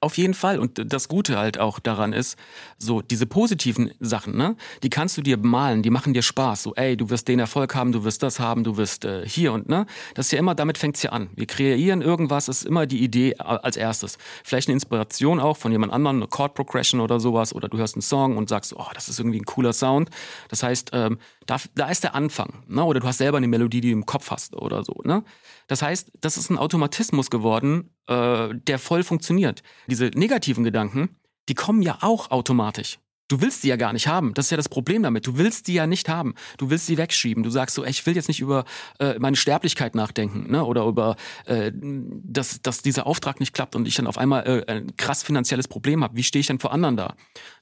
Auf 0.00 0.16
jeden 0.16 0.34
Fall. 0.34 0.60
Und 0.60 0.92
das 0.92 1.08
Gute 1.08 1.38
halt 1.38 1.58
auch 1.58 1.80
daran 1.80 2.12
ist, 2.12 2.38
so 2.78 3.02
diese 3.02 3.26
positiven 3.26 3.90
Sachen, 3.98 4.36
ne, 4.36 4.54
die 4.84 4.90
kannst 4.90 5.16
du 5.16 5.22
dir 5.22 5.36
malen, 5.36 5.82
die 5.82 5.90
machen 5.90 6.14
dir 6.14 6.22
Spaß. 6.22 6.62
So, 6.62 6.74
ey, 6.76 6.96
du 6.96 7.10
wirst 7.10 7.26
den 7.26 7.40
Erfolg 7.40 7.74
haben, 7.74 7.90
du 7.90 8.04
wirst 8.04 8.22
das 8.22 8.38
haben, 8.38 8.62
du 8.62 8.76
wirst 8.76 9.04
äh, 9.04 9.26
hier 9.28 9.52
und 9.52 9.68
ne. 9.68 9.86
Das 10.14 10.26
ist 10.26 10.32
ja 10.32 10.38
immer, 10.38 10.54
damit 10.54 10.78
fängt's 10.78 11.02
ja 11.02 11.10
an. 11.10 11.30
Wir 11.34 11.46
kreieren 11.46 12.00
irgendwas, 12.00 12.46
ist 12.46 12.64
immer 12.64 12.86
die 12.86 13.02
Idee 13.02 13.36
als 13.38 13.76
erstes. 13.76 14.18
Vielleicht 14.44 14.68
eine 14.68 14.74
Inspiration 14.74 15.40
auch 15.40 15.56
von 15.56 15.72
jemand 15.72 15.92
anderem, 15.92 16.18
eine 16.18 16.28
Chord 16.28 16.54
Progression 16.54 17.00
oder 17.00 17.18
sowas, 17.18 17.52
oder 17.52 17.68
du 17.68 17.78
hörst 17.78 17.96
einen 17.96 18.02
Song 18.02 18.36
und 18.36 18.48
sagst, 18.48 18.74
oh, 18.76 18.86
das 18.94 19.08
ist 19.08 19.18
irgendwie 19.18 19.40
ein 19.40 19.46
cooler 19.46 19.72
Sound. 19.72 20.10
Das 20.48 20.62
heißt, 20.62 20.90
ähm, 20.92 21.18
da, 21.48 21.56
da 21.74 21.88
ist 21.88 22.04
der 22.04 22.14
Anfang, 22.14 22.62
ne? 22.68 22.84
Oder 22.84 23.00
du 23.00 23.06
hast 23.06 23.18
selber 23.18 23.38
eine 23.38 23.48
Melodie, 23.48 23.80
die 23.80 23.88
du 23.88 23.94
im 23.94 24.06
Kopf 24.06 24.30
hast 24.30 24.54
oder 24.54 24.84
so, 24.84 25.00
ne? 25.04 25.24
Das 25.66 25.80
heißt, 25.80 26.12
das 26.20 26.36
ist 26.36 26.50
ein 26.50 26.58
Automatismus 26.58 27.30
geworden, 27.30 27.90
äh, 28.06 28.50
der 28.52 28.78
voll 28.78 29.02
funktioniert. 29.02 29.62
Diese 29.86 30.10
negativen 30.14 30.62
Gedanken, 30.62 31.16
die 31.48 31.54
kommen 31.54 31.80
ja 31.80 31.98
auch 32.02 32.30
automatisch. 32.30 32.98
Du 33.28 33.42
willst 33.42 33.62
die 33.62 33.68
ja 33.68 33.76
gar 33.76 33.92
nicht 33.92 34.08
haben. 34.08 34.32
Das 34.32 34.46
ist 34.46 34.50
ja 34.50 34.56
das 34.56 34.70
Problem 34.70 35.02
damit. 35.02 35.26
Du 35.26 35.36
willst 35.36 35.68
die 35.68 35.74
ja 35.74 35.86
nicht 35.86 36.08
haben. 36.08 36.34
Du 36.56 36.70
willst 36.70 36.86
sie 36.86 36.96
wegschieben. 36.96 37.42
Du 37.42 37.50
sagst 37.50 37.76
so, 37.76 37.84
ey, 37.84 37.90
ich 37.90 38.04
will 38.06 38.16
jetzt 38.16 38.28
nicht 38.28 38.40
über 38.40 38.64
äh, 38.98 39.18
meine 39.18 39.36
Sterblichkeit 39.36 39.94
nachdenken, 39.94 40.50
ne? 40.50 40.64
Oder 40.64 40.84
über, 40.86 41.16
äh, 41.44 41.70
dass, 41.74 42.62
dass 42.62 42.80
dieser 42.80 43.06
Auftrag 43.06 43.38
nicht 43.38 43.52
klappt 43.52 43.76
und 43.76 43.86
ich 43.86 43.94
dann 43.94 44.06
auf 44.06 44.16
einmal 44.16 44.46
äh, 44.46 44.72
ein 44.72 44.96
krass 44.96 45.22
finanzielles 45.22 45.68
Problem 45.68 46.02
habe. 46.02 46.16
Wie 46.16 46.22
stehe 46.22 46.40
ich 46.40 46.46
denn 46.46 46.58
vor 46.58 46.72
anderen 46.72 46.96
da? 46.96 47.14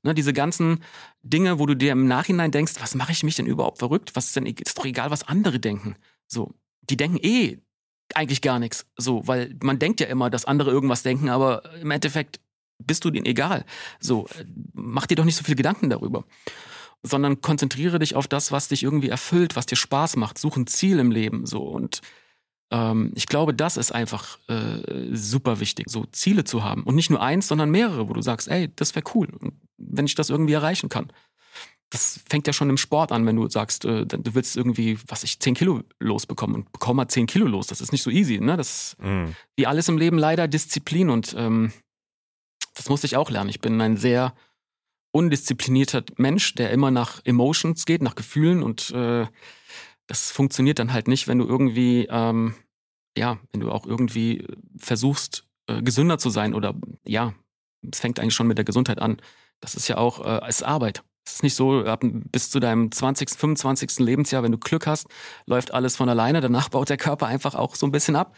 Ne? 0.04 0.14
Diese 0.14 0.32
ganzen 0.32 0.84
Dinge, 1.28 1.58
wo 1.58 1.66
du 1.66 1.74
dir 1.74 1.92
im 1.92 2.06
Nachhinein 2.06 2.50
denkst, 2.50 2.74
was 2.80 2.94
mache 2.94 3.12
ich 3.12 3.22
mich 3.22 3.34
denn 3.36 3.46
überhaupt 3.46 3.78
verrückt? 3.78 4.12
Was 4.14 4.26
ist 4.26 4.36
denn? 4.36 4.46
Ist 4.46 4.78
doch 4.78 4.84
egal, 4.84 5.10
was 5.10 5.26
andere 5.26 5.58
denken. 5.58 5.96
So, 6.26 6.54
die 6.82 6.96
denken 6.96 7.18
eh 7.20 7.58
eigentlich 8.14 8.42
gar 8.42 8.58
nichts. 8.58 8.86
So, 8.96 9.26
weil 9.26 9.56
man 9.62 9.78
denkt 9.78 10.00
ja 10.00 10.06
immer, 10.06 10.30
dass 10.30 10.44
andere 10.44 10.70
irgendwas 10.70 11.02
denken, 11.02 11.28
aber 11.28 11.74
im 11.76 11.90
Endeffekt 11.90 12.40
bist 12.78 13.04
du 13.04 13.10
denen 13.10 13.26
egal. 13.26 13.64
So, 14.00 14.28
mach 14.72 15.06
dir 15.06 15.16
doch 15.16 15.24
nicht 15.24 15.36
so 15.36 15.44
viele 15.44 15.56
Gedanken 15.56 15.90
darüber. 15.90 16.24
Sondern 17.02 17.40
konzentriere 17.40 17.98
dich 17.98 18.14
auf 18.14 18.26
das, 18.28 18.52
was 18.52 18.68
dich 18.68 18.82
irgendwie 18.82 19.08
erfüllt, 19.08 19.56
was 19.56 19.66
dir 19.66 19.76
Spaß 19.76 20.16
macht. 20.16 20.38
Such 20.38 20.56
ein 20.56 20.66
Ziel 20.66 20.98
im 20.98 21.10
Leben. 21.10 21.46
So. 21.46 21.62
Und 21.62 22.00
ähm, 22.70 23.12
ich 23.14 23.26
glaube, 23.26 23.54
das 23.54 23.76
ist 23.76 23.92
einfach 23.92 24.38
äh, 24.48 24.82
super 25.12 25.60
wichtig, 25.60 25.86
so 25.88 26.04
Ziele 26.12 26.44
zu 26.44 26.64
haben. 26.64 26.82
Und 26.82 26.94
nicht 26.94 27.10
nur 27.10 27.22
eins, 27.22 27.48
sondern 27.48 27.70
mehrere, 27.70 28.08
wo 28.08 28.12
du 28.12 28.22
sagst, 28.22 28.48
ey, 28.48 28.70
das 28.74 28.94
wäre 28.94 29.04
cool, 29.14 29.28
wenn 29.76 30.06
ich 30.06 30.14
das 30.14 30.30
irgendwie 30.30 30.54
erreichen 30.54 30.88
kann 30.88 31.12
das 31.90 32.20
fängt 32.28 32.46
ja 32.46 32.52
schon 32.52 32.70
im 32.70 32.76
Sport 32.76 33.12
an, 33.12 33.26
wenn 33.26 33.36
du 33.36 33.48
sagst, 33.48 33.84
äh, 33.84 34.06
du 34.06 34.34
willst 34.34 34.56
irgendwie, 34.56 34.98
was 35.06 35.22
ich, 35.22 35.38
10 35.38 35.54
Kilo 35.54 35.82
losbekommen 36.00 36.56
und 36.56 36.72
bekomm 36.72 36.96
mal 36.96 37.08
10 37.08 37.26
Kilo 37.26 37.46
los. 37.46 37.68
Das 37.68 37.80
ist 37.80 37.92
nicht 37.92 38.02
so 38.02 38.10
easy, 38.10 38.40
ne? 38.40 38.56
Das 38.56 38.68
ist 38.68 39.02
mm. 39.02 39.26
wie 39.56 39.66
alles 39.66 39.88
im 39.88 39.98
Leben 39.98 40.18
leider 40.18 40.48
Disziplin 40.48 41.10
und 41.10 41.34
ähm, 41.38 41.72
das 42.74 42.88
musste 42.88 43.06
ich 43.06 43.16
auch 43.16 43.30
lernen. 43.30 43.50
Ich 43.50 43.60
bin 43.60 43.80
ein 43.80 43.96
sehr 43.96 44.34
undisziplinierter 45.12 46.04
Mensch, 46.16 46.54
der 46.54 46.70
immer 46.70 46.90
nach 46.90 47.20
Emotions 47.24 47.86
geht, 47.86 48.02
nach 48.02 48.16
Gefühlen 48.16 48.62
und 48.62 48.90
äh, 48.90 49.26
das 50.06 50.30
funktioniert 50.30 50.78
dann 50.78 50.92
halt 50.92 51.08
nicht, 51.08 51.28
wenn 51.28 51.38
du 51.38 51.46
irgendwie, 51.46 52.06
ähm, 52.10 52.54
ja, 53.16 53.38
wenn 53.52 53.60
du 53.60 53.70
auch 53.70 53.86
irgendwie 53.86 54.46
versuchst, 54.78 55.46
äh, 55.66 55.82
gesünder 55.82 56.18
zu 56.18 56.30
sein 56.30 56.54
oder 56.54 56.74
ja, 57.04 57.34
es 57.90 58.00
fängt 58.00 58.20
eigentlich 58.20 58.34
schon 58.34 58.46
mit 58.46 58.58
der 58.58 58.64
Gesundheit 58.64 59.00
an. 59.00 59.18
Das 59.60 59.74
ist 59.74 59.88
ja 59.88 59.98
auch 59.98 60.20
äh, 60.20 60.28
als 60.28 60.62
Arbeit. 60.62 61.02
Es 61.26 61.34
ist 61.34 61.42
nicht 61.42 61.54
so, 61.54 61.84
ab, 61.84 62.02
bis 62.02 62.50
zu 62.50 62.60
deinem 62.60 62.92
20., 62.92 63.30
25. 63.30 63.98
Lebensjahr, 63.98 64.42
wenn 64.42 64.52
du 64.52 64.58
Glück 64.58 64.86
hast, 64.86 65.08
läuft 65.46 65.74
alles 65.74 65.96
von 65.96 66.08
alleine. 66.08 66.40
Danach 66.40 66.68
baut 66.68 66.88
der 66.88 66.98
Körper 66.98 67.26
einfach 67.26 67.54
auch 67.56 67.74
so 67.74 67.86
ein 67.86 67.92
bisschen 67.92 68.14
ab. 68.14 68.36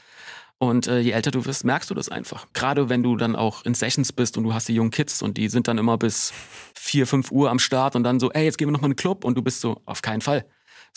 Und 0.61 0.89
äh, 0.89 0.99
je 0.99 1.13
älter 1.13 1.31
du 1.31 1.45
wirst, 1.45 1.65
merkst 1.65 1.89
du 1.91 1.95
das 1.95 2.09
einfach. 2.09 2.47
Gerade 2.53 2.89
wenn 2.89 3.03
du 3.03 3.17
dann 3.17 3.37
auch 3.37 3.65
in 3.65 3.75
Sessions 3.75 4.13
bist 4.13 4.37
und 4.37 4.45
du 4.45 4.55
hast 4.55 4.69
die 4.69 4.75
jungen 4.75 4.91
Kids 4.91 5.23
und 5.23 5.37
die 5.37 5.49
sind 5.49 5.69
dann 5.69 5.79
immer 5.79 5.99
bis 5.99 6.33
4, 6.75 7.07
5 7.07 7.31
Uhr 7.31 7.51
am 7.51 7.59
Start 7.59 7.95
und 7.95 8.03
dann 8.03 8.19
so, 8.19 8.33
ey, 8.33 8.45
jetzt 8.45 8.59
gehen 8.59 8.69
wir 8.69 8.73
noch 8.73 8.81
mal 8.81 8.87
in 8.87 8.93
den 8.93 8.97
Club 8.97 9.25
und 9.25 9.37
du 9.37 9.43
bist 9.43 9.61
so, 9.61 9.81
auf 9.85 10.03
keinen 10.03 10.21
Fall. 10.21 10.47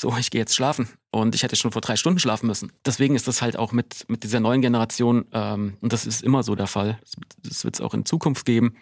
So, 0.01 0.11
ich 0.17 0.31
gehe 0.31 0.41
jetzt 0.41 0.55
schlafen. 0.55 0.89
Und 1.11 1.35
ich 1.35 1.43
hätte 1.43 1.55
schon 1.55 1.71
vor 1.71 1.81
drei 1.81 1.95
Stunden 1.95 2.17
schlafen 2.17 2.47
müssen. 2.47 2.71
Deswegen 2.83 3.13
ist 3.13 3.27
das 3.27 3.43
halt 3.43 3.55
auch 3.55 3.71
mit, 3.71 4.09
mit 4.09 4.23
dieser 4.23 4.39
neuen 4.39 4.59
Generation, 4.59 5.27
ähm, 5.31 5.77
und 5.79 5.93
das 5.93 6.07
ist 6.07 6.23
immer 6.23 6.41
so 6.41 6.55
der 6.55 6.65
Fall, 6.65 6.99
das 7.43 7.63
wird 7.63 7.75
es 7.75 7.81
auch 7.81 7.93
in 7.93 8.03
Zukunft 8.03 8.47
geben. 8.47 8.77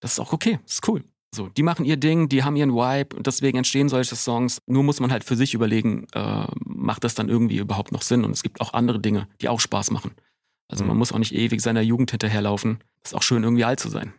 Das 0.00 0.14
ist 0.14 0.18
auch 0.18 0.32
okay, 0.32 0.58
das 0.64 0.74
ist 0.74 0.88
cool. 0.88 1.04
So, 1.32 1.48
die 1.48 1.62
machen 1.62 1.84
ihr 1.84 1.96
Ding, 1.96 2.28
die 2.28 2.42
haben 2.42 2.56
ihren 2.56 2.72
Vibe 2.72 3.14
und 3.14 3.28
deswegen 3.28 3.58
entstehen 3.58 3.88
solche 3.88 4.16
Songs. 4.16 4.60
Nur 4.66 4.82
muss 4.82 4.98
man 4.98 5.12
halt 5.12 5.22
für 5.22 5.36
sich 5.36 5.54
überlegen, 5.54 6.08
äh, 6.12 6.46
macht 6.64 7.04
das 7.04 7.14
dann 7.14 7.28
irgendwie 7.28 7.58
überhaupt 7.58 7.92
noch 7.92 8.02
Sinn? 8.02 8.24
Und 8.24 8.32
es 8.32 8.42
gibt 8.42 8.60
auch 8.60 8.74
andere 8.74 8.98
Dinge, 8.98 9.28
die 9.40 9.48
auch 9.48 9.60
Spaß 9.60 9.92
machen. 9.92 10.10
Also 10.66 10.82
mhm. 10.82 10.88
man 10.88 10.96
muss 10.96 11.12
auch 11.12 11.20
nicht 11.20 11.36
ewig 11.36 11.60
seiner 11.60 11.82
Jugend 11.82 12.10
hinterherlaufen. 12.10 12.82
Ist 13.04 13.14
auch 13.14 13.22
schön, 13.22 13.44
irgendwie 13.44 13.64
alt 13.64 13.78
zu 13.78 13.90
sein. 13.90 14.12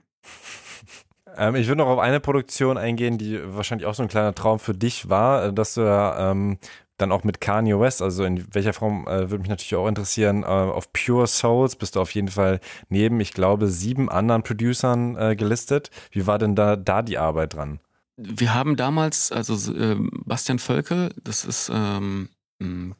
Ähm, 1.37 1.55
ich 1.55 1.67
würde 1.67 1.79
noch 1.79 1.87
auf 1.87 1.99
eine 1.99 2.19
Produktion 2.19 2.77
eingehen, 2.77 3.17
die 3.17 3.39
wahrscheinlich 3.55 3.87
auch 3.87 3.93
so 3.93 4.03
ein 4.03 4.09
kleiner 4.09 4.33
Traum 4.33 4.59
für 4.59 4.73
dich 4.73 5.09
war, 5.09 5.45
äh, 5.45 5.53
dass 5.53 5.73
du 5.73 5.81
ähm, 5.81 6.57
dann 6.97 7.11
auch 7.11 7.23
mit 7.23 7.41
Kanye 7.41 7.79
West, 7.79 8.01
also 8.01 8.23
in 8.23 8.53
welcher 8.53 8.73
Form 8.73 9.07
äh, 9.07 9.29
würde 9.29 9.39
mich 9.39 9.49
natürlich 9.49 9.75
auch 9.75 9.87
interessieren, 9.87 10.43
äh, 10.43 10.45
auf 10.45 10.91
Pure 10.93 11.27
Souls 11.27 11.75
bist 11.75 11.95
du 11.95 12.01
auf 12.01 12.11
jeden 12.13 12.27
Fall 12.27 12.59
neben, 12.89 13.19
ich 13.19 13.33
glaube, 13.33 13.67
sieben 13.67 14.09
anderen 14.09 14.43
Producern 14.43 15.15
äh, 15.15 15.35
gelistet. 15.35 15.89
Wie 16.11 16.27
war 16.27 16.37
denn 16.37 16.55
da, 16.55 16.75
da 16.75 17.01
die 17.01 17.17
Arbeit 17.17 17.55
dran? 17.55 17.79
Wir 18.17 18.53
haben 18.53 18.75
damals, 18.75 19.31
also 19.31 19.73
äh, 19.73 19.95
Bastian 20.25 20.59
Völkel, 20.59 21.13
das 21.23 21.45
ist 21.45 21.71
ähm, 21.73 22.29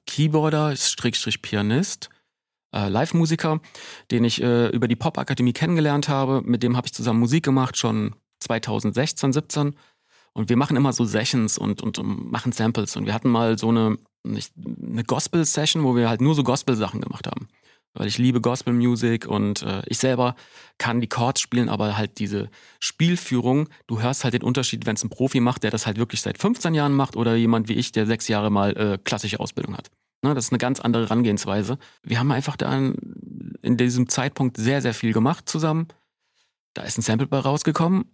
Keyboarder, 0.06 0.76
Strickstrich 0.78 1.42
Pianist, 1.42 2.10
äh, 2.74 2.90
Live-Musiker, 2.90 3.62
den 4.12 4.24
ich 4.24 4.42
äh, 4.42 4.68
über 4.70 4.88
die 4.88 4.96
Pop-Akademie 4.96 5.54
kennengelernt 5.54 6.10
habe. 6.10 6.42
Mit 6.44 6.64
dem 6.64 6.78
habe 6.78 6.88
ich 6.88 6.94
zusammen 6.94 7.20
Musik 7.20 7.44
gemacht, 7.44 7.78
schon 7.78 8.16
2016, 8.40 9.34
17. 9.34 9.76
Und 10.34 10.50
wir 10.50 10.58
machen 10.58 10.78
immer 10.78 10.94
so 10.94 11.06
Sessions 11.06 11.58
und, 11.58 11.82
und, 11.82 11.98
machen 12.04 12.52
Samples. 12.52 12.96
Und 12.96 13.06
wir 13.06 13.14
hatten 13.14 13.30
mal 13.30 13.58
so 13.58 13.70
eine, 13.70 13.98
eine 14.26 15.04
Gospel-Session, 15.04 15.84
wo 15.84 15.96
wir 15.96 16.10
halt 16.10 16.22
nur 16.22 16.36
so 16.36 16.44
Gospel-Sachen 16.44 17.02
gemacht 17.02 17.28
haben. 17.28 17.48
Weil 17.96 18.08
ich 18.08 18.20
liebe 18.20 18.40
Gospel-Music 18.40 19.28
und 19.28 19.64
äh, 19.64 19.82
ich 19.88 19.98
selber 19.98 20.36
kann 20.78 21.02
die 21.02 21.08
Chords 21.08 21.42
spielen, 21.42 21.70
aber 21.70 21.98
halt 21.98 22.20
diese 22.20 22.50
Spielführung, 22.80 23.68
du 23.88 24.00
hörst 24.00 24.24
halt 24.24 24.36
den 24.36 24.44
Unterschied, 24.44 24.86
wenn 24.86 24.96
es 24.96 25.04
ein 25.04 25.10
Profi 25.10 25.40
macht, 25.40 25.64
der 25.64 25.72
das 25.72 25.88
halt 25.88 25.98
wirklich 25.98 26.22
seit 26.22 26.38
15 26.38 26.76
Jahren 26.76 26.94
macht 26.94 27.16
oder 27.16 27.36
jemand 27.36 27.68
wie 27.68 27.74
ich, 27.74 27.92
der 27.92 28.06
sechs 28.06 28.28
Jahre 28.28 28.52
mal 28.52 28.78
äh, 28.78 28.98
klassische 29.04 29.40
Ausbildung 29.40 29.76
hat. 29.76 29.90
Ne, 30.22 30.34
das 30.34 30.46
ist 30.46 30.52
eine 30.52 30.58
ganz 30.58 30.80
andere 30.82 31.04
Herangehensweise. 31.04 31.78
Wir 32.04 32.20
haben 32.20 32.32
einfach 32.32 32.58
da 32.58 32.76
in 32.78 33.78
diesem 33.78 34.10
Zeitpunkt 34.10 34.58
sehr, 34.58 34.82
sehr 34.82 34.94
viel 34.94 35.14
gemacht 35.14 35.48
zusammen. 35.48 35.88
Da 36.74 36.84
ist 36.84 36.98
ein 36.98 37.02
Sample 37.02 37.28
bei 37.28 37.40
rausgekommen 37.40 38.06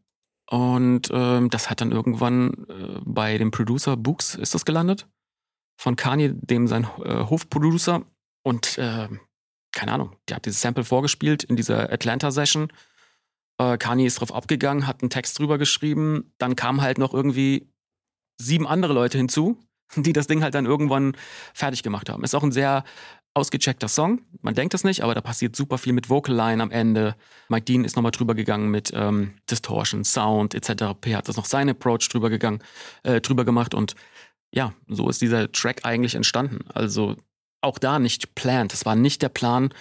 und 0.49 1.09
ähm, 1.11 1.49
das 1.49 1.69
hat 1.69 1.81
dann 1.81 1.91
irgendwann 1.91 2.65
äh, 2.69 3.01
bei 3.03 3.37
dem 3.37 3.51
Producer 3.51 3.97
Books 3.97 4.35
ist 4.35 4.53
das 4.53 4.65
gelandet. 4.65 5.07
Von 5.77 5.95
Kanye, 5.95 6.33
dem 6.33 6.67
sein 6.67 6.87
äh, 7.03 7.25
Hofproducer. 7.25 8.03
Und 8.43 8.77
äh, 8.77 9.09
keine 9.71 9.91
Ahnung, 9.91 10.15
der 10.29 10.37
hat 10.37 10.45
dieses 10.45 10.61
Sample 10.61 10.83
vorgespielt 10.83 11.43
in 11.43 11.55
dieser 11.55 11.91
Atlanta-Session. 11.91 12.71
Äh, 13.57 13.77
Kanye 13.77 14.05
ist 14.05 14.19
drauf 14.21 14.33
abgegangen, 14.33 14.87
hat 14.87 15.01
einen 15.01 15.09
Text 15.09 15.39
drüber 15.39 15.57
geschrieben. 15.57 16.31
Dann 16.37 16.55
kamen 16.55 16.81
halt 16.81 16.97
noch 16.99 17.13
irgendwie 17.13 17.67
sieben 18.39 18.67
andere 18.67 18.93
Leute 18.93 19.17
hinzu, 19.17 19.59
die 19.95 20.13
das 20.13 20.27
Ding 20.27 20.43
halt 20.43 20.55
dann 20.55 20.65
irgendwann 20.65 21.15
fertig 21.53 21.83
gemacht 21.83 22.09
haben. 22.09 22.23
Ist 22.23 22.35
auch 22.35 22.43
ein 22.43 22.51
sehr 22.51 22.83
ausgecheckter 23.33 23.89
Song. 23.89 24.21
Man 24.41 24.55
denkt 24.55 24.73
es 24.73 24.83
nicht, 24.83 25.01
aber 25.01 25.13
da 25.13 25.21
passiert 25.21 25.55
super 25.55 25.77
viel 25.77 25.93
mit 25.93 26.09
Vocal 26.09 26.33
Line 26.33 26.63
am 26.63 26.71
Ende. 26.71 27.15
Mike 27.49 27.65
Dean 27.65 27.83
ist 27.83 27.95
nochmal 27.95 28.11
drüber 28.11 28.33
gegangen 28.33 28.71
mit 28.71 28.91
ähm, 28.95 29.33
Distortion, 29.51 30.05
Sound 30.05 30.55
etc. 30.55 30.93
P 30.99 31.15
hat 31.15 31.27
das 31.27 31.35
noch 31.35 31.45
seinen 31.45 31.71
Approach 31.71 32.07
drüber 32.09 32.29
gegangen, 32.29 32.59
äh, 33.03 33.19
drüber 33.19 33.43
gemacht 33.43 33.73
und 33.73 33.95
ja, 34.51 34.73
so 34.87 35.09
ist 35.09 35.21
dieser 35.21 35.51
Track 35.51 35.81
eigentlich 35.83 36.15
entstanden. 36.15 36.59
Also 36.73 37.17
auch 37.59 37.77
da 37.77 37.99
nicht 37.99 38.35
planned. 38.35 38.73
Es 38.73 38.85
war 38.85 38.95
nicht 38.95 39.21
der 39.21 39.29
Plan, 39.29 39.73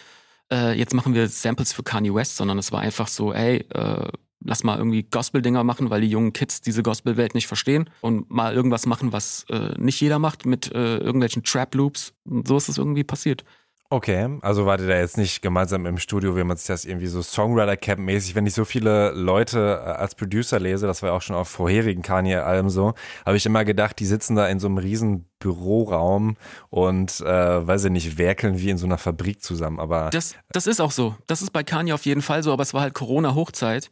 äh, 0.53 0.77
jetzt 0.77 0.95
machen 0.95 1.15
wir 1.15 1.29
Samples 1.29 1.73
für 1.73 1.83
Kanye 1.83 2.15
West, 2.15 2.37
sondern 2.37 2.59
es 2.59 2.73
war 2.73 2.81
einfach 2.81 3.09
so, 3.09 3.33
ey, 3.33 3.59
äh, 3.71 4.09
lass 4.45 4.63
mal 4.63 4.79
irgendwie 4.79 5.03
Gospel-Dinger 5.03 5.65
machen, 5.65 5.91
weil 5.91 6.03
die 6.03 6.09
jungen 6.09 6.33
Kids 6.33 6.61
diese 6.61 6.83
Gospel-Welt 6.83 7.35
nicht 7.35 7.47
verstehen 7.47 7.91
und 8.01 8.31
mal 8.31 8.55
irgendwas 8.55 8.87
machen, 8.87 9.13
was 9.13 9.45
äh, 9.51 9.75
nicht 9.79 10.01
jeder 10.01 10.19
macht 10.19 10.47
mit 10.47 10.73
äh, 10.73 10.99
irgendwelchen 10.99 11.43
Trap-Loops. 11.43 12.13
Und 12.25 12.47
so 12.47 12.57
ist 12.57 12.69
es 12.69 12.79
irgendwie 12.79 13.05
passiert. 13.05 13.45
Okay, 13.91 14.39
also 14.41 14.65
wart 14.67 14.81
ihr 14.81 14.89
da 14.89 14.99
jetzt 14.99 15.19
nicht 15.19 15.43
gemeinsam 15.43 15.87
im 15.87 15.99
Studio, 15.99 16.37
wie 16.37 16.43
man 16.43 16.57
sich 16.57 16.67
das 16.67 16.85
irgendwie 16.85 17.07
so 17.07 17.23
Songwriter-Camp-mäßig, 17.23 18.35
wenn 18.35 18.47
ich 18.47 18.55
so 18.55 18.65
viele 18.65 19.13
Leute 19.13 19.81
äh, 19.85 19.91
als 19.91 20.15
Producer 20.15 20.59
lese, 20.59 20.87
das 20.87 21.03
war 21.03 21.11
ja 21.11 21.17
auch 21.17 21.23
schon 21.23 21.37
auf 21.37 21.49
vorherigen 21.49 22.03
Kanye-Alben 22.03 22.71
so, 22.71 22.95
habe 23.27 23.37
ich 23.37 23.45
immer 23.47 23.65
gedacht, 23.65 23.99
die 24.01 24.07
sitzen 24.07 24.37
da 24.37 24.49
in 24.49 24.59
so 24.59 24.67
einem 24.69 24.79
riesen 24.79 25.27
Büroraum 25.39 26.37
und, 26.71 27.21
äh, 27.21 27.67
weiß 27.67 27.85
ich 27.85 27.91
nicht, 27.93 28.19
werkeln 28.19 28.59
wie 28.59 28.71
in 28.71 28.79
so 28.79 28.87
einer 28.87 28.99
Fabrik 28.99 29.43
zusammen, 29.43 29.79
aber... 29.79 30.11
Das, 30.11 30.35
das 30.51 30.67
ist 30.67 30.81
auch 30.81 30.91
so. 30.91 31.15
Das 31.27 31.43
ist 31.43 31.53
bei 31.53 31.63
Kanye 31.63 31.93
auf 31.93 32.07
jeden 32.07 32.23
Fall 32.23 32.43
so, 32.43 32.53
aber 32.53 32.63
es 32.63 32.75
war 32.75 32.81
halt 32.81 32.95
Corona-Hochzeit. 32.95 33.91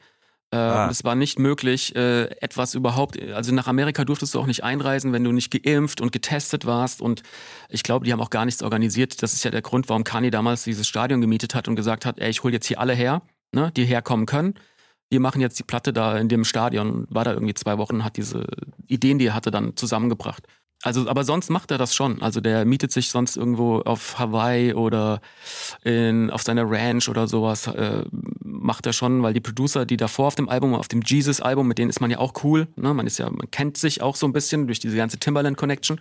Äh, 0.53 0.57
ah. 0.57 0.89
Es 0.91 1.03
war 1.03 1.15
nicht 1.15 1.39
möglich, 1.39 1.97
äh, 1.97 2.25
etwas 2.43 2.75
überhaupt, 2.75 3.21
also 3.33 3.55
nach 3.55 3.67
Amerika 3.67 4.05
durftest 4.05 4.35
du 4.35 4.41
auch 4.41 4.47
nicht 4.47 4.63
einreisen, 4.63 5.13
wenn 5.13 5.25
du 5.25 5.33
nicht 5.33 5.51
geimpft 5.51 6.03
und 6.03 6.13
getestet 6.13 6.67
warst. 6.67 7.01
Und 7.01 7.23
ich 7.71 7.83
glaube, 7.83 8.05
die 8.05 8.13
haben 8.13 8.21
auch 8.21 8.31
gar 8.31 8.45
nichts 8.45 8.63
organisiert. 8.63 9.23
Das 9.23 9.33
ist 9.33 9.45
ja 9.45 9.51
der 9.51 9.63
Grund, 9.63 9.89
warum 9.89 10.05
Kani 10.05 10.31
damals 10.31 10.65
dieses 10.65 10.87
Stadion 10.87 11.23
gemietet 11.23 11.55
hat 11.55 11.69
und 11.69 11.77
gesagt 11.77 12.05
hat, 12.05 12.21
ey, 12.21 12.29
ich 12.29 12.43
hole 12.43 12.53
jetzt 12.53 12.67
hier 12.67 12.81
alle 12.81 12.93
her, 12.95 13.23
ne, 13.53 13.73
die 13.75 13.87
herkommen 13.87 14.27
können. 14.27 14.55
Wir 15.09 15.21
machen 15.21 15.41
jetzt 15.41 15.59
die 15.59 15.63
Platte 15.63 15.93
da 15.93 16.19
in 16.19 16.29
dem 16.29 16.45
Stadion. 16.45 17.07
War 17.09 17.25
da 17.25 17.33
irgendwie 17.33 17.55
zwei 17.55 17.79
Wochen, 17.79 18.05
hat 18.05 18.19
diese 18.19 18.47
Ideen, 18.87 19.19
die 19.19 19.29
er 19.29 19.35
hatte, 19.35 19.51
dann 19.51 19.77
zusammengebracht. 19.77 20.47
Also, 20.83 21.09
aber 21.09 21.23
sonst 21.23 21.49
macht 21.49 21.71
er 21.71 21.79
das 21.79 21.95
schon. 21.95 22.21
Also 22.23 22.41
der 22.41 22.65
mietet 22.65 22.91
sich 22.91 23.11
sonst 23.11 23.37
irgendwo 23.37 23.79
auf 23.81 24.19
Hawaii 24.19 24.75
oder 24.75 25.21
in, 25.85 26.31
auf 26.31 26.43
seiner 26.43 26.69
Ranch 26.69 27.09
oder 27.09 27.29
sowas, 27.29 27.69
äh, 27.69 28.05
macht 28.43 28.87
er 28.87 28.93
schon, 28.93 29.23
weil 29.23 29.33
die 29.33 29.41
Producer, 29.41 29.87
die 29.87 29.97
davor 29.97 30.27
auf 30.27 30.35
dem 30.35 30.49
Album, 30.49 30.75
auf 30.75 30.89
dem 30.89 31.03
Jesus-Album, 31.03 31.69
mit 31.69 31.79
denen 31.79 31.91
ist 31.91 32.01
man 32.01 32.11
ja 32.11 32.19
auch 32.19 32.33
cool. 32.43 32.67
Ne? 32.75 32.93
Man 32.95 33.07
ist 33.07 33.19
ja, 33.19 33.31
man 33.31 33.51
kennt 33.51 33.77
sich 33.77 34.03
auch 34.03 34.17
so 34.17 34.27
ein 34.27 34.33
bisschen 34.33 34.67
durch 34.67 34.81
diese 34.81 34.97
ganze 34.97 35.19
Timberland-Connection. 35.19 36.01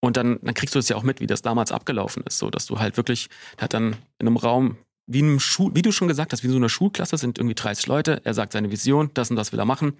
Und 0.00 0.16
dann, 0.16 0.38
dann 0.42 0.54
kriegst 0.54 0.76
du 0.76 0.78
es 0.78 0.88
ja 0.88 0.94
auch 0.94 1.02
mit, 1.02 1.20
wie 1.20 1.26
das 1.26 1.42
damals 1.42 1.72
abgelaufen 1.72 2.22
ist. 2.24 2.38
So, 2.38 2.50
dass 2.50 2.66
du 2.66 2.78
halt 2.78 2.96
wirklich, 2.96 3.28
der 3.56 3.64
hat 3.64 3.74
dann 3.74 3.96
in 4.20 4.28
einem 4.28 4.36
Raum, 4.36 4.76
wie 5.06 5.22
einem 5.22 5.40
Schul, 5.40 5.74
wie 5.74 5.82
du 5.82 5.90
schon 5.90 6.06
gesagt 6.06 6.32
hast, 6.32 6.44
wie 6.44 6.46
in 6.46 6.52
so 6.52 6.58
einer 6.58 6.68
Schulklasse 6.68 7.16
sind 7.16 7.38
irgendwie 7.38 7.56
30 7.56 7.86
Leute, 7.88 8.20
er 8.24 8.34
sagt 8.34 8.52
seine 8.52 8.70
Vision, 8.70 9.10
das 9.14 9.30
und 9.30 9.36
das 9.36 9.50
will 9.50 9.58
er 9.58 9.64
machen 9.64 9.94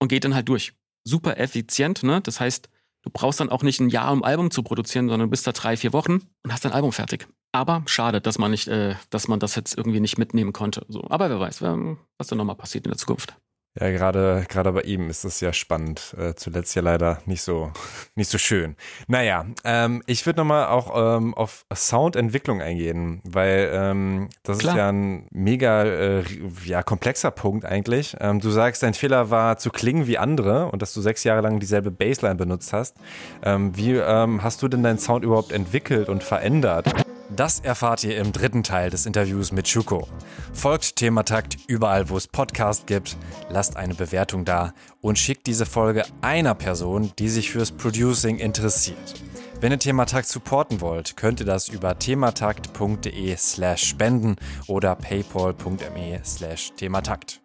und 0.00 0.08
geht 0.08 0.24
dann 0.24 0.34
halt 0.34 0.48
durch. 0.48 0.74
Super 1.04 1.38
effizient, 1.38 2.02
ne? 2.02 2.20
Das 2.20 2.40
heißt, 2.40 2.68
Du 3.02 3.10
brauchst 3.12 3.40
dann 3.40 3.50
auch 3.50 3.62
nicht 3.62 3.80
ein 3.80 3.88
Jahr, 3.88 4.12
um 4.12 4.22
ein 4.22 4.28
Album 4.28 4.50
zu 4.50 4.62
produzieren, 4.62 5.08
sondern 5.08 5.28
du 5.28 5.30
bist 5.30 5.46
da 5.46 5.52
drei, 5.52 5.76
vier 5.76 5.92
Wochen 5.92 6.20
und 6.44 6.52
hast 6.52 6.64
dein 6.64 6.72
Album 6.72 6.92
fertig. 6.92 7.26
Aber 7.52 7.82
schade, 7.86 8.20
dass 8.20 8.38
man 8.38 8.50
nicht, 8.50 8.68
äh, 8.68 8.94
dass 9.10 9.28
man 9.28 9.40
das 9.40 9.56
jetzt 9.56 9.76
irgendwie 9.76 10.00
nicht 10.00 10.18
mitnehmen 10.18 10.52
konnte. 10.52 10.86
So. 10.88 11.04
Aber 11.10 11.28
wer 11.28 11.40
weiß, 11.40 11.62
was 11.62 12.26
da 12.28 12.36
nochmal 12.36 12.56
passiert 12.56 12.86
in 12.86 12.90
der 12.90 12.98
Zukunft. 12.98 13.36
Ja, 13.80 13.90
gerade 13.90 14.44
gerade 14.48 14.70
bei 14.72 14.82
ihm 14.82 15.08
ist 15.08 15.24
das 15.24 15.40
ja 15.40 15.52
spannend. 15.54 16.14
Äh, 16.18 16.34
zuletzt 16.34 16.74
ja 16.74 16.82
leider 16.82 17.18
nicht 17.24 17.42
so 17.42 17.72
nicht 18.14 18.30
so 18.30 18.36
schön. 18.36 18.76
Naja, 19.06 19.46
ähm, 19.64 20.02
ich 20.06 20.26
würde 20.26 20.40
nochmal 20.40 20.66
auch 20.66 21.16
ähm, 21.16 21.32
auf 21.34 21.64
Soundentwicklung 21.74 22.60
eingehen, 22.60 23.22
weil 23.24 23.70
ähm, 23.72 24.28
das 24.42 24.58
Klar. 24.58 24.74
ist 24.74 24.78
ja 24.78 24.88
ein 24.90 25.26
mega 25.30 25.84
äh, 25.84 26.24
ja 26.64 26.82
komplexer 26.82 27.30
Punkt 27.30 27.64
eigentlich. 27.64 28.14
Ähm, 28.20 28.40
du 28.40 28.50
sagst, 28.50 28.82
dein 28.82 28.92
Fehler 28.92 29.30
war 29.30 29.56
zu 29.56 29.70
klingen 29.70 30.06
wie 30.06 30.18
andere 30.18 30.66
und 30.66 30.82
dass 30.82 30.92
du 30.92 31.00
sechs 31.00 31.24
Jahre 31.24 31.40
lang 31.40 31.58
dieselbe 31.58 31.90
Bassline 31.90 32.34
benutzt 32.34 32.74
hast. 32.74 32.96
Ähm, 33.42 33.74
wie 33.74 33.92
ähm, 33.92 34.42
hast 34.42 34.62
du 34.62 34.68
denn 34.68 34.82
deinen 34.82 34.98
Sound 34.98 35.24
überhaupt 35.24 35.50
entwickelt 35.50 36.10
und 36.10 36.22
verändert? 36.22 36.92
Das 37.36 37.60
erfahrt 37.60 38.04
ihr 38.04 38.18
im 38.18 38.32
dritten 38.32 38.62
Teil 38.62 38.90
des 38.90 39.06
Interviews 39.06 39.52
mit 39.52 39.66
Schuko. 39.66 40.06
Folgt 40.52 40.96
Thematakt 40.96 41.56
überall, 41.66 42.10
wo 42.10 42.16
es 42.18 42.26
Podcast 42.26 42.86
gibt, 42.86 43.16
lasst 43.48 43.76
eine 43.76 43.94
Bewertung 43.94 44.44
da 44.44 44.74
und 45.00 45.18
schickt 45.18 45.46
diese 45.46 45.64
Folge 45.64 46.04
einer 46.20 46.54
Person, 46.54 47.12
die 47.18 47.30
sich 47.30 47.50
fürs 47.50 47.72
Producing 47.72 48.36
interessiert. 48.36 49.14
Wenn 49.60 49.72
ihr 49.72 49.78
Thematakt 49.78 50.28
supporten 50.28 50.80
wollt, 50.80 51.16
könnt 51.16 51.40
ihr 51.40 51.46
das 51.46 51.68
über 51.68 51.98
thematakt.de 51.98 53.36
slash 53.36 53.84
spenden 53.84 54.36
oder 54.66 54.94
paypal.me 54.94 56.20
slash 56.24 56.72
thematakt. 56.76 57.40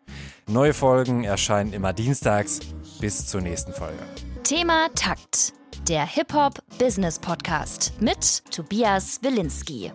Neue 0.48 0.74
Folgen 0.74 1.24
erscheinen 1.24 1.74
immer 1.74 1.94
dienstags. 1.94 2.60
Bis 3.00 3.28
zur 3.28 3.42
nächsten 3.42 3.72
Folge. 3.72 4.04
Thema 4.44 4.90
Takt 4.96 5.54
der 5.90 6.06
Hip-Hop 6.06 6.62
Business 6.78 7.18
Podcast 7.18 7.94
mit 8.02 8.44
Tobias 8.52 9.20
Wilinski. 9.24 9.92